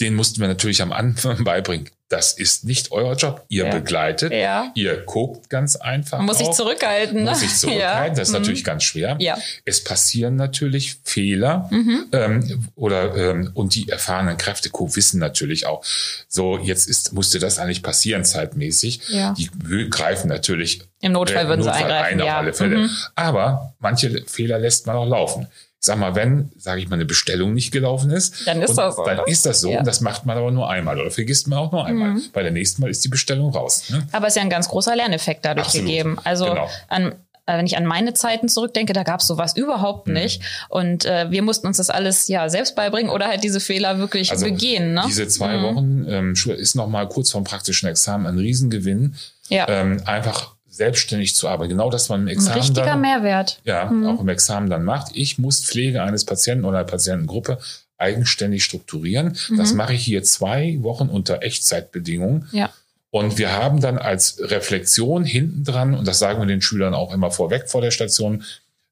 den 0.00 0.14
mussten 0.14 0.40
wir 0.40 0.48
natürlich 0.48 0.82
am 0.82 0.92
Anfang 0.92 1.44
beibringen. 1.44 1.90
Das 2.08 2.34
ist 2.34 2.64
nicht 2.64 2.92
euer 2.92 3.14
Job. 3.16 3.44
Ihr 3.48 3.64
ja. 3.64 3.70
begleitet, 3.70 4.30
ja. 4.30 4.70
ihr 4.74 4.98
guckt 5.04 5.48
ganz 5.48 5.74
einfach. 5.74 6.18
Man 6.18 6.26
muss 6.26 6.36
auch. 6.36 6.46
sich 6.46 6.50
zurückhalten. 6.50 7.24
Ne? 7.24 7.30
Muss 7.30 7.40
sich 7.40 7.54
zurückhalten. 7.56 8.08
Ja. 8.08 8.08
Das 8.10 8.28
ist 8.28 8.34
mhm. 8.34 8.40
natürlich 8.40 8.62
ganz 8.62 8.84
schwer. 8.84 9.16
Ja. 9.20 9.38
Es 9.64 9.82
passieren 9.82 10.36
natürlich 10.36 10.96
Fehler 11.02 11.68
mhm. 11.70 12.06
ähm, 12.12 12.68
oder 12.74 13.16
ähm, 13.16 13.50
und 13.54 13.74
die 13.74 13.88
erfahrenen 13.88 14.36
Kräfte 14.36 14.70
wissen 14.72 15.18
natürlich 15.18 15.66
auch. 15.66 15.82
So 16.28 16.58
jetzt 16.58 16.88
ist 16.88 17.14
musste 17.14 17.38
das 17.38 17.58
eigentlich 17.58 17.82
passieren 17.82 18.24
zeitmäßig. 18.24 19.00
Ja. 19.08 19.32
Die 19.32 19.50
greifen 19.88 20.28
natürlich 20.28 20.82
im 21.00 21.12
Notfall 21.12 21.48
würden 21.48 21.60
Notfall 21.60 21.78
sie 21.78 21.84
eingreifen. 21.84 22.20
Ein 22.20 22.28
auf 22.28 22.34
alle 22.34 22.52
Fälle. 22.52 22.76
Mhm. 22.76 22.90
Aber 23.14 23.74
manche 23.78 24.24
Fehler 24.26 24.58
lässt 24.58 24.86
man 24.86 24.96
auch 24.96 25.06
laufen 25.06 25.48
sag 25.84 25.98
mal, 25.98 26.14
wenn, 26.14 26.50
sage 26.56 26.80
ich 26.80 26.88
mal, 26.88 26.94
eine 26.94 27.04
Bestellung 27.04 27.52
nicht 27.52 27.70
gelaufen 27.70 28.10
ist, 28.10 28.46
dann 28.46 28.62
ist 28.62 28.74
das 28.74 28.96
so. 28.96 29.04
Dann 29.04 29.20
ist 29.26 29.44
das 29.44 29.60
so. 29.60 29.70
Ja. 29.70 29.80
Und 29.80 29.86
das 29.86 30.00
macht 30.00 30.24
man 30.24 30.36
aber 30.38 30.50
nur 30.50 30.70
einmal 30.70 30.98
oder 30.98 31.10
vergisst 31.10 31.46
man 31.46 31.58
auch 31.58 31.72
nur 31.72 31.84
einmal. 31.84 32.10
Mhm. 32.10 32.22
Bei 32.32 32.42
der 32.42 32.52
nächsten 32.52 32.80
Mal 32.80 32.90
ist 32.90 33.04
die 33.04 33.08
Bestellung 33.08 33.50
raus. 33.50 33.90
Ne? 33.90 34.06
Aber 34.12 34.26
es 34.26 34.32
ist 34.32 34.36
ja 34.36 34.42
ein 34.42 34.50
ganz 34.50 34.68
großer 34.68 34.96
Lerneffekt 34.96 35.44
dadurch 35.44 35.66
Absolut. 35.66 35.86
gegeben. 35.86 36.18
Also 36.24 36.46
genau. 36.46 36.68
an, 36.88 37.12
äh, 37.46 37.58
wenn 37.58 37.66
ich 37.66 37.76
an 37.76 37.84
meine 37.84 38.14
Zeiten 38.14 38.48
zurückdenke, 38.48 38.94
da 38.94 39.02
gab 39.02 39.20
es 39.20 39.26
sowas 39.26 39.56
überhaupt 39.56 40.08
mhm. 40.08 40.14
nicht. 40.14 40.42
Und 40.70 41.04
äh, 41.04 41.30
wir 41.30 41.42
mussten 41.42 41.66
uns 41.66 41.76
das 41.76 41.90
alles 41.90 42.28
ja 42.28 42.48
selbst 42.48 42.76
beibringen 42.76 43.10
oder 43.10 43.26
halt 43.26 43.44
diese 43.44 43.60
Fehler 43.60 43.98
wirklich 43.98 44.30
also 44.30 44.46
begehen. 44.46 44.94
Ne? 44.94 45.02
Diese 45.06 45.28
zwei 45.28 45.58
mhm. 45.58 45.62
Wochen 45.62 46.06
ähm, 46.08 46.34
ist 46.56 46.74
noch 46.76 46.88
mal 46.88 47.06
kurz 47.08 47.30
vorm 47.30 47.44
praktischen 47.44 47.88
Examen 47.88 48.26
ein 48.26 48.38
Riesengewinn. 48.38 49.16
Ja. 49.50 49.68
Ähm, 49.68 50.00
einfach 50.06 50.53
selbstständig 50.74 51.36
zu 51.36 51.48
arbeiten. 51.48 51.70
Genau 51.70 51.90
das 51.90 52.08
man 52.08 52.22
im 52.22 52.28
Examen 52.28 52.54
Ein 52.54 52.60
richtiger 52.60 52.86
dann, 52.86 53.00
Mehrwert. 53.00 53.60
Ja, 53.64 53.86
mhm. 53.86 54.06
auch 54.06 54.20
im 54.20 54.28
Examen 54.28 54.68
dann 54.68 54.84
macht. 54.84 55.12
Ich 55.14 55.38
muss 55.38 55.64
Pflege 55.64 56.02
eines 56.02 56.24
Patienten 56.24 56.64
oder 56.64 56.78
einer 56.78 56.86
Patientengruppe 56.86 57.58
eigenständig 57.96 58.64
strukturieren. 58.64 59.36
Mhm. 59.48 59.56
Das 59.56 59.72
mache 59.74 59.94
ich 59.94 60.04
hier 60.04 60.22
zwei 60.22 60.78
Wochen 60.80 61.08
unter 61.08 61.42
Echtzeitbedingungen. 61.42 62.48
Ja. 62.52 62.70
Und 63.10 63.38
wir 63.38 63.52
haben 63.52 63.80
dann 63.80 63.98
als 63.98 64.38
Reflexion 64.40 65.24
hinten 65.24 65.62
dran, 65.62 65.94
und 65.94 66.08
das 66.08 66.18
sagen 66.18 66.40
wir 66.40 66.46
den 66.46 66.62
Schülern 66.62 66.94
auch 66.94 67.14
immer 67.14 67.30
vorweg 67.30 67.70
vor 67.70 67.80
der 67.80 67.92
Station, 67.92 68.42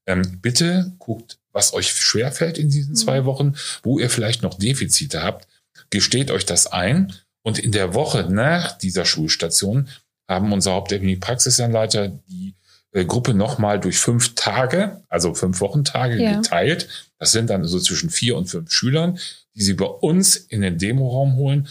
ähm, 0.07 0.39
bitte 0.41 0.93
guckt, 0.99 1.39
was 1.53 1.75
euch 1.75 1.93
schwerfällt 1.93 2.59
in 2.59 2.71
diesen 2.71 2.93
mhm. 2.93 2.97
zwei 2.97 3.25
Wochen, 3.25 3.55
wo 3.83 3.99
ihr 3.99 4.11
vielleicht 4.11 4.43
noch 4.43 4.55
Defizite 4.55 5.23
habt, 5.23 5.49
gesteht 5.91 6.31
euch 6.31 6.47
das 6.47 6.71
ein 6.71 7.13
und 7.43 7.59
in 7.59 7.73
der 7.73 7.95
Woche 7.95 8.27
nach 8.31 8.79
dieser 8.79 9.05
Schulstation 9.05 9.89
haben 10.33 10.53
unser 10.53 10.73
Hauptechnik 10.73 11.21
Praxisanleiter 11.21 12.09
die 12.09 12.55
äh, 12.93 13.05
Gruppe 13.05 13.35
nochmal 13.35 13.81
durch 13.81 13.99
fünf 13.99 14.35
Tage, 14.35 15.03
also 15.09 15.35
fünf 15.35 15.61
Wochentage 15.61 16.23
ja. 16.23 16.37
geteilt. 16.37 16.89
Das 17.19 17.33
sind 17.33 17.51
dann 17.51 17.65
so 17.65 17.79
zwischen 17.79 18.11
vier 18.11 18.37
und 18.37 18.47
fünf 18.47 18.71
Schülern, 18.73 19.19
die 19.55 19.63
sie 19.63 19.75
bei 19.75 19.87
uns 19.87 20.37
in 20.37 20.63
den 20.63 20.79
Demoraum 20.79 21.37
holen 21.37 21.69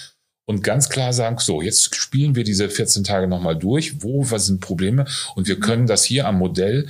und 0.51 0.63
ganz 0.63 0.89
klar 0.89 1.13
sagen, 1.13 1.37
so, 1.39 1.61
jetzt 1.61 1.95
spielen 1.95 2.35
wir 2.35 2.43
diese 2.43 2.69
14 2.69 3.03
Tage 3.03 3.27
nochmal 3.27 3.55
durch. 3.55 4.03
Wo, 4.03 4.29
was 4.31 4.47
sind 4.47 4.59
Probleme? 4.59 5.05
Und 5.35 5.47
wir 5.47 5.59
können 5.59 5.87
das 5.87 6.03
hier 6.03 6.27
am 6.27 6.39
Modell, 6.39 6.89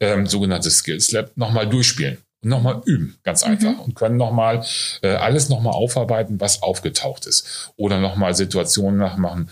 ähm, 0.00 0.26
sogenanntes 0.26 0.78
Skills 0.78 1.12
Lab, 1.12 1.36
nochmal 1.36 1.68
durchspielen 1.68 2.18
und 2.42 2.48
nochmal 2.48 2.80
üben, 2.86 3.18
ganz 3.22 3.44
mhm. 3.44 3.50
einfach. 3.50 3.72
Mhm. 3.72 3.80
Und 3.80 3.94
können 3.96 4.16
nochmal 4.16 4.64
äh, 5.02 5.08
alles 5.08 5.48
nochmal 5.48 5.74
aufarbeiten, 5.74 6.40
was 6.40 6.62
aufgetaucht 6.62 7.26
ist. 7.26 7.72
Oder 7.76 8.00
nochmal 8.00 8.34
Situationen 8.34 8.98
nachmachen, 8.98 9.50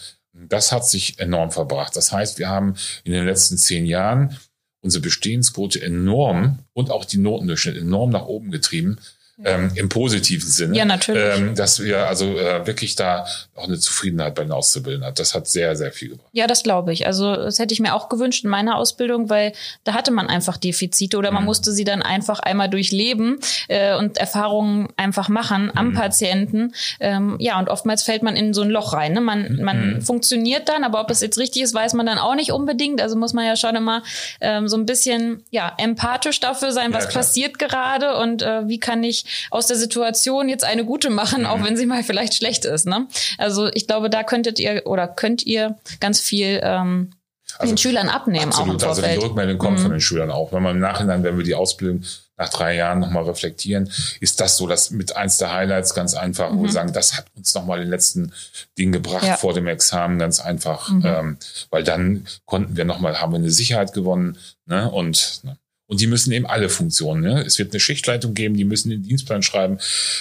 das 0.48 0.72
hat 0.72 0.86
sich 0.86 1.18
enorm 1.18 1.50
verbracht. 1.50 1.96
Das 1.96 2.12
heißt, 2.12 2.38
wir 2.38 2.48
haben 2.48 2.74
in 3.04 3.12
den 3.12 3.26
letzten 3.26 3.58
zehn 3.58 3.86
Jahren 3.86 4.36
unsere 4.82 5.02
Bestehensquote 5.02 5.82
enorm 5.82 6.60
und 6.72 6.90
auch 6.90 7.04
die 7.04 7.18
Notendurchschnitt 7.18 7.76
enorm 7.76 8.10
nach 8.10 8.26
oben 8.26 8.50
getrieben 8.50 8.98
ähm, 9.44 9.70
im 9.74 9.88
positiven 9.88 10.48
Sinne. 10.48 10.76
Ja, 10.76 10.84
natürlich. 10.84 11.38
Ähm, 11.38 11.54
dass 11.54 11.82
wir 11.82 12.06
also 12.06 12.38
äh, 12.38 12.66
wirklich 12.66 12.96
da 12.96 13.26
auch 13.54 13.64
eine 13.64 13.78
Zufriedenheit 13.78 14.34
bei 14.34 14.42
den 14.42 14.52
Auszubildenden 14.52 15.08
hat. 15.08 15.18
Das 15.18 15.34
hat 15.34 15.48
sehr, 15.48 15.76
sehr 15.76 15.92
viel 15.92 16.10
gebracht. 16.10 16.28
Ja, 16.32 16.46
das 16.46 16.62
glaube 16.62 16.92
ich. 16.92 17.06
Also 17.06 17.34
das 17.34 17.58
hätte 17.58 17.72
ich 17.72 17.80
mir 17.80 17.94
auch 17.94 18.08
gewünscht 18.08 18.44
in 18.44 18.50
meiner 18.50 18.76
Ausbildung, 18.76 19.30
weil 19.30 19.52
da 19.84 19.94
hatte 19.94 20.10
man 20.10 20.28
einfach 20.28 20.56
Defizite 20.56 21.16
oder 21.16 21.30
man 21.30 21.42
mhm. 21.42 21.46
musste 21.46 21.72
sie 21.72 21.84
dann 21.84 22.02
einfach 22.02 22.40
einmal 22.40 22.68
durchleben 22.68 23.38
äh, 23.68 23.96
und 23.96 24.18
Erfahrungen 24.18 24.88
einfach 24.96 25.28
machen 25.28 25.70
am 25.74 25.88
mhm. 25.88 25.94
Patienten. 25.94 26.74
Ähm, 27.00 27.36
ja, 27.38 27.58
und 27.58 27.68
oftmals 27.68 28.02
fällt 28.02 28.22
man 28.22 28.36
in 28.36 28.54
so 28.54 28.62
ein 28.62 28.70
Loch 28.70 28.92
rein. 28.92 29.12
Ne? 29.12 29.20
Man, 29.20 29.56
mhm. 29.56 29.64
man 29.64 30.02
funktioniert 30.02 30.68
dann, 30.68 30.84
aber 30.84 31.00
ob 31.00 31.10
es 31.10 31.20
jetzt 31.20 31.38
richtig 31.38 31.62
ist, 31.62 31.74
weiß 31.74 31.94
man 31.94 32.06
dann 32.06 32.18
auch 32.18 32.34
nicht 32.34 32.52
unbedingt. 32.52 33.00
Also 33.00 33.16
muss 33.16 33.32
man 33.32 33.46
ja 33.46 33.56
schon 33.56 33.76
immer 33.76 34.02
ähm, 34.40 34.68
so 34.68 34.76
ein 34.76 34.86
bisschen 34.86 35.44
ja 35.50 35.72
empathisch 35.78 36.40
dafür 36.40 36.72
sein, 36.72 36.92
was 36.92 37.04
ja, 37.04 37.10
passiert 37.10 37.58
gerade 37.58 38.16
und 38.16 38.42
äh, 38.42 38.68
wie 38.68 38.78
kann 38.78 39.02
ich 39.02 39.24
aus 39.50 39.66
der 39.66 39.76
Situation 39.76 40.48
jetzt 40.48 40.64
eine 40.64 40.84
gute 40.84 41.10
machen, 41.10 41.42
mhm. 41.42 41.46
auch 41.46 41.62
wenn 41.62 41.76
sie 41.76 41.86
mal 41.86 42.02
vielleicht 42.02 42.34
schlecht 42.34 42.64
ist. 42.64 42.86
Ne? 42.86 43.06
Also 43.38 43.68
ich 43.74 43.86
glaube, 43.86 44.10
da 44.10 44.22
könntet 44.22 44.58
ihr 44.58 44.82
oder 44.86 45.08
könnt 45.08 45.44
ihr 45.46 45.76
ganz 46.00 46.20
viel 46.20 46.60
ähm, 46.62 47.12
also, 47.58 47.72
den 47.72 47.78
Schülern 47.78 48.08
abnehmen. 48.08 48.46
Absolut, 48.46 48.82
also 48.84 49.02
die 49.02 49.16
Rückmeldung 49.16 49.58
kommt 49.58 49.78
mhm. 49.78 49.82
von 49.82 49.90
den 49.90 50.00
Schülern 50.00 50.30
auch. 50.30 50.52
Wenn 50.52 50.62
man 50.62 50.76
im 50.76 50.80
Nachhinein, 50.80 51.22
wenn 51.22 51.36
wir 51.36 51.44
die 51.44 51.54
Ausbildung 51.54 52.04
nach 52.36 52.48
drei 52.48 52.74
Jahren 52.74 53.00
nochmal 53.00 53.24
reflektieren, 53.24 53.90
ist 54.20 54.40
das 54.40 54.56
so 54.56 54.66
das 54.66 54.90
mit 54.90 55.14
eins 55.14 55.36
der 55.36 55.52
Highlights 55.52 55.94
ganz 55.94 56.14
einfach, 56.14 56.50
mhm. 56.50 56.58
wo 56.58 56.62
wir 56.62 56.72
sagen, 56.72 56.92
das 56.92 57.16
hat 57.16 57.26
uns 57.36 57.54
nochmal 57.54 57.80
den 57.80 57.90
letzten 57.90 58.32
Ding 58.78 58.92
gebracht 58.92 59.26
ja. 59.26 59.36
vor 59.36 59.52
dem 59.52 59.66
Examen, 59.66 60.18
ganz 60.18 60.40
einfach, 60.40 60.88
mhm. 60.88 61.02
ähm, 61.04 61.38
weil 61.70 61.84
dann 61.84 62.26
konnten 62.46 62.76
wir 62.76 62.84
nochmal, 62.84 63.20
haben 63.20 63.32
wir 63.32 63.38
eine 63.38 63.50
Sicherheit 63.50 63.92
gewonnen 63.92 64.38
ne? 64.66 64.90
und 64.90 65.40
ne? 65.44 65.56
Und 65.90 66.00
die 66.00 66.06
müssen 66.06 66.30
eben 66.30 66.46
alle 66.46 66.68
Funktionen. 66.68 67.20
Ne? 67.20 67.42
Es 67.44 67.58
wird 67.58 67.72
eine 67.72 67.80
Schichtleitung 67.80 68.32
geben, 68.32 68.54
die 68.54 68.64
müssen 68.64 68.90
den 68.90 69.02
Dienstplan 69.02 69.42
schreiben, 69.42 69.78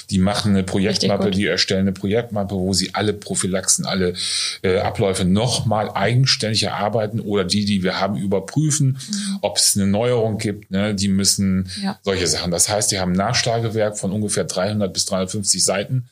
die 0.10 0.18
machen 0.18 0.54
eine 0.54 0.64
Projektmappe, 0.64 1.30
die 1.30 1.46
erstellen 1.46 1.82
eine 1.82 1.92
Projektmappe, 1.92 2.56
wo 2.56 2.74
sie 2.74 2.96
alle 2.96 3.14
Prophylaxen, 3.14 3.86
alle 3.86 4.16
äh, 4.64 4.80
Abläufe 4.80 5.26
nochmal 5.26 5.92
eigenständig 5.92 6.64
erarbeiten 6.64 7.20
oder 7.20 7.44
die, 7.44 7.66
die 7.66 7.84
wir 7.84 8.00
haben, 8.00 8.18
überprüfen, 8.18 8.98
mhm. 8.98 9.38
ob 9.42 9.58
es 9.58 9.78
eine 9.78 9.86
Neuerung 9.86 10.40
gibt. 10.40 10.72
Ne? 10.72 10.96
Die 10.96 11.08
müssen 11.08 11.70
ja. 11.84 12.00
solche 12.02 12.26
Sachen. 12.26 12.50
Das 12.50 12.68
heißt, 12.68 12.92
die 12.92 13.00
haben 13.00 13.12
ein 13.12 13.18
Nachschlagewerk 13.18 13.96
von 13.96 14.12
ungefähr 14.12 14.46
300 14.46 14.92
bis 14.92 15.06
350 15.06 15.64
Seiten 15.64 16.10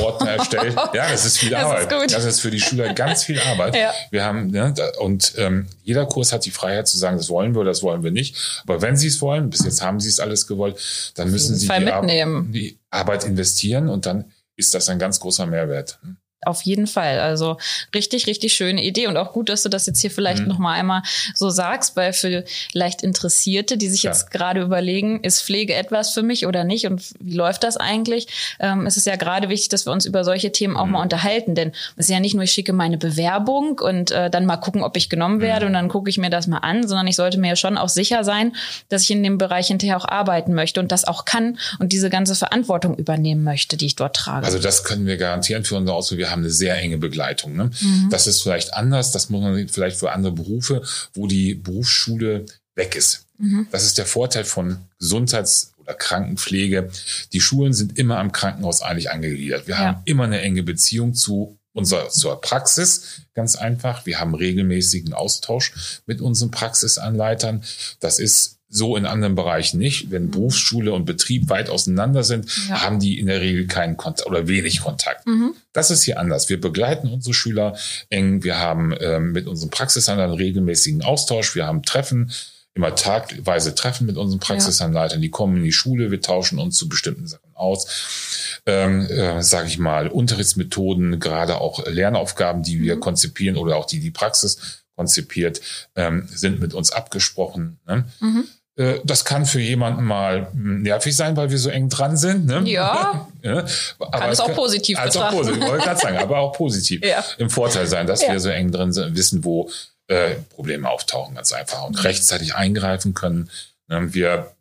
Ordner 0.00 0.30
erstellt. 0.32 0.74
Ja, 0.94 1.10
das 1.10 1.24
ist 1.24 1.38
viel 1.38 1.50
das 1.50 1.64
Arbeit. 1.64 1.92
Ist. 1.92 2.14
Das 2.14 2.24
ist 2.24 2.40
für 2.40 2.50
die 2.50 2.60
Schüler 2.60 2.92
ganz 2.94 3.24
viel 3.24 3.38
Arbeit. 3.40 3.76
Ja. 3.76 3.92
Wir 4.10 4.24
haben 4.24 4.48
ne, 4.48 4.74
und 4.98 5.34
ähm, 5.36 5.66
jeder 5.82 6.06
Kurs 6.06 6.32
hat 6.32 6.44
die 6.44 6.50
Freiheit 6.50 6.88
zu 6.88 6.98
sagen, 6.98 7.16
das 7.16 7.28
wollen 7.28 7.54
wir 7.54 7.60
oder 7.60 7.70
das 7.70 7.82
wollen 7.82 8.02
wir 8.02 8.10
nicht. 8.10 8.62
Aber 8.64 8.82
wenn 8.82 8.96
sie 8.96 9.08
es 9.08 9.20
wollen, 9.20 9.50
bis 9.50 9.64
jetzt 9.64 9.82
haben 9.82 10.00
sie 10.00 10.08
es 10.08 10.20
alles 10.20 10.46
gewollt, 10.46 11.12
dann 11.14 11.30
müssen 11.30 11.56
sie 11.56 11.68
die, 11.68 11.92
Ar 11.92 12.02
die 12.04 12.78
Arbeit 12.90 13.24
investieren 13.24 13.88
und 13.88 14.06
dann 14.06 14.32
ist 14.56 14.74
das 14.74 14.88
ein 14.88 14.98
ganz 14.98 15.20
großer 15.20 15.46
Mehrwert. 15.46 15.98
Auf 16.44 16.62
jeden 16.62 16.86
Fall. 16.86 17.18
Also 17.18 17.56
richtig, 17.94 18.26
richtig 18.26 18.52
schöne 18.52 18.84
Idee 18.84 19.06
und 19.06 19.16
auch 19.16 19.32
gut, 19.32 19.48
dass 19.48 19.62
du 19.62 19.68
das 19.70 19.86
jetzt 19.86 20.00
hier 20.00 20.10
vielleicht 20.10 20.42
mhm. 20.42 20.48
noch 20.48 20.58
mal 20.58 20.74
einmal 20.74 21.02
so 21.34 21.48
sagst, 21.48 21.96
weil 21.96 22.12
für 22.12 22.44
leicht 22.72 23.02
Interessierte, 23.02 23.78
die 23.78 23.88
sich 23.88 24.02
ja. 24.02 24.10
jetzt 24.10 24.30
gerade 24.30 24.60
überlegen, 24.60 25.24
ist 25.24 25.42
Pflege 25.42 25.74
etwas 25.74 26.10
für 26.10 26.22
mich 26.22 26.46
oder 26.46 26.64
nicht 26.64 26.86
und 26.86 27.02
wie 27.20 27.34
läuft 27.34 27.64
das 27.64 27.78
eigentlich? 27.78 28.28
Ähm, 28.60 28.86
es 28.86 28.98
ist 28.98 29.06
ja 29.06 29.16
gerade 29.16 29.48
wichtig, 29.48 29.70
dass 29.70 29.86
wir 29.86 29.92
uns 29.92 30.04
über 30.04 30.24
solche 30.24 30.52
Themen 30.52 30.76
auch 30.76 30.84
mhm. 30.84 30.92
mal 30.92 31.02
unterhalten, 31.02 31.54
denn 31.54 31.72
es 31.96 32.06
ist 32.06 32.10
ja 32.10 32.20
nicht 32.20 32.34
nur 32.34 32.44
ich 32.44 32.52
schicke 32.52 32.74
meine 32.74 32.98
Bewerbung 32.98 33.78
und 33.80 34.10
äh, 34.10 34.28
dann 34.28 34.44
mal 34.44 34.58
gucken, 34.58 34.82
ob 34.82 34.96
ich 34.96 35.08
genommen 35.08 35.40
werde 35.40 35.64
mhm. 35.64 35.70
und 35.70 35.72
dann 35.72 35.88
gucke 35.88 36.10
ich 36.10 36.18
mir 36.18 36.30
das 36.30 36.46
mal 36.46 36.58
an, 36.58 36.86
sondern 36.86 37.06
ich 37.06 37.16
sollte 37.16 37.38
mir 37.38 37.48
ja 37.48 37.56
schon 37.56 37.78
auch 37.78 37.88
sicher 37.88 38.24
sein, 38.24 38.54
dass 38.90 39.02
ich 39.02 39.10
in 39.10 39.22
dem 39.22 39.38
Bereich 39.38 39.68
hinterher 39.68 39.96
auch 39.96 40.06
arbeiten 40.06 40.52
möchte 40.52 40.80
und 40.80 40.92
das 40.92 41.06
auch 41.06 41.24
kann 41.24 41.58
und 41.78 41.92
diese 41.92 42.10
ganze 42.10 42.34
Verantwortung 42.34 42.94
übernehmen 42.96 43.42
möchte, 43.42 43.78
die 43.78 43.86
ich 43.86 43.96
dort 43.96 44.14
trage. 44.14 44.44
Also 44.44 44.58
das 44.58 44.84
können 44.84 45.06
wir 45.06 45.16
garantieren 45.16 45.64
für 45.64 45.76
unser 45.76 45.94
Ausbildung. 45.94 46.25
Wir 46.26 46.32
haben 46.32 46.42
eine 46.42 46.50
sehr 46.50 46.76
enge 46.76 46.98
Begleitung. 46.98 47.54
Ne? 47.54 47.70
Mhm. 47.80 48.08
Das 48.10 48.26
ist 48.26 48.42
vielleicht 48.42 48.74
anders, 48.74 49.12
das 49.12 49.30
muss 49.30 49.42
man 49.42 49.68
vielleicht 49.68 49.96
für 49.96 50.10
andere 50.10 50.32
Berufe, 50.32 50.82
wo 51.14 51.28
die 51.28 51.54
Berufsschule 51.54 52.46
weg 52.74 52.96
ist. 52.96 53.26
Mhm. 53.38 53.68
Das 53.70 53.84
ist 53.84 53.96
der 53.96 54.06
Vorteil 54.06 54.44
von 54.44 54.78
Gesundheits- 54.98 55.72
oder 55.78 55.94
Krankenpflege. 55.94 56.90
Die 57.32 57.40
Schulen 57.40 57.72
sind 57.72 57.96
immer 57.96 58.18
am 58.18 58.32
Krankenhaus 58.32 58.82
eigentlich 58.82 59.12
angegliedert. 59.12 59.68
Wir 59.68 59.76
ja. 59.76 59.80
haben 59.80 60.02
immer 60.04 60.24
eine 60.24 60.40
enge 60.40 60.64
Beziehung 60.64 61.14
zu 61.14 61.56
unserer, 61.72 62.08
zur 62.08 62.40
Praxis, 62.40 63.20
ganz 63.34 63.54
einfach. 63.54 64.04
Wir 64.04 64.18
haben 64.18 64.34
regelmäßigen 64.34 65.12
Austausch 65.12 66.00
mit 66.06 66.20
unseren 66.20 66.50
Praxisanleitern. 66.50 67.62
Das 68.00 68.18
ist 68.18 68.55
so 68.76 68.96
in 68.96 69.06
anderen 69.06 69.34
Bereichen 69.34 69.78
nicht. 69.78 70.10
Wenn 70.10 70.30
Berufsschule 70.30 70.92
und 70.92 71.04
Betrieb 71.04 71.48
weit 71.48 71.70
auseinander 71.70 72.22
sind, 72.24 72.46
ja. 72.68 72.82
haben 72.82 73.00
die 73.00 73.18
in 73.18 73.26
der 73.26 73.40
Regel 73.40 73.66
keinen 73.66 73.96
Kontakt 73.96 74.26
oder 74.26 74.48
wenig 74.48 74.82
Kontakt. 74.82 75.26
Mhm. 75.26 75.54
Das 75.72 75.90
ist 75.90 76.02
hier 76.02 76.18
anders. 76.18 76.48
Wir 76.48 76.60
begleiten 76.60 77.08
unsere 77.08 77.34
Schüler 77.34 77.76
eng. 78.10 78.44
Wir 78.44 78.58
haben 78.58 78.94
ähm, 79.00 79.32
mit 79.32 79.46
unseren 79.46 79.70
Praxisanleitern 79.70 80.36
regelmäßigen 80.36 81.02
Austausch. 81.02 81.54
Wir 81.54 81.66
haben 81.66 81.82
Treffen 81.82 82.30
immer 82.74 82.94
tagweise 82.94 83.74
Treffen 83.74 84.06
mit 84.06 84.18
unseren 84.18 84.38
Praxisanleitern. 84.38 85.22
Die 85.22 85.30
kommen 85.30 85.56
in 85.56 85.64
die 85.64 85.72
Schule, 85.72 86.10
wir 86.10 86.20
tauschen 86.20 86.58
uns 86.58 86.76
zu 86.76 86.88
bestimmten 86.90 87.26
Sachen 87.26 87.50
aus. 87.54 88.60
Ähm, 88.66 89.06
äh, 89.06 89.42
Sage 89.42 89.68
ich 89.68 89.78
mal, 89.78 90.08
Unterrichtsmethoden, 90.08 91.18
gerade 91.18 91.58
auch 91.58 91.86
Lernaufgaben, 91.86 92.62
die 92.62 92.82
wir 92.82 92.96
mhm. 92.96 93.00
konzipieren 93.00 93.56
oder 93.56 93.76
auch 93.76 93.86
die 93.86 94.00
die 94.00 94.10
Praxis 94.10 94.84
konzipiert, 94.94 95.60
ähm, 95.94 96.28
sind 96.30 96.60
mit 96.60 96.74
uns 96.74 96.90
abgesprochen. 96.90 97.78
Ne? 97.86 98.04
Mhm. 98.20 98.44
Äh, 98.76 99.00
das 99.04 99.24
kann 99.24 99.46
für 99.46 99.60
jemanden 99.60 100.04
mal 100.04 100.48
nervig 100.54 101.16
sein, 101.16 101.36
weil 101.36 101.50
wir 101.50 101.58
so 101.58 101.70
eng 101.70 101.88
dran 101.88 102.16
sind. 102.16 102.46
Ne? 102.46 102.62
Ja. 102.66 103.26
ja. 103.42 103.64
Aber 103.98 104.18
kann 104.18 104.30
es 104.30 104.40
auch 104.40 104.54
positiv 104.54 104.98
als 104.98 105.16
auch 105.16 105.30
positiv, 105.30 105.62
wollte 105.62 105.90
ich 105.90 105.98
sagen, 105.98 106.18
aber 106.18 106.38
auch 106.38 106.52
positiv 106.52 107.00
ja. 107.04 107.24
im 107.38 107.50
Vorteil 107.50 107.86
sein, 107.86 108.06
dass 108.06 108.22
ja. 108.22 108.32
wir 108.32 108.40
so 108.40 108.50
eng 108.50 108.70
drin 108.70 108.92
sind, 108.92 109.16
wissen, 109.16 109.44
wo 109.44 109.70
äh, 110.08 110.34
Probleme 110.50 110.88
auftauchen, 110.88 111.34
ganz 111.34 111.52
einfach 111.52 111.84
und 111.84 112.04
rechtzeitig 112.04 112.54
eingreifen 112.54 113.14
können. 113.14 113.50
Ähm, 113.90 114.14
wir 114.14 114.52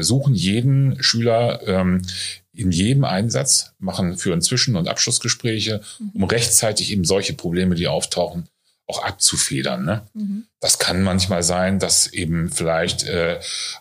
suchen 0.00 0.34
jeden 0.34 1.02
Schüler 1.02 1.60
ähm, 1.66 2.02
in 2.52 2.70
jedem 2.70 3.04
Einsatz, 3.04 3.72
machen 3.78 4.16
für 4.16 4.38
Zwischen- 4.40 4.76
und 4.76 4.88
Abschlussgespräche, 4.88 5.82
um 6.14 6.22
mhm. 6.22 6.24
rechtzeitig 6.24 6.92
eben 6.92 7.04
solche 7.04 7.34
Probleme, 7.34 7.74
die 7.74 7.88
auftauchen, 7.88 8.48
auch 8.86 9.02
abzufedern. 9.02 9.84
Ne? 9.84 10.02
Mhm. 10.12 10.44
Das 10.60 10.78
kann 10.78 11.02
manchmal 11.02 11.42
sein, 11.42 11.78
dass 11.78 12.06
eben 12.06 12.50
vielleicht, 12.50 13.04
äh, 13.04 13.40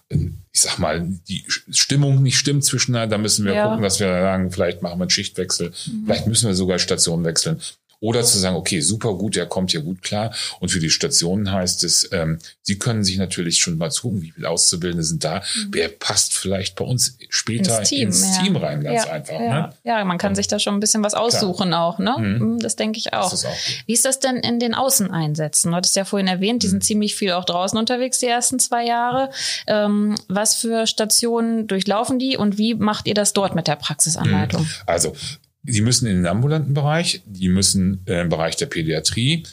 ich 0.09 0.61
sag 0.61 0.79
mal, 0.79 1.05
die 1.27 1.43
Stimmung 1.47 2.23
nicht 2.23 2.37
stimmt 2.37 2.63
zwischen, 2.63 2.93
da 2.93 3.17
müssen 3.17 3.45
wir 3.45 3.53
ja. 3.53 3.67
gucken, 3.67 3.83
dass 3.83 3.99
wir 3.99 4.07
sagen, 4.07 4.51
vielleicht 4.51 4.81
machen 4.81 4.99
wir 4.99 5.03
einen 5.03 5.09
Schichtwechsel, 5.09 5.69
mhm. 5.69 6.05
vielleicht 6.05 6.27
müssen 6.27 6.47
wir 6.47 6.55
sogar 6.55 6.79
Station 6.79 7.25
wechseln. 7.25 7.59
Oder 8.03 8.21
zu 8.23 8.37
sagen, 8.37 8.57
okay, 8.57 8.81
super 8.81 9.13
gut, 9.13 9.37
der 9.37 9.45
kommt 9.45 9.71
hier 9.71 9.79
gut 9.79 10.01
klar. 10.01 10.33
Und 10.59 10.69
für 10.69 10.81
die 10.81 10.89
Stationen 10.89 11.49
heißt 11.49 11.85
es, 11.85 12.09
ähm, 12.11 12.37
Sie 12.61 12.77
können 12.77 13.05
sich 13.05 13.17
natürlich 13.17 13.59
schon 13.59 13.77
mal 13.77 13.89
gucken, 13.89 14.21
wie 14.21 14.31
viele 14.31 14.49
Auszubildende 14.49 15.05
sind 15.05 15.23
da. 15.23 15.35
Mhm. 15.35 15.69
Wer 15.71 15.87
passt 15.87 16.33
vielleicht 16.33 16.75
bei 16.75 16.83
uns 16.83 17.17
später 17.29 17.79
ins 17.79 17.89
Team, 17.89 18.07
ins 18.09 18.35
ja. 18.35 18.43
Team 18.43 18.55
rein, 18.57 18.83
ganz 18.83 19.05
ja, 19.05 19.11
einfach. 19.11 19.39
Ja. 19.39 19.39
Ne? 19.39 19.73
ja, 19.85 20.03
man 20.03 20.17
kann 20.17 20.31
Und, 20.31 20.35
sich 20.35 20.49
da 20.49 20.59
schon 20.59 20.73
ein 20.73 20.81
bisschen 20.81 21.01
was 21.01 21.13
aussuchen 21.13 21.69
klar. 21.69 21.85
auch. 21.85 21.99
Ne? 21.99 22.15
Mhm. 22.17 22.37
mhm 22.39 22.59
das 22.59 22.75
denke 22.75 22.99
ich 22.99 23.13
auch. 23.13 23.31
auch 23.31 23.43
wie 23.85 23.93
ist 23.93 24.03
das 24.03 24.19
denn 24.19 24.35
in 24.35 24.59
den 24.59 24.73
Außeneinsätzen? 24.73 25.71
Du 25.71 25.77
hattest 25.77 25.95
ja 25.95 26.03
vorhin 26.03 26.27
erwähnt, 26.27 26.63
die 26.63 26.67
mhm. 26.67 26.71
sind 26.71 26.83
ziemlich 26.83 27.15
viel 27.15 27.31
auch 27.31 27.45
draußen 27.45 27.79
unterwegs 27.79 28.19
die 28.19 28.27
ersten 28.27 28.59
zwei 28.59 28.85
Jahre. 28.85 29.29
Ähm, 29.65 30.15
was 30.27 30.55
für 30.55 30.87
Stationen 30.87 31.67
durchlaufen 31.67 32.19
die 32.19 32.35
und 32.35 32.57
wie 32.57 32.75
macht 32.75 33.07
ihr 33.07 33.13
das 33.13 33.31
dort 33.31 33.55
mit 33.55 33.67
der 33.67 33.77
Praxisanleitung? 33.77 34.63
Mhm. 34.63 34.69
Also 34.87 35.15
die 35.63 35.81
müssen 35.81 36.07
in 36.07 36.17
den 36.17 36.27
ambulanten 36.27 36.73
Bereich, 36.73 37.21
die 37.25 37.49
müssen 37.49 38.05
äh, 38.05 38.21
im 38.21 38.29
Bereich 38.29 38.55
der 38.57 38.65
Pädiatrie, 38.67 39.43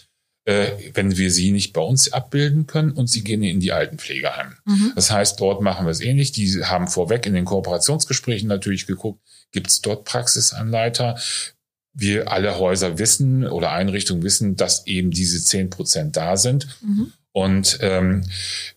äh, 0.45 0.73
wenn 0.95 1.17
wir 1.17 1.31
sie 1.31 1.53
nicht 1.53 1.73
bei 1.73 1.81
uns 1.81 2.13
abbilden 2.13 2.67
können 2.67 2.93
und 2.93 3.09
sie 3.09 3.23
gehen 3.23 3.43
in 3.43 3.61
die 3.61 3.73
Altenpflegeheime. 3.73 4.57
Mhm. 4.65 4.93
Das 4.97 5.11
heißt, 5.11 5.41
dort 5.41 5.63
machen 5.63 5.87
wir 5.87 5.91
es 5.91 6.01
ähnlich. 6.01 6.33
Die 6.33 6.65
haben 6.65 6.89
vorweg 6.89 7.27
in 7.27 7.35
den 7.35 7.45
Kooperationsgesprächen 7.45 8.49
natürlich 8.49 8.87
geguckt, 8.87 9.21
gibt 9.53 9.69
es 9.69 9.81
dort 9.81 10.05
Praxisanleiter? 10.05 11.19
Wir 11.93 12.31
alle 12.31 12.59
Häuser 12.59 12.99
wissen 12.99 13.47
oder 13.47 13.73
Einrichtungen 13.73 14.23
wissen, 14.23 14.57
dass 14.57 14.87
eben 14.87 15.11
diese 15.11 15.43
zehn 15.43 15.71
Prozent 15.71 16.17
da 16.17 16.37
sind. 16.37 16.69
Mhm. 16.83 17.13
Und 17.33 17.79
ähm, 17.81 18.25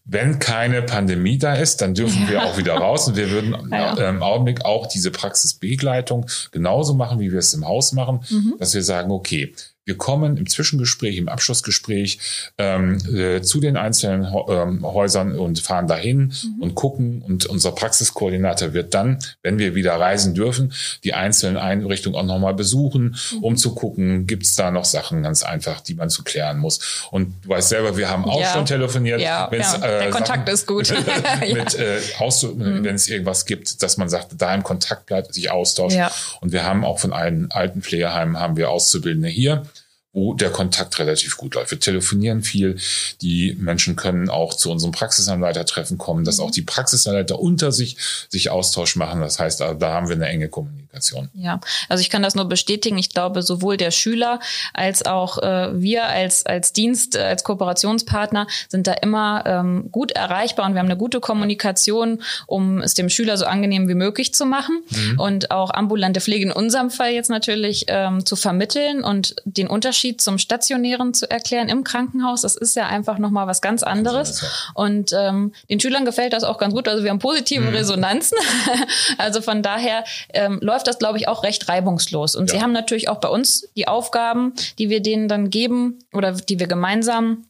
wenn 0.05 0.37
keine 0.37 0.83
Pandemie 0.83 1.39
da 1.39 1.55
ist, 1.55 1.81
dann 1.81 1.95
dürfen 1.95 2.23
ja. 2.23 2.29
wir 2.29 2.43
auch 2.43 2.57
wieder 2.57 2.75
raus. 2.75 3.07
Und 3.07 3.15
wir 3.15 3.31
würden 3.31 3.55
ja. 3.71 3.97
äh, 3.97 4.09
im 4.09 4.21
Augenblick 4.21 4.63
auch 4.63 4.85
diese 4.85 5.09
Praxisbegleitung 5.09 6.27
genauso 6.51 6.93
machen, 6.93 7.19
wie 7.19 7.31
wir 7.31 7.39
es 7.39 7.53
im 7.53 7.65
Haus 7.65 7.93
machen, 7.93 8.23
mhm. 8.29 8.55
dass 8.59 8.73
wir 8.73 8.83
sagen, 8.83 9.11
okay, 9.11 9.53
wir 9.85 9.97
kommen 9.97 10.37
im 10.37 10.47
Zwischengespräch, 10.47 11.17
im 11.17 11.27
Abschlussgespräch 11.27 12.19
ähm, 12.57 12.97
äh, 13.13 13.41
zu 13.41 13.59
den 13.59 13.75
einzelnen 13.75 14.25
ähm, 14.47 14.85
Häusern 14.85 15.37
und 15.37 15.59
fahren 15.59 15.87
dahin 15.87 16.33
mhm. 16.43 16.61
und 16.61 16.75
gucken. 16.75 17.21
Und 17.21 17.47
unser 17.47 17.73
Praxiskoordinator 17.73 18.73
wird 18.73 18.93
dann, 18.93 19.19
wenn 19.41 19.59
wir 19.59 19.75
wieder 19.75 19.93
reisen 19.93 20.35
dürfen, 20.35 20.71
die 21.03 21.13
einzelnen 21.13 21.57
Einrichtungen 21.57 22.15
auch 22.15 22.23
nochmal 22.23 22.53
besuchen, 22.53 23.17
mhm. 23.31 23.43
um 23.43 23.57
zu 23.57 23.75
gucken, 23.75 24.25
gibt 24.25 24.43
es 24.43 24.55
da 24.55 24.71
noch 24.71 24.85
Sachen 24.85 25.21
ganz 25.21 25.43
einfach, 25.43 25.81
die 25.81 25.95
man 25.95 26.09
zu 26.09 26.23
klären 26.23 26.59
muss. 26.59 27.07
Und 27.11 27.33
du 27.43 27.49
weißt 27.49 27.67
selber, 27.67 27.97
wir 27.97 28.09
haben 28.09 28.23
auch 28.23 28.39
ja. 28.39 28.53
schon 28.53 28.65
telefoniert. 28.65 29.19
Ja, 29.19 29.49
ja. 29.51 29.77
der 29.77 30.07
äh, 30.07 30.09
Kontakt 30.11 30.47
ist 30.47 30.65
gut. 30.65 30.93
mit, 31.41 31.75
äh, 31.75 31.99
mhm. 32.21 32.83
wenn 32.85 32.95
es 32.95 33.09
irgendwas 33.09 33.45
gibt, 33.45 33.83
dass 33.83 33.97
man 33.97 34.07
sagt, 34.07 34.29
da 34.37 34.55
im 34.55 34.63
Kontakt 34.63 35.07
bleibt, 35.07 35.33
sich 35.33 35.51
austauscht. 35.51 35.97
Ja. 35.97 36.09
Und 36.39 36.53
wir 36.53 36.63
haben 36.63 36.85
auch 36.85 36.99
von 36.99 37.11
allen 37.11 37.51
alten 37.51 37.81
Pflegeheimen 37.81 38.39
haben 38.39 38.55
wir 38.55 38.69
Auszubildende 38.69 39.27
hier 39.27 39.65
wo 40.13 40.35
der 40.35 40.51
Kontakt 40.51 40.99
relativ 40.99 41.37
gut 41.37 41.55
läuft. 41.55 41.71
Wir 41.71 41.79
telefonieren 41.79 42.43
viel. 42.43 42.77
Die 43.21 43.57
Menschen 43.59 43.95
können 43.95 44.29
auch 44.29 44.53
zu 44.53 44.71
unserem 44.71 44.91
Praxisanleitertreffen 44.91 45.97
kommen, 45.97 46.23
dass 46.23 46.37
mhm. 46.37 46.45
auch 46.45 46.51
die 46.51 46.61
Praxisanleiter 46.61 47.39
unter 47.39 47.71
sich 47.71 47.97
sich 48.29 48.51
Austausch 48.51 48.95
machen. 48.95 49.21
Das 49.21 49.39
heißt, 49.39 49.59
da 49.59 49.79
haben 49.81 50.09
wir 50.09 50.15
eine 50.15 50.27
enge 50.27 50.49
Kommunikation. 50.49 51.29
Ja, 51.33 51.59
also 51.89 52.01
ich 52.01 52.11
kann 52.11 52.21
das 52.21 52.35
nur 52.35 52.45
bestätigen. 52.45 52.99
Ich 52.99 53.09
glaube, 53.09 53.41
sowohl 53.41 53.75
der 53.75 53.89
Schüler 53.89 54.39
als 54.73 55.03
auch 55.03 55.39
äh, 55.39 55.81
wir 55.81 56.05
als, 56.05 56.45
als 56.45 56.73
Dienst, 56.73 57.15
äh, 57.15 57.21
als 57.21 57.43
Kooperationspartner 57.43 58.45
sind 58.69 58.85
da 58.85 58.93
immer 58.93 59.43
ähm, 59.47 59.89
gut 59.91 60.11
erreichbar 60.11 60.67
und 60.67 60.73
wir 60.75 60.79
haben 60.79 60.85
eine 60.85 60.97
gute 60.97 61.21
Kommunikation, 61.21 62.21
um 62.45 62.81
es 62.81 62.93
dem 62.93 63.09
Schüler 63.09 63.37
so 63.37 63.45
angenehm 63.45 63.87
wie 63.87 63.95
möglich 63.95 64.35
zu 64.35 64.45
machen 64.45 64.83
mhm. 64.91 65.19
und 65.19 65.49
auch 65.49 65.71
ambulante 65.71 66.21
Pflege 66.21 66.45
in 66.45 66.51
unserem 66.51 66.91
Fall 66.91 67.13
jetzt 67.13 67.31
natürlich 67.31 67.85
ähm, 67.87 68.23
zu 68.27 68.35
vermitteln 68.35 69.03
und 69.03 69.35
den 69.45 69.67
Unterschied 69.67 70.02
Unterschied 70.03 70.21
zum 70.21 70.37
stationären 70.37 71.13
zu 71.13 71.29
erklären 71.29 71.69
im 71.69 71.83
Krankenhaus. 71.83 72.41
Das 72.41 72.55
ist 72.57 72.75
ja 72.75 72.87
einfach 72.87 73.19
nochmal 73.19 73.47
was 73.47 73.61
ganz 73.61 73.83
anderes. 73.83 74.43
Und 74.73 75.11
ähm, 75.13 75.53
den 75.69 75.79
Schülern 75.79 76.03
gefällt 76.03 76.33
das 76.33 76.43
auch 76.43 76.57
ganz 76.57 76.73
gut. 76.73 76.87
Also 76.87 77.03
wir 77.03 77.09
haben 77.09 77.19
positive 77.19 77.61
mhm. 77.61 77.69
Resonanzen. 77.69 78.37
also 79.17 79.41
von 79.41 79.63
daher 79.63 80.03
ähm, 80.33 80.59
läuft 80.61 80.87
das, 80.87 80.99
glaube 80.99 81.17
ich, 81.17 81.27
auch 81.27 81.43
recht 81.43 81.69
reibungslos. 81.69 82.35
Und 82.35 82.51
ja. 82.51 82.57
sie 82.57 82.63
haben 82.63 82.73
natürlich 82.73 83.07
auch 83.07 83.19
bei 83.19 83.29
uns 83.29 83.69
die 83.77 83.87
Aufgaben, 83.87 84.53
die 84.77 84.89
wir 84.89 85.01
denen 85.01 85.29
dann 85.29 85.49
geben 85.49 85.99
oder 86.11 86.33
die 86.33 86.59
wir 86.59 86.67
gemeinsam 86.67 87.45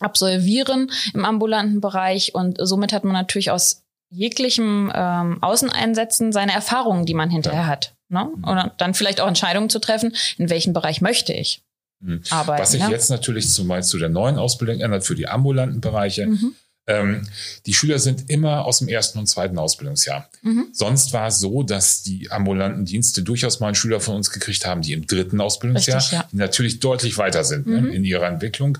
absolvieren 0.00 0.90
im 1.14 1.24
ambulanten 1.24 1.80
Bereich. 1.80 2.34
Und 2.34 2.58
somit 2.60 2.92
hat 2.92 3.04
man 3.04 3.14
natürlich 3.14 3.50
aus 3.50 3.82
jeglichem 4.10 4.92
ähm, 4.94 5.42
Außeneinsätzen 5.42 6.32
seine 6.32 6.52
Erfahrungen, 6.52 7.06
die 7.06 7.14
man 7.14 7.30
hinterher 7.30 7.62
ja. 7.62 7.66
hat. 7.66 7.94
Ne? 8.10 8.28
Und 8.42 8.72
dann 8.76 8.94
vielleicht 8.94 9.20
auch 9.20 9.26
Entscheidungen 9.26 9.70
zu 9.70 9.78
treffen, 9.78 10.14
in 10.36 10.50
welchem 10.50 10.74
Bereich 10.74 11.00
möchte 11.00 11.32
ich. 11.32 11.62
Mhm. 12.00 12.22
Arbeiten, 12.30 12.62
Was 12.62 12.72
sich 12.72 12.80
ja? 12.80 12.90
jetzt 12.90 13.10
natürlich 13.10 13.50
zumeist 13.50 13.90
zu 13.90 13.98
der 13.98 14.08
neuen 14.08 14.38
Ausbildung 14.38 14.80
ändert 14.80 15.04
für 15.04 15.14
die 15.14 15.28
ambulanten 15.28 15.80
Bereiche, 15.80 16.26
mhm. 16.26 16.54
Ähm, 16.86 17.26
die 17.64 17.72
Schüler 17.72 17.98
sind 17.98 18.28
immer 18.28 18.66
aus 18.66 18.80
dem 18.80 18.88
ersten 18.88 19.18
und 19.18 19.26
zweiten 19.26 19.56
Ausbildungsjahr. 19.58 20.28
Mhm. 20.42 20.66
Sonst 20.72 21.14
war 21.14 21.28
es 21.28 21.40
so, 21.40 21.62
dass 21.62 22.02
die 22.02 22.30
ambulanten 22.30 22.84
Dienste 22.84 23.22
durchaus 23.22 23.58
mal 23.60 23.68
einen 23.68 23.74
Schüler 23.74 24.00
von 24.00 24.16
uns 24.16 24.30
gekriegt 24.30 24.66
haben, 24.66 24.82
die 24.82 24.92
im 24.92 25.06
dritten 25.06 25.40
Ausbildungsjahr 25.40 25.98
Richtig, 25.98 26.18
ja. 26.18 26.28
natürlich 26.32 26.80
deutlich 26.80 27.16
weiter 27.16 27.42
sind 27.44 27.66
ne, 27.66 27.80
mhm. 27.80 27.88
ne, 27.88 27.94
in 27.94 28.04
ihrer 28.04 28.26
Entwicklung. 28.26 28.76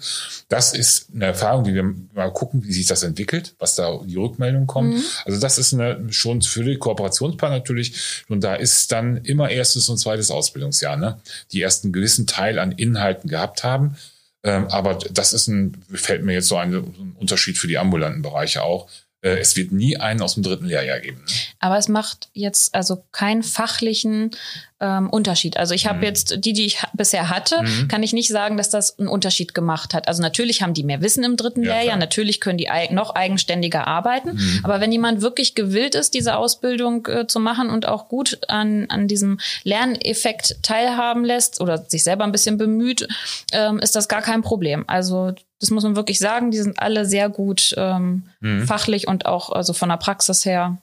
Das 0.48 0.74
ist 0.74 1.08
eine 1.14 1.26
Erfahrung, 1.26 1.64
die 1.64 1.74
wir 1.74 1.94
mal 2.14 2.30
gucken, 2.30 2.64
wie 2.64 2.72
sich 2.72 2.86
das 2.86 3.02
entwickelt, 3.02 3.54
was 3.58 3.74
da 3.74 3.98
die 4.04 4.16
Rückmeldungen 4.16 4.66
kommen. 4.66 4.96
Mhm. 4.96 5.04
Also 5.24 5.40
das 5.40 5.56
ist 5.56 5.72
eine, 5.72 6.12
schon 6.12 6.42
für 6.42 6.62
die 6.62 6.76
Kooperationspartner 6.76 7.58
natürlich. 7.58 8.24
Und 8.28 8.44
da 8.44 8.54
ist 8.54 8.92
dann 8.92 9.16
immer 9.18 9.48
erstes 9.48 9.88
und 9.88 9.96
zweites 9.96 10.30
Ausbildungsjahr, 10.30 10.96
ne, 10.98 11.18
die 11.52 11.62
ersten 11.62 11.90
gewissen 11.90 12.26
Teil 12.26 12.58
an 12.58 12.72
Inhalten 12.72 13.30
gehabt 13.30 13.64
haben. 13.64 13.96
Ähm, 14.44 14.66
aber 14.68 14.94
das 14.94 15.32
ist 15.32 15.48
ein, 15.48 15.82
fällt 15.92 16.22
mir 16.22 16.34
jetzt 16.34 16.48
so 16.48 16.56
ein, 16.56 16.74
ein 16.74 17.16
Unterschied 17.18 17.58
für 17.58 17.66
die 17.66 17.78
ambulanten 17.78 18.22
Bereiche 18.22 18.62
auch. 18.62 18.88
Äh, 19.22 19.38
es 19.38 19.56
wird 19.56 19.72
nie 19.72 19.96
einen 19.96 20.20
aus 20.20 20.34
dem 20.34 20.42
dritten 20.42 20.66
Lehrjahr 20.66 21.00
geben. 21.00 21.18
Ne? 21.18 21.32
Aber 21.58 21.78
es 21.78 21.88
macht 21.88 22.28
jetzt 22.34 22.74
also 22.74 23.04
keinen 23.10 23.42
fachlichen 23.42 24.32
ähm, 24.80 25.08
Unterschied. 25.08 25.56
Also 25.56 25.72
ich 25.72 25.86
habe 25.86 25.98
mhm. 25.98 26.04
jetzt 26.04 26.44
die, 26.44 26.52
die 26.52 26.66
ich 26.66 26.82
bisher 26.94 27.30
hatte, 27.30 27.62
mhm. 27.62 27.88
kann 27.88 28.02
ich 28.02 28.12
nicht 28.12 28.28
sagen, 28.28 28.56
dass 28.56 28.70
das 28.70 28.98
einen 28.98 29.08
Unterschied 29.08 29.54
gemacht 29.54 29.94
hat. 29.94 30.08
Also 30.08 30.20
natürlich 30.20 30.62
haben 30.62 30.74
die 30.74 30.82
mehr 30.82 31.00
Wissen 31.00 31.22
im 31.22 31.36
dritten 31.36 31.62
ja, 31.62 31.74
Lehrjahr, 31.74 31.84
klar. 31.84 31.98
natürlich 31.98 32.40
können 32.40 32.58
die 32.58 32.68
noch 32.90 33.14
eigenständiger 33.14 33.86
arbeiten. 33.86 34.34
Mhm. 34.34 34.60
Aber 34.64 34.80
wenn 34.80 34.90
jemand 34.90 35.22
wirklich 35.22 35.54
gewillt 35.54 35.94
ist, 35.94 36.14
diese 36.14 36.36
Ausbildung 36.36 37.06
äh, 37.06 37.26
zu 37.26 37.38
machen 37.38 37.70
und 37.70 37.86
auch 37.86 38.08
gut 38.08 38.38
an, 38.48 38.86
an 38.88 39.06
diesem 39.06 39.38
Lerneffekt 39.62 40.62
teilhaben 40.62 41.24
lässt 41.24 41.60
oder 41.60 41.78
sich 41.78 42.02
selber 42.02 42.24
ein 42.24 42.32
bisschen 42.32 42.58
bemüht, 42.58 43.06
ähm, 43.52 43.78
ist 43.78 43.94
das 43.94 44.08
gar 44.08 44.22
kein 44.22 44.42
Problem. 44.42 44.84
Also 44.88 45.32
das 45.60 45.70
muss 45.70 45.84
man 45.84 45.96
wirklich 45.96 46.18
sagen, 46.18 46.50
die 46.50 46.58
sind 46.58 46.80
alle 46.80 47.06
sehr 47.06 47.28
gut 47.28 47.74
ähm, 47.78 48.24
mhm. 48.40 48.66
fachlich 48.66 49.06
und 49.06 49.26
auch 49.26 49.50
also 49.50 49.72
von 49.72 49.88
der 49.88 49.96
Praxis 49.96 50.44
her 50.44 50.78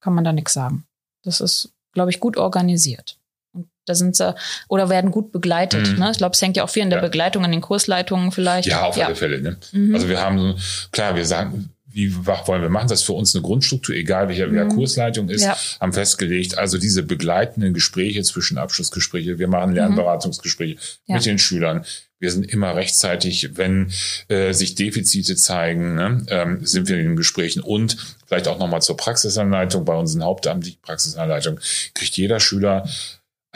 kann 0.00 0.14
man 0.14 0.24
da 0.24 0.32
nichts 0.32 0.54
sagen. 0.54 0.84
Das 1.22 1.40
ist 1.40 1.73
glaube 1.94 2.10
ich, 2.10 2.20
gut 2.20 2.36
organisiert. 2.36 3.16
Und 3.52 3.68
da 3.86 3.94
sind 3.94 4.16
sie 4.16 4.34
oder 4.68 4.88
werden 4.88 5.10
gut 5.10 5.32
begleitet. 5.32 5.92
Mhm. 5.92 5.98
Ne? 5.98 6.10
Ich 6.10 6.18
glaube, 6.18 6.34
es 6.34 6.42
hängt 6.42 6.56
ja 6.56 6.64
auch 6.64 6.70
viel 6.70 6.82
in 6.82 6.90
der 6.90 7.00
ja. 7.00 7.04
Begleitung, 7.04 7.44
an 7.44 7.52
den 7.52 7.60
Kursleitungen 7.60 8.32
vielleicht. 8.32 8.68
Ja, 8.68 8.82
auf 8.82 8.96
ja. 8.96 9.06
alle 9.06 9.16
Fälle. 9.16 9.40
Ne? 9.40 9.56
Mhm. 9.72 9.94
Also 9.94 10.08
wir 10.08 10.20
haben, 10.20 10.56
klar, 10.92 11.14
wir 11.14 11.24
sagen, 11.24 11.70
wie 11.94 12.12
wollen 12.26 12.60
wir 12.60 12.68
machen? 12.68 12.88
Das 12.88 13.00
ist 13.00 13.06
für 13.06 13.12
uns 13.12 13.34
eine 13.34 13.42
Grundstruktur, 13.42 13.94
egal 13.94 14.28
welcher, 14.28 14.48
mhm. 14.48 14.68
Kursleitung 14.70 15.28
ist, 15.28 15.44
ja. 15.44 15.56
haben 15.80 15.92
festgelegt. 15.92 16.58
Also 16.58 16.76
diese 16.76 17.04
begleitenden 17.04 17.72
Gespräche 17.72 18.22
zwischen 18.24 18.58
Abschlussgespräche, 18.58 19.38
wir 19.38 19.46
machen 19.46 19.70
mhm. 19.70 19.76
Lernberatungsgespräche 19.76 20.76
ja. 21.06 21.14
mit 21.14 21.24
den 21.24 21.38
Schülern. 21.38 21.84
Wir 22.24 22.30
sind 22.30 22.50
immer 22.50 22.74
rechtzeitig, 22.74 23.58
wenn 23.58 23.92
äh, 24.28 24.54
sich 24.54 24.74
Defizite 24.76 25.36
zeigen, 25.36 25.94
ne, 25.94 26.24
ähm, 26.28 26.64
sind 26.64 26.88
wir 26.88 26.96
in 26.96 27.04
den 27.04 27.16
Gesprächen 27.16 27.60
und 27.60 27.98
vielleicht 28.26 28.48
auch 28.48 28.58
nochmal 28.58 28.80
zur 28.80 28.96
Praxisanleitung. 28.96 29.84
Bei 29.84 29.94
unseren 29.94 30.24
hauptamtlichen 30.24 30.80
Praxisanleitungen 30.80 31.60
kriegt 31.92 32.16
jeder 32.16 32.40
Schüler 32.40 32.88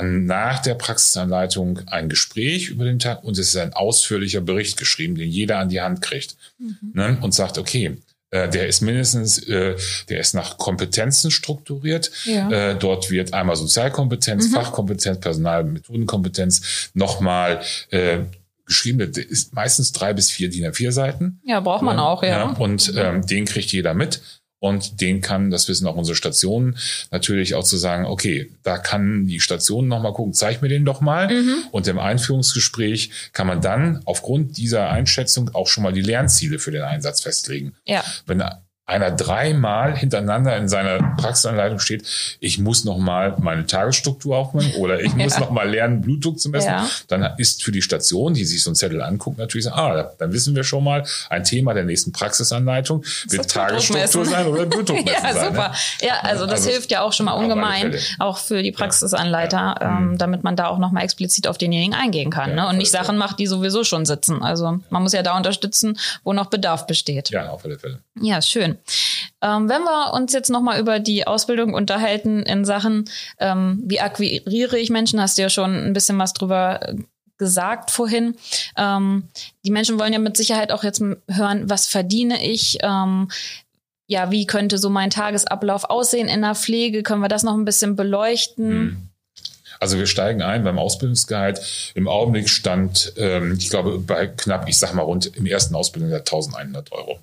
nach 0.02 0.60
der 0.60 0.74
Praxisanleitung 0.74 1.80
ein 1.86 2.10
Gespräch 2.10 2.68
über 2.68 2.84
den 2.84 2.98
Tag 2.98 3.24
und 3.24 3.38
es 3.38 3.48
ist 3.48 3.56
ein 3.56 3.72
ausführlicher 3.72 4.42
Bericht 4.42 4.76
geschrieben, 4.76 5.14
den 5.14 5.30
jeder 5.30 5.58
an 5.58 5.70
die 5.70 5.80
Hand 5.80 6.02
kriegt 6.02 6.36
mhm. 6.58 6.92
ne, 6.92 7.18
und 7.22 7.32
sagt, 7.32 7.56
okay, 7.56 7.96
äh, 8.30 8.48
der 8.48 8.68
ist 8.68 8.82
mindestens, 8.82 9.38
äh, 9.48 9.76
der 10.10 10.20
ist 10.20 10.34
nach 10.34 10.58
Kompetenzen 10.58 11.30
strukturiert. 11.30 12.10
Ja. 12.24 12.50
Äh, 12.50 12.78
dort 12.78 13.10
wird 13.10 13.32
einmal 13.32 13.56
Sozialkompetenz, 13.56 14.48
mhm. 14.48 14.54
Fachkompetenz, 14.54 15.20
Personal, 15.20 15.64
Methodenkompetenz 15.64 16.90
nochmal 16.92 17.62
äh, 17.90 18.18
geschrieben. 18.68 18.98
Das 18.98 19.24
ist 19.24 19.54
meistens 19.54 19.92
drei 19.92 20.12
bis 20.12 20.30
vier 20.30 20.48
DIN 20.48 20.64
A4 20.66 20.92
Seiten. 20.92 21.40
Ja, 21.44 21.58
braucht 21.58 21.82
man 21.82 21.98
auch, 21.98 22.22
ja. 22.22 22.28
ja 22.28 22.44
und 22.44 22.92
ähm, 22.96 23.26
den 23.26 23.44
kriegt 23.44 23.72
jeder 23.72 23.94
mit. 23.94 24.22
Und 24.60 25.00
den 25.00 25.20
kann, 25.20 25.50
das 25.50 25.68
wissen 25.68 25.86
auch 25.86 25.94
unsere 25.94 26.16
Stationen, 26.16 26.76
natürlich 27.12 27.54
auch 27.54 27.62
zu 27.62 27.76
sagen, 27.76 28.06
okay, 28.06 28.50
da 28.64 28.76
kann 28.76 29.26
die 29.26 29.38
Station 29.38 29.86
nochmal 29.86 30.12
gucken, 30.12 30.32
zeig 30.32 30.62
mir 30.62 30.68
den 30.68 30.84
doch 30.84 31.00
mal. 31.00 31.28
Mhm. 31.28 31.54
Und 31.70 31.86
im 31.86 32.00
Einführungsgespräch 32.00 33.30
kann 33.32 33.46
man 33.46 33.60
dann 33.60 34.02
aufgrund 34.04 34.56
dieser 34.56 34.90
Einschätzung 34.90 35.54
auch 35.54 35.68
schon 35.68 35.84
mal 35.84 35.92
die 35.92 36.02
Lernziele 36.02 36.58
für 36.58 36.72
den 36.72 36.82
Einsatz 36.82 37.20
festlegen. 37.20 37.74
Ja. 37.84 38.02
Wenn 38.26 38.42
einer 38.88 39.10
dreimal 39.10 39.94
hintereinander 39.94 40.56
in 40.56 40.66
seiner 40.66 41.14
Praxisanleitung 41.18 41.78
steht, 41.78 42.06
ich 42.40 42.58
muss 42.58 42.86
noch 42.86 42.96
mal 42.96 43.36
meine 43.38 43.66
Tagesstruktur 43.66 44.38
aufmachen 44.38 44.72
oder 44.76 45.00
ich 45.00 45.14
muss 45.14 45.34
ja. 45.34 45.40
noch 45.40 45.50
mal 45.50 45.68
lernen, 45.68 46.00
Blutdruck 46.00 46.40
zu 46.40 46.48
messen, 46.48 46.70
ja. 46.70 46.88
dann 47.06 47.34
ist 47.36 47.62
für 47.62 47.70
die 47.70 47.82
Station, 47.82 48.32
die 48.32 48.46
sich 48.46 48.62
so 48.62 48.70
einen 48.70 48.76
Zettel 48.76 49.02
anguckt, 49.02 49.36
natürlich 49.36 49.66
so, 49.66 49.72
ah, 49.72 50.10
dann 50.18 50.32
wissen 50.32 50.56
wir 50.56 50.64
schon 50.64 50.84
mal, 50.84 51.04
ein 51.28 51.44
Thema 51.44 51.74
der 51.74 51.84
nächsten 51.84 52.12
Praxisanleitung 52.12 53.04
wird 53.28 53.50
Tagesstruktur 53.50 54.24
sein 54.24 54.46
oder 54.46 54.64
Blutdruck 54.66 55.04
messen 55.04 55.22
ja, 55.22 55.34
sein. 55.34 55.48
Super. 55.48 55.68
Ne? 55.68 56.08
Ja, 56.08 56.14
also 56.22 56.46
das 56.46 56.60
also, 56.60 56.70
hilft 56.70 56.90
ja 56.90 57.02
auch 57.02 57.12
schon 57.12 57.26
mal 57.26 57.32
ungemein, 57.32 57.94
auch 58.18 58.38
für 58.38 58.62
die 58.62 58.72
Praxisanleiter, 58.72 59.74
ähm, 59.82 60.12
mhm. 60.12 60.18
damit 60.18 60.44
man 60.44 60.56
da 60.56 60.68
auch 60.68 60.78
noch 60.78 60.92
mal 60.92 61.02
explizit 61.02 61.46
auf 61.46 61.58
denjenigen 61.58 61.94
eingehen 61.94 62.30
kann 62.30 62.54
ne? 62.54 62.66
und 62.66 62.78
nicht 62.78 62.90
Sachen 62.90 63.18
macht, 63.18 63.38
die 63.38 63.46
sowieso 63.46 63.84
schon 63.84 64.06
sitzen. 64.06 64.42
Also 64.42 64.78
man 64.88 65.02
muss 65.02 65.12
ja 65.12 65.22
da 65.22 65.36
unterstützen, 65.36 65.98
wo 66.24 66.32
noch 66.32 66.46
Bedarf 66.46 66.86
besteht. 66.86 67.28
Ja, 67.28 67.50
auf 67.50 67.66
alle 67.66 67.78
Fälle. 67.78 67.98
Ja, 68.20 68.40
schön. 68.40 68.77
Ähm, 69.40 69.68
wenn 69.68 69.82
wir 69.82 70.12
uns 70.14 70.32
jetzt 70.32 70.50
nochmal 70.50 70.80
über 70.80 70.98
die 70.98 71.26
Ausbildung 71.26 71.74
unterhalten 71.74 72.42
in 72.42 72.64
Sachen, 72.64 73.04
ähm, 73.38 73.82
wie 73.84 74.00
akquiriere 74.00 74.78
ich 74.78 74.90
Menschen, 74.90 75.20
hast 75.20 75.38
du 75.38 75.42
ja 75.42 75.50
schon 75.50 75.74
ein 75.74 75.92
bisschen 75.92 76.18
was 76.18 76.32
drüber 76.32 76.80
gesagt 77.38 77.90
vorhin. 77.90 78.36
Ähm, 78.76 79.28
die 79.64 79.70
Menschen 79.70 79.98
wollen 79.98 80.12
ja 80.12 80.18
mit 80.18 80.36
Sicherheit 80.36 80.72
auch 80.72 80.82
jetzt 80.82 81.00
hören, 81.28 81.70
was 81.70 81.86
verdiene 81.86 82.44
ich? 82.44 82.78
Ähm, 82.82 83.30
ja, 84.06 84.30
wie 84.30 84.46
könnte 84.46 84.78
so 84.78 84.90
mein 84.90 85.10
Tagesablauf 85.10 85.84
aussehen 85.84 86.28
in 86.28 86.42
der 86.42 86.54
Pflege? 86.54 87.02
Können 87.02 87.22
wir 87.22 87.28
das 87.28 87.42
noch 87.42 87.54
ein 87.54 87.64
bisschen 87.64 87.94
beleuchten? 87.94 88.70
Hm. 88.70 89.08
Also 89.80 89.96
wir 89.96 90.06
steigen 90.06 90.42
ein 90.42 90.64
beim 90.64 90.78
Ausbildungsgehalt. 90.78 91.92
Im 91.94 92.08
Augenblick 92.08 92.48
stand, 92.48 93.12
ähm, 93.16 93.54
ich 93.56 93.70
glaube, 93.70 93.98
bei 93.98 94.26
knapp, 94.26 94.68
ich 94.68 94.76
sag 94.76 94.92
mal 94.94 95.02
rund 95.02 95.26
im 95.36 95.46
ersten 95.46 95.76
Ausbildungsjahr 95.76 96.20
1100 96.20 96.90
Euro. 96.90 97.20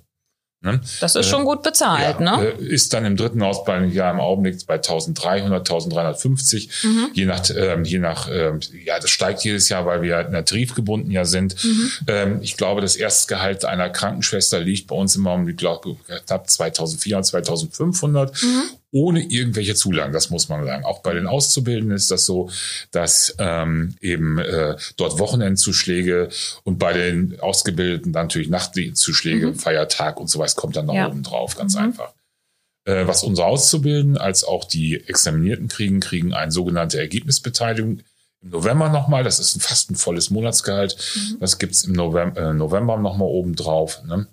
Ne? 0.66 0.82
Das 0.99 1.16
ist 1.16 1.28
äh, 1.28 1.30
schon 1.30 1.45
gut 1.45 1.61
bezahlt, 1.61 2.20
ja, 2.20 2.38
ne? 2.38 2.53
Äh, 2.59 2.66
ist 2.66 2.91
dann 2.91 3.05
im 3.05 3.16
dritten 3.16 3.43
Ausbildungsjahr 3.43 4.11
im 4.11 4.20
Augenblick 4.20 4.66
bei 4.66 4.76
1300, 4.76 5.59
1350, 5.59 6.70
mhm. 6.84 7.09
je 7.13 7.26
nach, 7.26 7.43
ähm, 7.55 7.84
je 7.84 7.99
nach, 7.99 8.28
ähm, 8.32 8.59
ja, 8.84 8.99
das 8.99 9.11
steigt 9.11 9.43
jedes 9.43 9.70
Jahr, 9.70 9.86
weil 9.86 10.01
wir 10.01 10.22
in 10.22 10.32
der 10.32 10.43
tarifgebunden 10.43 11.11
ja 11.11 11.24
sind. 11.24 11.63
Mhm. 11.63 11.91
Ähm, 12.07 12.39
ich 12.41 12.57
glaube, 12.57 12.82
das 12.82 12.95
Erstgehalt 12.95 13.63
einer 13.63 13.91
Krankenschwester 13.91 14.59
liegt 14.59 14.88
bei 14.88 14.95
uns 14.95 15.16
im 15.16 15.28
Augenblick, 15.28 15.57
glaube 15.57 15.97
knapp 16.26 16.49
2400, 16.49 17.26
2500. 17.28 18.41
Mhm 18.41 18.63
ohne 18.92 19.22
irgendwelche 19.22 19.76
Zulagen, 19.76 20.14
das 20.14 20.30
muss 20.30 20.48
man 20.48 20.66
sagen. 20.66 20.86
Auch 20.86 21.02
bei 21.02 21.14
den 21.14 21.28
Auszubildenden 21.28 21.96
ist 21.96 22.12
das 22.12 22.26
so, 22.26 22.50
dass 22.92 23.36
ähm, 23.40 23.96
eben 24.00 24.40
äh, 24.40 24.78
dort 24.96 25.20
Wochenendzuschläge 25.20 26.30
und 26.64 26.80
bei 26.80 26.94
den 26.94 27.40
Ausgebildeten 27.42 28.14
dann 28.14 28.26
natürlich 28.28 28.50
Nachtzuschläge, 28.50 29.48
mhm. 29.48 29.56
Feiertag 29.56 30.20
und 30.20 30.28
sowas 30.30 30.56
kommt 30.56 30.76
dann 30.76 30.86
noch 30.86 30.96
ja. 30.96 31.08
oben 31.08 31.24
drauf, 31.24 31.58
ganz 31.58 31.76
mhm. 31.76 31.82
einfach. 31.82 32.14
Äh, 32.86 33.08
was 33.08 33.24
unsere 33.24 33.48
Auszubildenden 33.48 34.18
als 34.18 34.44
auch 34.44 34.64
die 34.64 34.96
Examinierten 35.08 35.68
kriegen, 35.68 36.00
kriegen 36.00 36.34
eine 36.34 36.52
sogenannte 36.52 37.00
Ergebnisbeteiligung 37.00 38.00
im 38.42 38.50
November 38.50 38.90
nochmal. 38.90 39.24
Das 39.24 39.40
ist 39.40 39.56
ein 39.56 39.60
fast 39.60 39.90
ein 39.90 39.96
volles 39.96 40.30
Monatsgehalt. 40.30 40.96
Mhm. 41.16 41.40
Das 41.40 41.58
gibt's 41.58 41.84
im 41.84 41.94
November, 41.94 42.52
äh, 42.52 42.54
November 42.54 42.98
nochmal 42.98 43.28
oben 43.28 43.56
drauf. 43.56 44.04
Ne? 44.06 44.28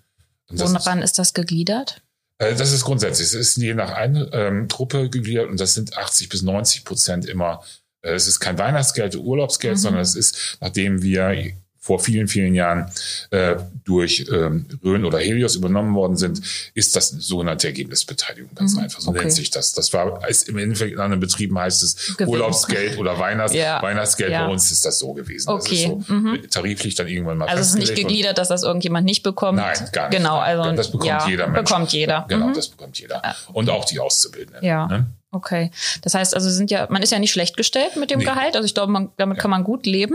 Woran 0.50 0.98
ist, 0.98 1.04
ist 1.12 1.18
das 1.18 1.32
gegliedert? 1.32 2.02
Äh, 2.42 2.54
das 2.54 2.72
ist 2.72 2.84
grundsätzlich. 2.84 3.28
Es 3.28 3.34
ist 3.34 3.56
je 3.56 3.74
nach 3.74 3.92
einer 3.92 4.32
ähm, 4.32 4.68
Gruppe 4.68 5.08
gegliedert 5.08 5.48
und 5.48 5.60
das 5.60 5.74
sind 5.74 5.96
80 5.96 6.28
bis 6.28 6.42
90 6.42 6.84
Prozent 6.84 7.26
immer. 7.26 7.62
Äh, 8.02 8.14
es 8.14 8.26
ist 8.26 8.40
kein 8.40 8.58
Weihnachtsgeld, 8.58 9.16
Urlaubsgeld, 9.16 9.76
mhm. 9.76 9.80
sondern 9.80 10.02
es 10.02 10.14
ist, 10.14 10.58
nachdem 10.60 11.02
wir 11.02 11.52
vor 11.82 11.98
vielen, 11.98 12.28
vielen 12.28 12.54
Jahren 12.54 12.92
äh, 13.30 13.56
durch 13.84 14.24
ähm, 14.32 14.66
Rhön 14.84 15.04
oder 15.04 15.18
Helios 15.18 15.56
übernommen 15.56 15.96
worden 15.96 16.16
sind, 16.16 16.40
ist 16.74 16.94
das 16.94 17.08
sogenannte 17.08 17.66
Ergebnisbeteiligung. 17.66 18.54
Ganz 18.54 18.74
mhm. 18.74 18.84
einfach, 18.84 19.00
so 19.00 19.10
okay. 19.10 19.18
nennt 19.18 19.32
sich 19.32 19.50
das. 19.50 19.72
Das 19.72 19.92
war 19.92 20.28
ist 20.28 20.48
im 20.48 20.58
Endeffekt 20.58 20.92
in 20.92 21.00
anderen 21.00 21.18
Betrieben 21.18 21.58
heißt 21.58 21.82
es 21.82 22.16
Gewinn. 22.16 22.34
Urlaubsgeld 22.34 22.98
oder 22.98 23.18
Weihnachts 23.18 23.52
ja. 23.56 23.82
Weihnachtsgeld. 23.82 24.30
Ja. 24.30 24.46
Bei 24.46 24.52
uns 24.52 24.70
ist 24.70 24.84
das 24.84 25.00
so 25.00 25.12
gewesen. 25.12 25.48
Okay. 25.50 25.60
Das 25.60 25.72
ist 25.72 26.06
so 26.08 26.14
mhm. 26.14 26.40
tariflich 26.48 26.94
dann 26.94 27.08
irgendwann 27.08 27.38
mal 27.38 27.48
Also 27.48 27.62
es 27.62 27.68
ist 27.70 27.78
nicht 27.78 27.96
gegliedert, 27.96 28.38
dass 28.38 28.46
das 28.46 28.62
irgendjemand 28.62 29.04
nicht 29.04 29.24
bekommt. 29.24 29.58
Nein, 29.58 29.76
gar 29.90 30.08
nicht. 30.08 30.18
Genau, 30.18 30.38
also 30.38 30.70
das 30.70 30.88
bekommt 30.88 31.08
ja, 31.08 31.28
jeder 31.28 31.48
Mensch. 31.48 31.68
Bekommt 31.68 31.92
jeder. 31.92 32.26
Genau, 32.28 32.46
mhm. 32.46 32.54
das 32.54 32.68
bekommt 32.68 32.96
jeder. 33.00 33.34
Und 33.52 33.68
auch 33.68 33.84
die 33.86 33.98
Auszubildenden. 33.98 34.64
Ja. 34.64 34.86
Ne? 34.86 35.06
Okay. 35.32 35.72
Das 36.02 36.14
heißt 36.14 36.34
also, 36.34 36.48
sind 36.48 36.70
ja, 36.70 36.86
man 36.90 37.02
ist 37.02 37.10
ja 37.10 37.18
nicht 37.18 37.32
schlecht 37.32 37.56
gestellt 37.56 37.96
mit 37.96 38.10
dem 38.10 38.20
nee. 38.20 38.24
Gehalt. 38.24 38.54
Also 38.54 38.66
ich 38.66 38.74
glaube, 38.74 38.92
man, 38.92 39.10
damit 39.16 39.38
kann 39.38 39.50
man 39.50 39.64
gut 39.64 39.86
leben. 39.86 40.14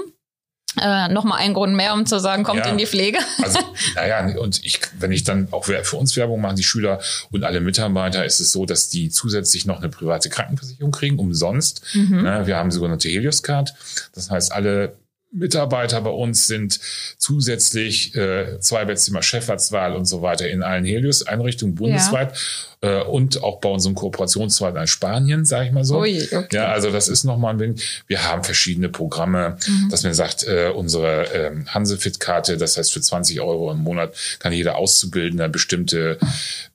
Äh, 0.79 1.07
Nochmal 1.07 1.39
ein 1.39 1.53
Grund 1.53 1.75
mehr, 1.75 1.93
um 1.93 2.05
zu 2.05 2.19
sagen, 2.19 2.43
kommt 2.43 2.59
ja, 2.59 2.71
in 2.71 2.77
die 2.77 2.85
Pflege. 2.85 3.19
Also, 3.41 3.59
naja, 3.95 4.37
und 4.37 4.63
ich, 4.63 4.79
wenn 4.99 5.11
ich 5.11 5.23
dann 5.23 5.47
auch 5.51 5.65
für 5.65 5.97
uns 5.97 6.15
Werbung 6.15 6.41
machen, 6.41 6.55
die 6.55 6.63
Schüler 6.63 6.99
und 7.31 7.43
alle 7.43 7.61
Mitarbeiter, 7.61 8.25
ist 8.25 8.39
es 8.39 8.51
so, 8.51 8.65
dass 8.65 8.89
die 8.89 9.09
zusätzlich 9.09 9.65
noch 9.65 9.77
eine 9.77 9.89
private 9.89 10.29
Krankenversicherung 10.29 10.91
kriegen, 10.91 11.17
umsonst. 11.17 11.81
Mhm. 11.93 12.23
wir 12.45 12.57
haben 12.57 12.69
sogenannte 12.71 13.09
Helios-Card. 13.09 13.73
Das 14.13 14.29
heißt, 14.29 14.51
alle 14.51 14.95
Mitarbeiter 15.31 16.01
bei 16.01 16.09
uns 16.09 16.47
sind 16.47 16.79
zusätzlich 17.17 18.15
äh, 18.15 18.59
zwei 18.59 18.85
Bettzimmer 18.85 19.21
Chefarztwahl 19.21 19.93
und 19.93 20.05
so 20.05 20.21
weiter 20.21 20.49
in 20.49 20.63
allen 20.63 20.85
Helios-Einrichtungen 20.85 21.75
bundesweit 21.75 22.33
ja. 22.81 23.01
äh, 23.01 23.03
und 23.03 23.43
auch 23.43 23.59
bei 23.59 23.69
unserem 23.69 23.95
Kooperationswahl 23.95 24.75
in 24.75 24.87
Spanien, 24.87 25.43
sage 25.43 25.67
ich 25.67 25.71
mal 25.73 25.83
so. 25.83 25.99
Ui, 25.99 26.21
okay. 26.31 26.47
Ja, 26.55 26.67
also 26.67 26.91
das 26.91 27.09
ist 27.09 27.25
nochmal 27.25 27.55
ein 27.55 27.59
wenig. 27.59 28.03
Wir 28.07 28.23
haben 28.23 28.43
verschiedene 28.43 28.89
Programme, 28.89 29.57
mhm. 29.67 29.89
dass 29.89 30.03
man 30.03 30.13
sagt, 30.13 30.47
äh, 30.47 30.71
unsere 30.73 31.33
äh, 31.33 31.51
Hansefit-Karte, 31.67 32.57
das 32.57 32.77
heißt 32.77 32.93
für 32.93 33.01
20 33.01 33.41
Euro 33.41 33.71
im 33.71 33.79
Monat 33.79 34.15
kann 34.39 34.53
jeder 34.53 34.77
Auszubildender 34.77 35.49
bestimmte 35.49 36.17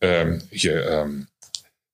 ähm, 0.02 0.42
hier 0.50 0.86
ähm, 0.88 1.26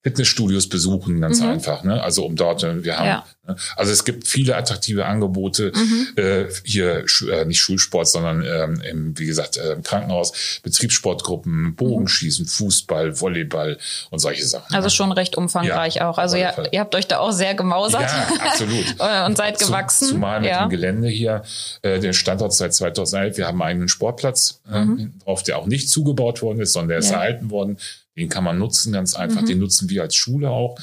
Fitnessstudios 0.05 0.69
besuchen, 0.69 1.21
ganz 1.21 1.41
mhm. 1.41 1.49
einfach. 1.49 1.83
Ne? 1.83 2.01
Also 2.01 2.25
um 2.25 2.37
dort, 2.37 2.63
äh, 2.63 2.85
wir 2.85 2.99
haben, 2.99 3.07
ja. 3.07 3.25
ne? 3.47 3.57
also 3.77 3.91
es 3.91 4.05
gibt 4.05 4.29
viele 4.29 4.57
attraktive 4.57 5.07
Angebote 5.07 5.73
mhm. 5.75 6.09
äh, 6.15 6.45
hier, 6.65 7.05
äh, 7.29 7.45
nicht 7.45 7.59
Schulsport, 7.59 8.07
sondern 8.07 8.45
ähm, 8.45 8.81
im, 8.89 9.19
wie 9.19 9.27
gesagt, 9.27 9.57
äh, 9.57 9.73
im 9.73 9.83
Krankenhaus, 9.83 10.61
Betriebssportgruppen, 10.63 11.75
Bogenschießen, 11.75 12.45
mhm. 12.45 12.49
Fußball, 12.49 13.21
Volleyball 13.21 13.77
und 14.11 14.21
solche 14.21 14.47
Sachen. 14.47 14.73
Also 14.73 14.87
ne? 14.87 14.91
schon 14.91 15.11
recht 15.11 15.37
umfangreich 15.37 15.97
ja, 15.97 16.09
auch. 16.09 16.19
Also 16.19 16.37
ihr, 16.37 16.55
ihr, 16.71 16.79
habt 16.79 16.95
euch 16.95 17.09
da 17.09 17.19
auch 17.19 17.33
sehr 17.33 17.57
gemausert. 17.57 18.03
Ja, 18.03 18.29
absolut. 18.39 18.87
und 19.27 19.37
seid 19.37 19.59
gewachsen. 19.59 20.09
Zumal 20.09 20.41
mit 20.41 20.51
ja. 20.51 20.65
dem 20.65 20.71
Gelände 20.71 21.09
hier, 21.09 21.43
äh, 21.83 21.99
den 21.99 22.15
Standort 22.15 22.55
seit 22.55 22.73
2011, 22.73 23.37
wir 23.37 23.49
haben 23.49 23.61
einen 23.63 23.89
Sportplatz 23.89 24.61
äh, 24.71 24.79
mhm. 24.79 25.15
drauf, 25.25 25.43
der 25.43 25.59
auch 25.59 25.67
nicht 25.67 25.91
zugebaut 25.91 26.41
worden 26.41 26.61
ist, 26.61 26.73
sondern 26.73 26.91
der 26.91 26.99
ist 26.99 27.11
erhalten 27.11 27.51
worden. 27.51 27.79
Den 28.19 28.29
kann 28.29 28.45
man 28.45 28.59
nutzen, 28.59 28.93
ganz 28.93 29.15
einfach. 29.15 29.43
Mhm. 29.43 29.47
Den 29.47 29.59
nutzen 29.59 29.89
wir 29.89 30.03
als 30.03 30.15
Schule 30.15 30.51
auch 30.51 30.79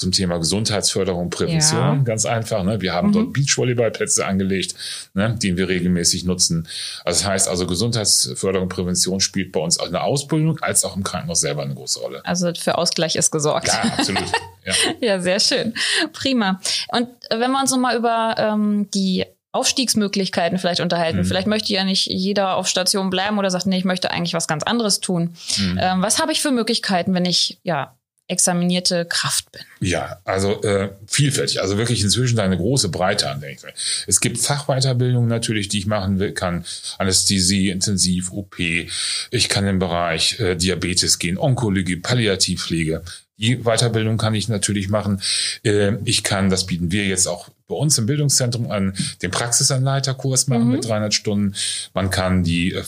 zum 0.00 0.12
Thema 0.12 0.38
Gesundheitsförderung, 0.38 1.28
Prävention, 1.28 1.78
ja. 1.78 1.94
ganz 1.96 2.24
einfach. 2.24 2.64
Ne? 2.64 2.80
Wir 2.80 2.94
haben 2.94 3.08
mhm. 3.08 3.12
dort 3.12 3.32
Beachvolleyballplätze 3.34 4.24
angelegt, 4.24 4.74
ne, 5.12 5.36
die 5.40 5.58
wir 5.58 5.68
regelmäßig 5.68 6.24
nutzen. 6.24 6.66
Also 7.04 7.20
das 7.20 7.28
heißt 7.28 7.48
also, 7.48 7.66
Gesundheitsförderung, 7.66 8.70
Prävention 8.70 9.20
spielt 9.20 9.52
bei 9.52 9.60
uns 9.60 9.78
auch 9.78 9.86
in 9.86 9.92
der 9.92 10.04
Ausbildung 10.04 10.58
als 10.60 10.84
auch 10.84 10.96
im 10.96 11.04
Krankenhaus 11.04 11.40
selber 11.40 11.62
eine 11.62 11.74
große 11.74 12.00
Rolle. 12.00 12.24
Also 12.24 12.50
für 12.54 12.78
Ausgleich 12.78 13.14
ist 13.14 13.30
gesorgt. 13.30 13.68
Ja, 13.68 13.92
absolut. 13.98 14.24
Ja, 14.64 14.74
ja 15.00 15.20
sehr 15.20 15.38
schön. 15.38 15.74
Prima. 16.14 16.60
Und 16.88 17.08
wenn 17.28 17.50
wir 17.50 17.60
uns 17.60 17.70
nochmal 17.70 17.96
über 17.96 18.34
ähm, 18.38 18.90
die 18.92 19.26
Aufstiegsmöglichkeiten 19.52 20.58
vielleicht 20.58 20.80
unterhalten. 20.80 21.18
Mhm. 21.18 21.24
Vielleicht 21.24 21.46
möchte 21.46 21.72
ja 21.72 21.84
nicht 21.84 22.06
jeder 22.06 22.56
auf 22.56 22.68
Station 22.68 23.10
bleiben 23.10 23.38
oder 23.38 23.50
sagt, 23.50 23.66
nee, 23.66 23.78
ich 23.78 23.84
möchte 23.84 24.10
eigentlich 24.10 24.34
was 24.34 24.46
ganz 24.46 24.62
anderes 24.62 25.00
tun. 25.00 25.34
Mhm. 25.58 25.78
Ähm, 25.80 26.02
was 26.02 26.20
habe 26.20 26.32
ich 26.32 26.40
für 26.40 26.52
Möglichkeiten, 26.52 27.14
wenn 27.14 27.24
ich 27.24 27.58
ja 27.62 27.96
examinierte 28.30 29.04
Kraft 29.06 29.50
bin? 29.50 29.62
Ja, 29.80 30.20
also 30.24 30.62
äh, 30.62 30.90
vielfältig, 31.06 31.60
also 31.60 31.78
wirklich 31.78 32.02
inzwischen 32.02 32.38
eine 32.38 32.56
große 32.56 32.88
Breite 32.88 33.28
an 33.28 33.40
Denken. 33.40 33.66
Es 34.06 34.20
gibt 34.20 34.38
Fachweiterbildungen 34.38 35.28
natürlich, 35.28 35.68
die 35.68 35.78
ich 35.80 35.86
machen 35.86 36.20
will, 36.20 36.32
kann 36.32 36.64
Anästhesie, 36.98 37.70
Intensiv, 37.70 38.30
OP. 38.30 38.60
Ich 38.60 39.48
kann 39.48 39.66
im 39.66 39.80
Bereich 39.80 40.38
äh, 40.38 40.54
Diabetes 40.54 41.18
gehen, 41.18 41.38
Onkologie, 41.38 41.96
Palliativpflege. 41.96 43.02
Die 43.38 43.64
Weiterbildung 43.64 44.16
kann 44.16 44.34
ich 44.34 44.48
natürlich 44.48 44.88
machen. 44.88 45.20
Äh, 45.64 45.94
ich 46.04 46.22
kann, 46.22 46.50
das 46.50 46.66
bieten 46.66 46.92
wir 46.92 47.06
jetzt 47.06 47.26
auch 47.26 47.48
bei 47.70 47.76
uns 47.76 47.96
im 47.96 48.04
Bildungszentrum 48.06 48.70
an, 48.70 48.92
den 49.22 49.30
Praxisanleiterkurs 49.30 50.48
machen 50.48 50.66
mhm. 50.66 50.72
mit 50.72 50.86
300 50.86 51.14
Stunden. 51.14 51.54
Man 51.94 52.10
kann 52.10 52.44
die 52.44 52.74
äh, 52.74 52.82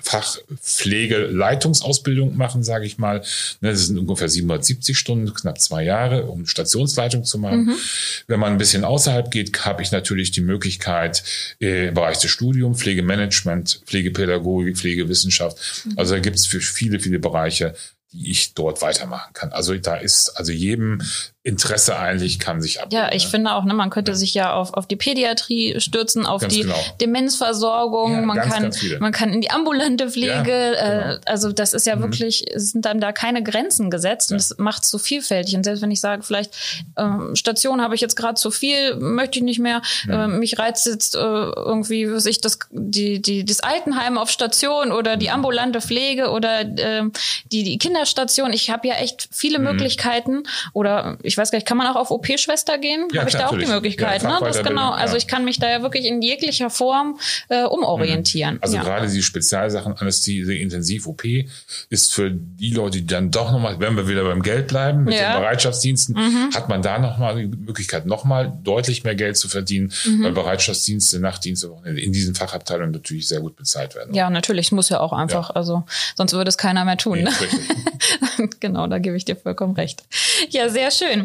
Fachpflegeleitungsausbildung 0.00 2.36
machen, 2.36 2.62
sage 2.62 2.86
ich 2.86 2.98
mal. 2.98 3.22
Ne, 3.60 3.70
das 3.70 3.86
sind 3.86 3.98
ungefähr 3.98 4.28
770 4.28 4.96
Stunden, 4.96 5.34
knapp 5.34 5.60
zwei 5.60 5.82
Jahre, 5.82 6.26
um 6.26 6.46
Stationsleitung 6.46 7.24
zu 7.24 7.38
machen. 7.38 7.64
Mhm. 7.64 7.74
Wenn 8.28 8.38
man 8.38 8.52
ein 8.52 8.58
bisschen 8.58 8.84
außerhalb 8.84 9.32
geht, 9.32 9.64
habe 9.64 9.82
ich 9.82 9.90
natürlich 9.90 10.30
die 10.30 10.42
Möglichkeit 10.42 11.24
äh, 11.60 11.88
im 11.88 11.94
Bereich 11.94 12.18
des 12.18 12.30
Studiums, 12.30 12.78
Pflegemanagement, 12.78 13.82
Pflegepädagogik, 13.86 14.76
Pflegewissenschaft. 14.76 15.56
Mhm. 15.84 15.94
Also 15.96 16.14
da 16.14 16.20
gibt 16.20 16.36
es 16.36 16.46
für 16.46 16.60
viele, 16.60 17.00
viele 17.00 17.18
Bereiche 17.18 17.74
die 18.12 18.30
ich 18.30 18.54
dort 18.54 18.80
weitermachen 18.80 19.32
kann. 19.34 19.52
Also 19.52 19.76
da 19.76 19.96
ist 19.96 20.30
also 20.30 20.52
jedem 20.52 21.02
Interesse 21.44 21.96
eigentlich 21.96 22.40
kann 22.40 22.60
sich 22.60 22.82
ab. 22.82 22.88
Ja, 22.92 23.12
ich 23.12 23.24
ne? 23.24 23.30
finde 23.30 23.52
auch, 23.52 23.64
ne, 23.64 23.72
man 23.72 23.90
könnte 23.90 24.10
ja. 24.10 24.16
sich 24.16 24.34
ja 24.34 24.52
auf, 24.52 24.74
auf 24.74 24.88
die 24.88 24.96
Pädiatrie 24.96 25.80
stürzen, 25.80 26.26
auf 26.26 26.42
ganz 26.42 26.52
die 26.52 26.62
genau. 26.62 26.76
Demenzversorgung, 27.00 28.12
ja, 28.12 28.20
man 28.22 28.36
ganz, 28.36 28.52
kann 28.52 28.62
ganz 28.64 28.82
man 28.98 29.12
kann 29.12 29.32
in 29.32 29.40
die 29.40 29.50
ambulante 29.50 30.10
Pflege, 30.10 30.50
ja, 30.50 30.72
äh, 30.72 31.02
genau. 31.02 31.14
äh, 31.14 31.20
also 31.26 31.52
das 31.52 31.74
ist 31.74 31.86
ja 31.86 31.94
mhm. 31.94 32.02
wirklich, 32.02 32.44
es 32.52 32.72
sind 32.72 32.84
dann 32.84 33.00
da 33.00 33.12
keine 33.12 33.44
Grenzen 33.44 33.88
gesetzt 33.88 34.32
und 34.32 34.38
das 34.38 34.58
macht 34.58 34.82
es 34.82 34.90
so 34.90 34.98
vielfältig. 34.98 35.54
Und 35.54 35.62
selbst 35.62 35.80
wenn 35.80 35.92
ich 35.92 36.00
sage, 36.00 36.24
vielleicht 36.24 36.54
ähm, 36.98 37.36
Station 37.36 37.80
habe 37.80 37.94
ich 37.94 38.00
jetzt 38.00 38.16
gerade 38.16 38.34
zu 38.34 38.50
viel, 38.50 38.96
möchte 38.96 39.38
ich 39.38 39.44
nicht 39.44 39.60
mehr, 39.60 39.80
äh, 40.08 40.26
mich 40.26 40.58
reizt 40.58 40.86
jetzt 40.86 41.14
äh, 41.14 41.18
irgendwie, 41.18 42.12
was 42.12 42.26
ich 42.26 42.40
das 42.40 42.58
die 42.70 43.22
die 43.22 43.44
das 43.44 43.60
Altenheim 43.60 44.18
auf 44.18 44.30
Station 44.30 44.90
oder 44.90 45.16
die 45.16 45.28
mhm. 45.28 45.34
ambulante 45.34 45.80
Pflege 45.80 46.30
oder 46.30 46.62
äh, 46.62 47.04
die 47.52 47.62
die 47.62 47.78
Kinderstation. 47.78 48.52
Ich 48.52 48.70
habe 48.70 48.88
ja 48.88 48.94
echt 48.96 49.28
viele 49.30 49.60
mhm. 49.60 49.66
Möglichkeiten 49.66 50.42
oder 50.72 51.16
ich 51.22 51.37
weiß 51.38 51.50
gar 51.50 51.56
nicht, 51.56 51.66
kann 51.66 51.76
man 51.76 51.86
auch 51.86 51.96
auf 51.96 52.10
OP-Schwester 52.10 52.78
gehen? 52.78 53.08
Ja, 53.12 53.20
Habe 53.20 53.30
ich 53.30 53.36
da 53.36 53.46
auch 53.46 53.56
die 53.56 53.66
Möglichkeit, 53.66 54.22
ja, 54.22 54.40
ne? 54.40 54.44
Das 54.44 54.62
genau. 54.62 54.90
Also 54.90 55.16
ich 55.16 55.26
kann 55.26 55.44
mich 55.44 55.58
da 55.58 55.70
ja 55.70 55.82
wirklich 55.82 56.04
in 56.04 56.20
jeglicher 56.20 56.70
Form 56.70 57.18
äh, 57.48 57.64
umorientieren. 57.64 58.54
Mhm. 58.54 58.62
Also 58.62 58.76
ja. 58.76 58.82
gerade 58.82 59.08
die 59.08 59.22
Spezialsachen 59.22 59.94
Anästhesie, 59.96 60.60
Intensiv-OP 60.60 61.24
ist 61.88 62.12
für 62.12 62.30
die 62.30 62.70
Leute, 62.70 62.98
die 62.98 63.06
dann 63.06 63.30
doch 63.30 63.52
nochmal, 63.52 63.78
wenn 63.80 63.96
wir 63.96 64.08
wieder 64.08 64.24
beim 64.24 64.42
Geld 64.42 64.68
bleiben, 64.68 65.04
mit 65.04 65.14
ja. 65.14 65.34
den 65.34 65.42
Bereitschaftsdiensten, 65.42 66.14
mhm. 66.14 66.54
hat 66.54 66.68
man 66.68 66.82
da 66.82 66.98
nochmal 66.98 67.36
die 67.36 67.56
Möglichkeit, 67.56 68.06
nochmal 68.06 68.52
deutlich 68.62 69.04
mehr 69.04 69.14
Geld 69.14 69.36
zu 69.36 69.48
verdienen, 69.48 69.92
mhm. 70.04 70.24
weil 70.24 70.32
Bereitschaftsdienste, 70.32 71.20
Nachtdienste 71.20 71.72
in 71.84 72.12
diesen 72.12 72.34
Fachabteilungen 72.34 72.92
natürlich 72.92 73.28
sehr 73.28 73.40
gut 73.40 73.56
bezahlt 73.56 73.94
werden. 73.94 74.14
Ja, 74.14 74.30
natürlich. 74.30 74.72
Muss 74.72 74.88
ja 74.88 75.00
auch 75.00 75.12
einfach, 75.12 75.50
also 75.50 75.84
sonst 76.16 76.32
würde 76.32 76.48
es 76.48 76.58
keiner 76.58 76.84
mehr 76.84 76.96
tun. 76.96 77.18
Nee, 77.18 77.24
ne? 77.24 78.48
genau, 78.60 78.86
da 78.86 78.98
gebe 78.98 79.16
ich 79.16 79.24
dir 79.24 79.36
vollkommen 79.36 79.74
recht. 79.74 80.04
Ja, 80.50 80.68
sehr 80.68 80.90
schön. 80.90 81.17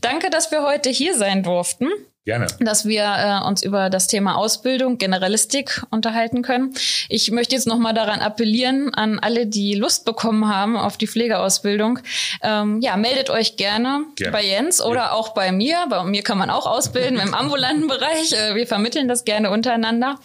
Danke, 0.00 0.30
dass 0.30 0.50
wir 0.50 0.62
heute 0.62 0.90
hier 0.90 1.16
sein 1.16 1.42
durften. 1.42 1.88
Gerne. 2.26 2.48
Dass 2.60 2.84
wir 2.84 3.02
äh, 3.02 3.48
uns 3.48 3.62
über 3.62 3.88
das 3.88 4.06
Thema 4.06 4.36
Ausbildung, 4.36 4.98
Generalistik 4.98 5.82
unterhalten 5.90 6.42
können. 6.42 6.74
Ich 7.08 7.30
möchte 7.30 7.54
jetzt 7.54 7.66
nochmal 7.66 7.94
daran 7.94 8.20
appellieren, 8.20 8.92
an 8.92 9.18
alle, 9.18 9.46
die 9.46 9.74
Lust 9.74 10.04
bekommen 10.04 10.46
haben 10.46 10.76
auf 10.76 10.98
die 10.98 11.06
Pflegeausbildung. 11.06 11.98
Ähm, 12.42 12.80
ja, 12.82 12.98
meldet 12.98 13.30
euch 13.30 13.56
gerne, 13.56 14.04
gerne. 14.16 14.32
bei 14.32 14.44
Jens 14.44 14.82
oder 14.82 14.96
ja. 14.96 15.12
auch 15.12 15.30
bei 15.30 15.50
mir. 15.50 15.86
Bei 15.88 16.04
mir 16.04 16.22
kann 16.22 16.36
man 16.36 16.50
auch 16.50 16.66
ausbilden 16.66 17.18
im 17.18 17.32
ambulanten 17.32 17.88
Bereich. 17.88 18.32
Äh, 18.32 18.54
wir 18.54 18.66
vermitteln 18.66 19.08
das 19.08 19.24
gerne 19.24 19.50
untereinander. 19.50 20.18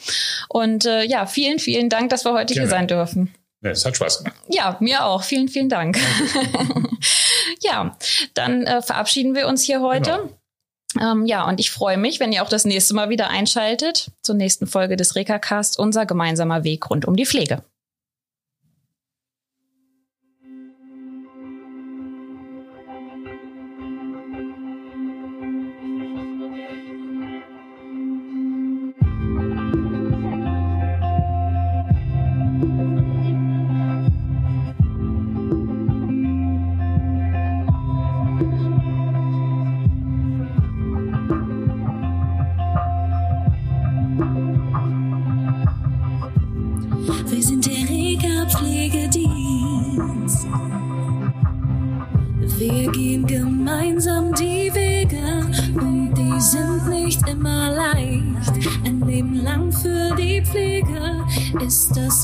Und 0.49 0.86
äh, 0.86 1.03
ja, 1.05 1.26
vielen, 1.28 1.59
vielen 1.59 1.89
Dank, 1.89 2.09
dass 2.09 2.26
wir 2.26 2.34
heute 2.34 2.53
gerne. 2.53 2.67
hier 2.67 2.69
sein 2.69 2.88
dürfen. 2.88 3.34
Ja, 3.61 3.71
es 3.71 3.86
hat 3.86 3.95
Spaß 3.95 4.19
gemacht. 4.19 4.36
Ja, 4.49 4.78
mir 4.80 5.05
auch. 5.05 5.23
Vielen, 5.23 5.47
vielen 5.47 5.69
Dank. 5.69 5.97
ja, 7.62 7.98
dann 8.34 8.64
äh, 8.64 8.82
verabschieden 8.82 9.36
wir 9.36 9.48
uns 9.48 9.64
hier 9.64 9.82
heute. 9.82 10.12
Genau. 10.12 11.12
Ähm, 11.12 11.26
ja, 11.26 11.48
und 11.48 11.60
ich 11.60 11.72
freue 11.72 11.98
mich, 11.98 12.20
wenn 12.20 12.32
ihr 12.32 12.41
auch 12.43 12.50
das 12.50 12.66
nächste 12.66 12.93
Mal 12.93 13.10
wieder 13.10 13.30
einschaltet 13.30 14.12
zur 14.22 14.36
nächsten 14.36 14.66
Folge 14.66 14.96
des 14.96 15.16
Rekacast, 15.16 15.78
unser 15.78 16.06
gemeinsamer 16.06 16.64
Weg 16.64 16.89
rund 16.89 17.06
um 17.06 17.16
die 17.16 17.26
Pflege. 17.26 17.64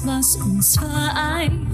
Was 0.05 0.35
uns 0.37 0.77
vereint. 0.77 1.67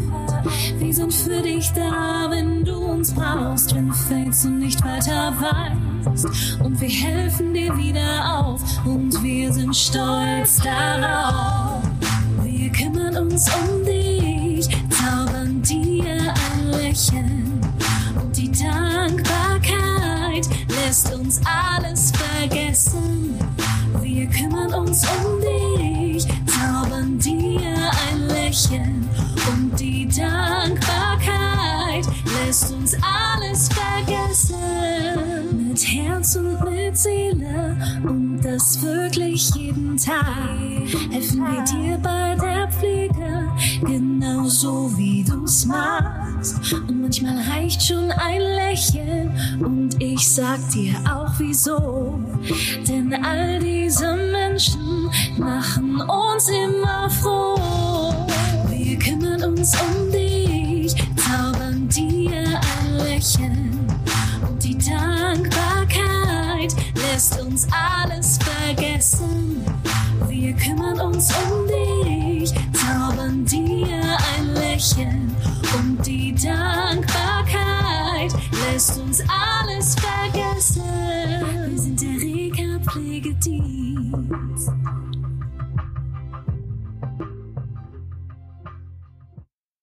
Wir 0.80 0.93
sind 0.93 1.13
für 1.13 1.41
dich 1.41 1.71
da, 1.73 2.28
wenn 2.30 2.63
du 2.63 2.75
uns 2.75 3.13
brauchst, 3.13 3.73
wenn 3.75 3.89
du 3.89 3.93
fällst 3.93 4.45
und 4.45 4.59
nicht 4.59 4.84
weiter 4.84 5.34
weißt. 5.39 6.59
Und 6.63 6.80
wir 6.80 6.89
helfen 6.89 7.53
dir 7.53 7.75
wieder 7.78 8.39
auf 8.39 8.61
und 8.86 9.21
wir 9.23 9.51
sind 9.51 9.75
stolz 9.75 10.57
darauf. 10.57 11.84
Wir 12.43 12.71
kümmern 12.71 13.17
uns 13.17 13.47
um 13.55 13.86
dich, 13.86 14.67
zaubern 14.89 15.61
dir 15.61 16.34
ein 16.34 16.67
Lächeln 16.71 17.61
und 18.21 18.36
die 18.36 18.51
Dankbarkeit 18.51 20.47
lässt 20.69 21.13
uns 21.13 21.39
alles 21.45 22.11
vergessen. 22.11 23.38
Wir 24.01 24.28
kümmern 24.28 24.73
uns 24.73 25.03
um 25.05 25.41
dich, 25.41 26.25
zaubern 26.45 27.19
dir 27.19 27.76
Lächeln 28.48 29.10
und 29.52 29.78
die 29.78 30.08
Dankbarkeit 30.08 32.06
lässt 32.45 32.72
uns 32.72 32.95
alles 33.04 33.68
vergessen. 33.68 34.56
Mit 35.68 35.86
Herz 35.86 36.38
und 36.38 36.64
mit 36.64 36.98
Seele 36.98 37.76
und 38.04 38.39
das 38.41 38.82
wirklich 38.82 39.50
jeden 39.54 39.98
Tag 39.98 40.24
helfen 41.12 41.41
wir 41.41 41.64
dir 41.66 41.98
bei 41.98 42.36
der 42.36 42.70
Pflege, 42.72 43.52
genauso 43.82 44.98
wie 44.98 45.26
du's 45.26 45.66
machst. 45.66 46.74
Und 46.74 47.02
manchmal 47.02 47.41
reicht 47.52 47.84
schon 47.84 48.10
ein 48.12 48.39
Lächeln 48.39 49.62
und 49.62 50.02
ich 50.02 50.26
sag 50.26 50.60
dir 50.70 50.95
auch 51.06 51.34
wieso. 51.38 52.18
Denn 52.88 53.14
all 53.26 53.60
diese 53.60 54.16
Menschen 54.16 55.10
machen 55.38 56.00
uns 56.00 56.48
immer 56.48 57.10
froh. 57.10 57.86
Wir 58.98 59.14
kümmern 59.14 59.43
uns 59.43 59.74
um 59.80 60.12
dich, 60.12 60.95
zaubern 61.16 61.88
dir 61.88 62.60
ein 62.60 62.98
Lächeln. 62.98 63.88
Und 64.50 64.64
die 64.64 64.76
Dankbarkeit 64.76 66.74
lässt 66.95 67.39
uns 67.39 67.68
alles 67.72 68.39
vergessen. 68.39 69.64
Wir 70.28 70.54
kümmern 70.54 71.00
uns 71.00 71.30
um 71.30 71.68
dich, 71.68 72.52
zaubern 72.74 73.45
dir 73.45 74.18
ein 74.36 74.56
Lächeln. 74.56 75.36
Und 75.78 76.04
die 76.04 76.34
Dankbarkeit 76.34 78.34
lässt 78.66 79.00
uns 79.00 79.22
alles 79.30 79.93
vergessen. 79.93 80.82
Wir 81.70 81.80
sind 81.80 82.02
der 82.02 82.20
Rega-Pflegedienst. 82.20 84.72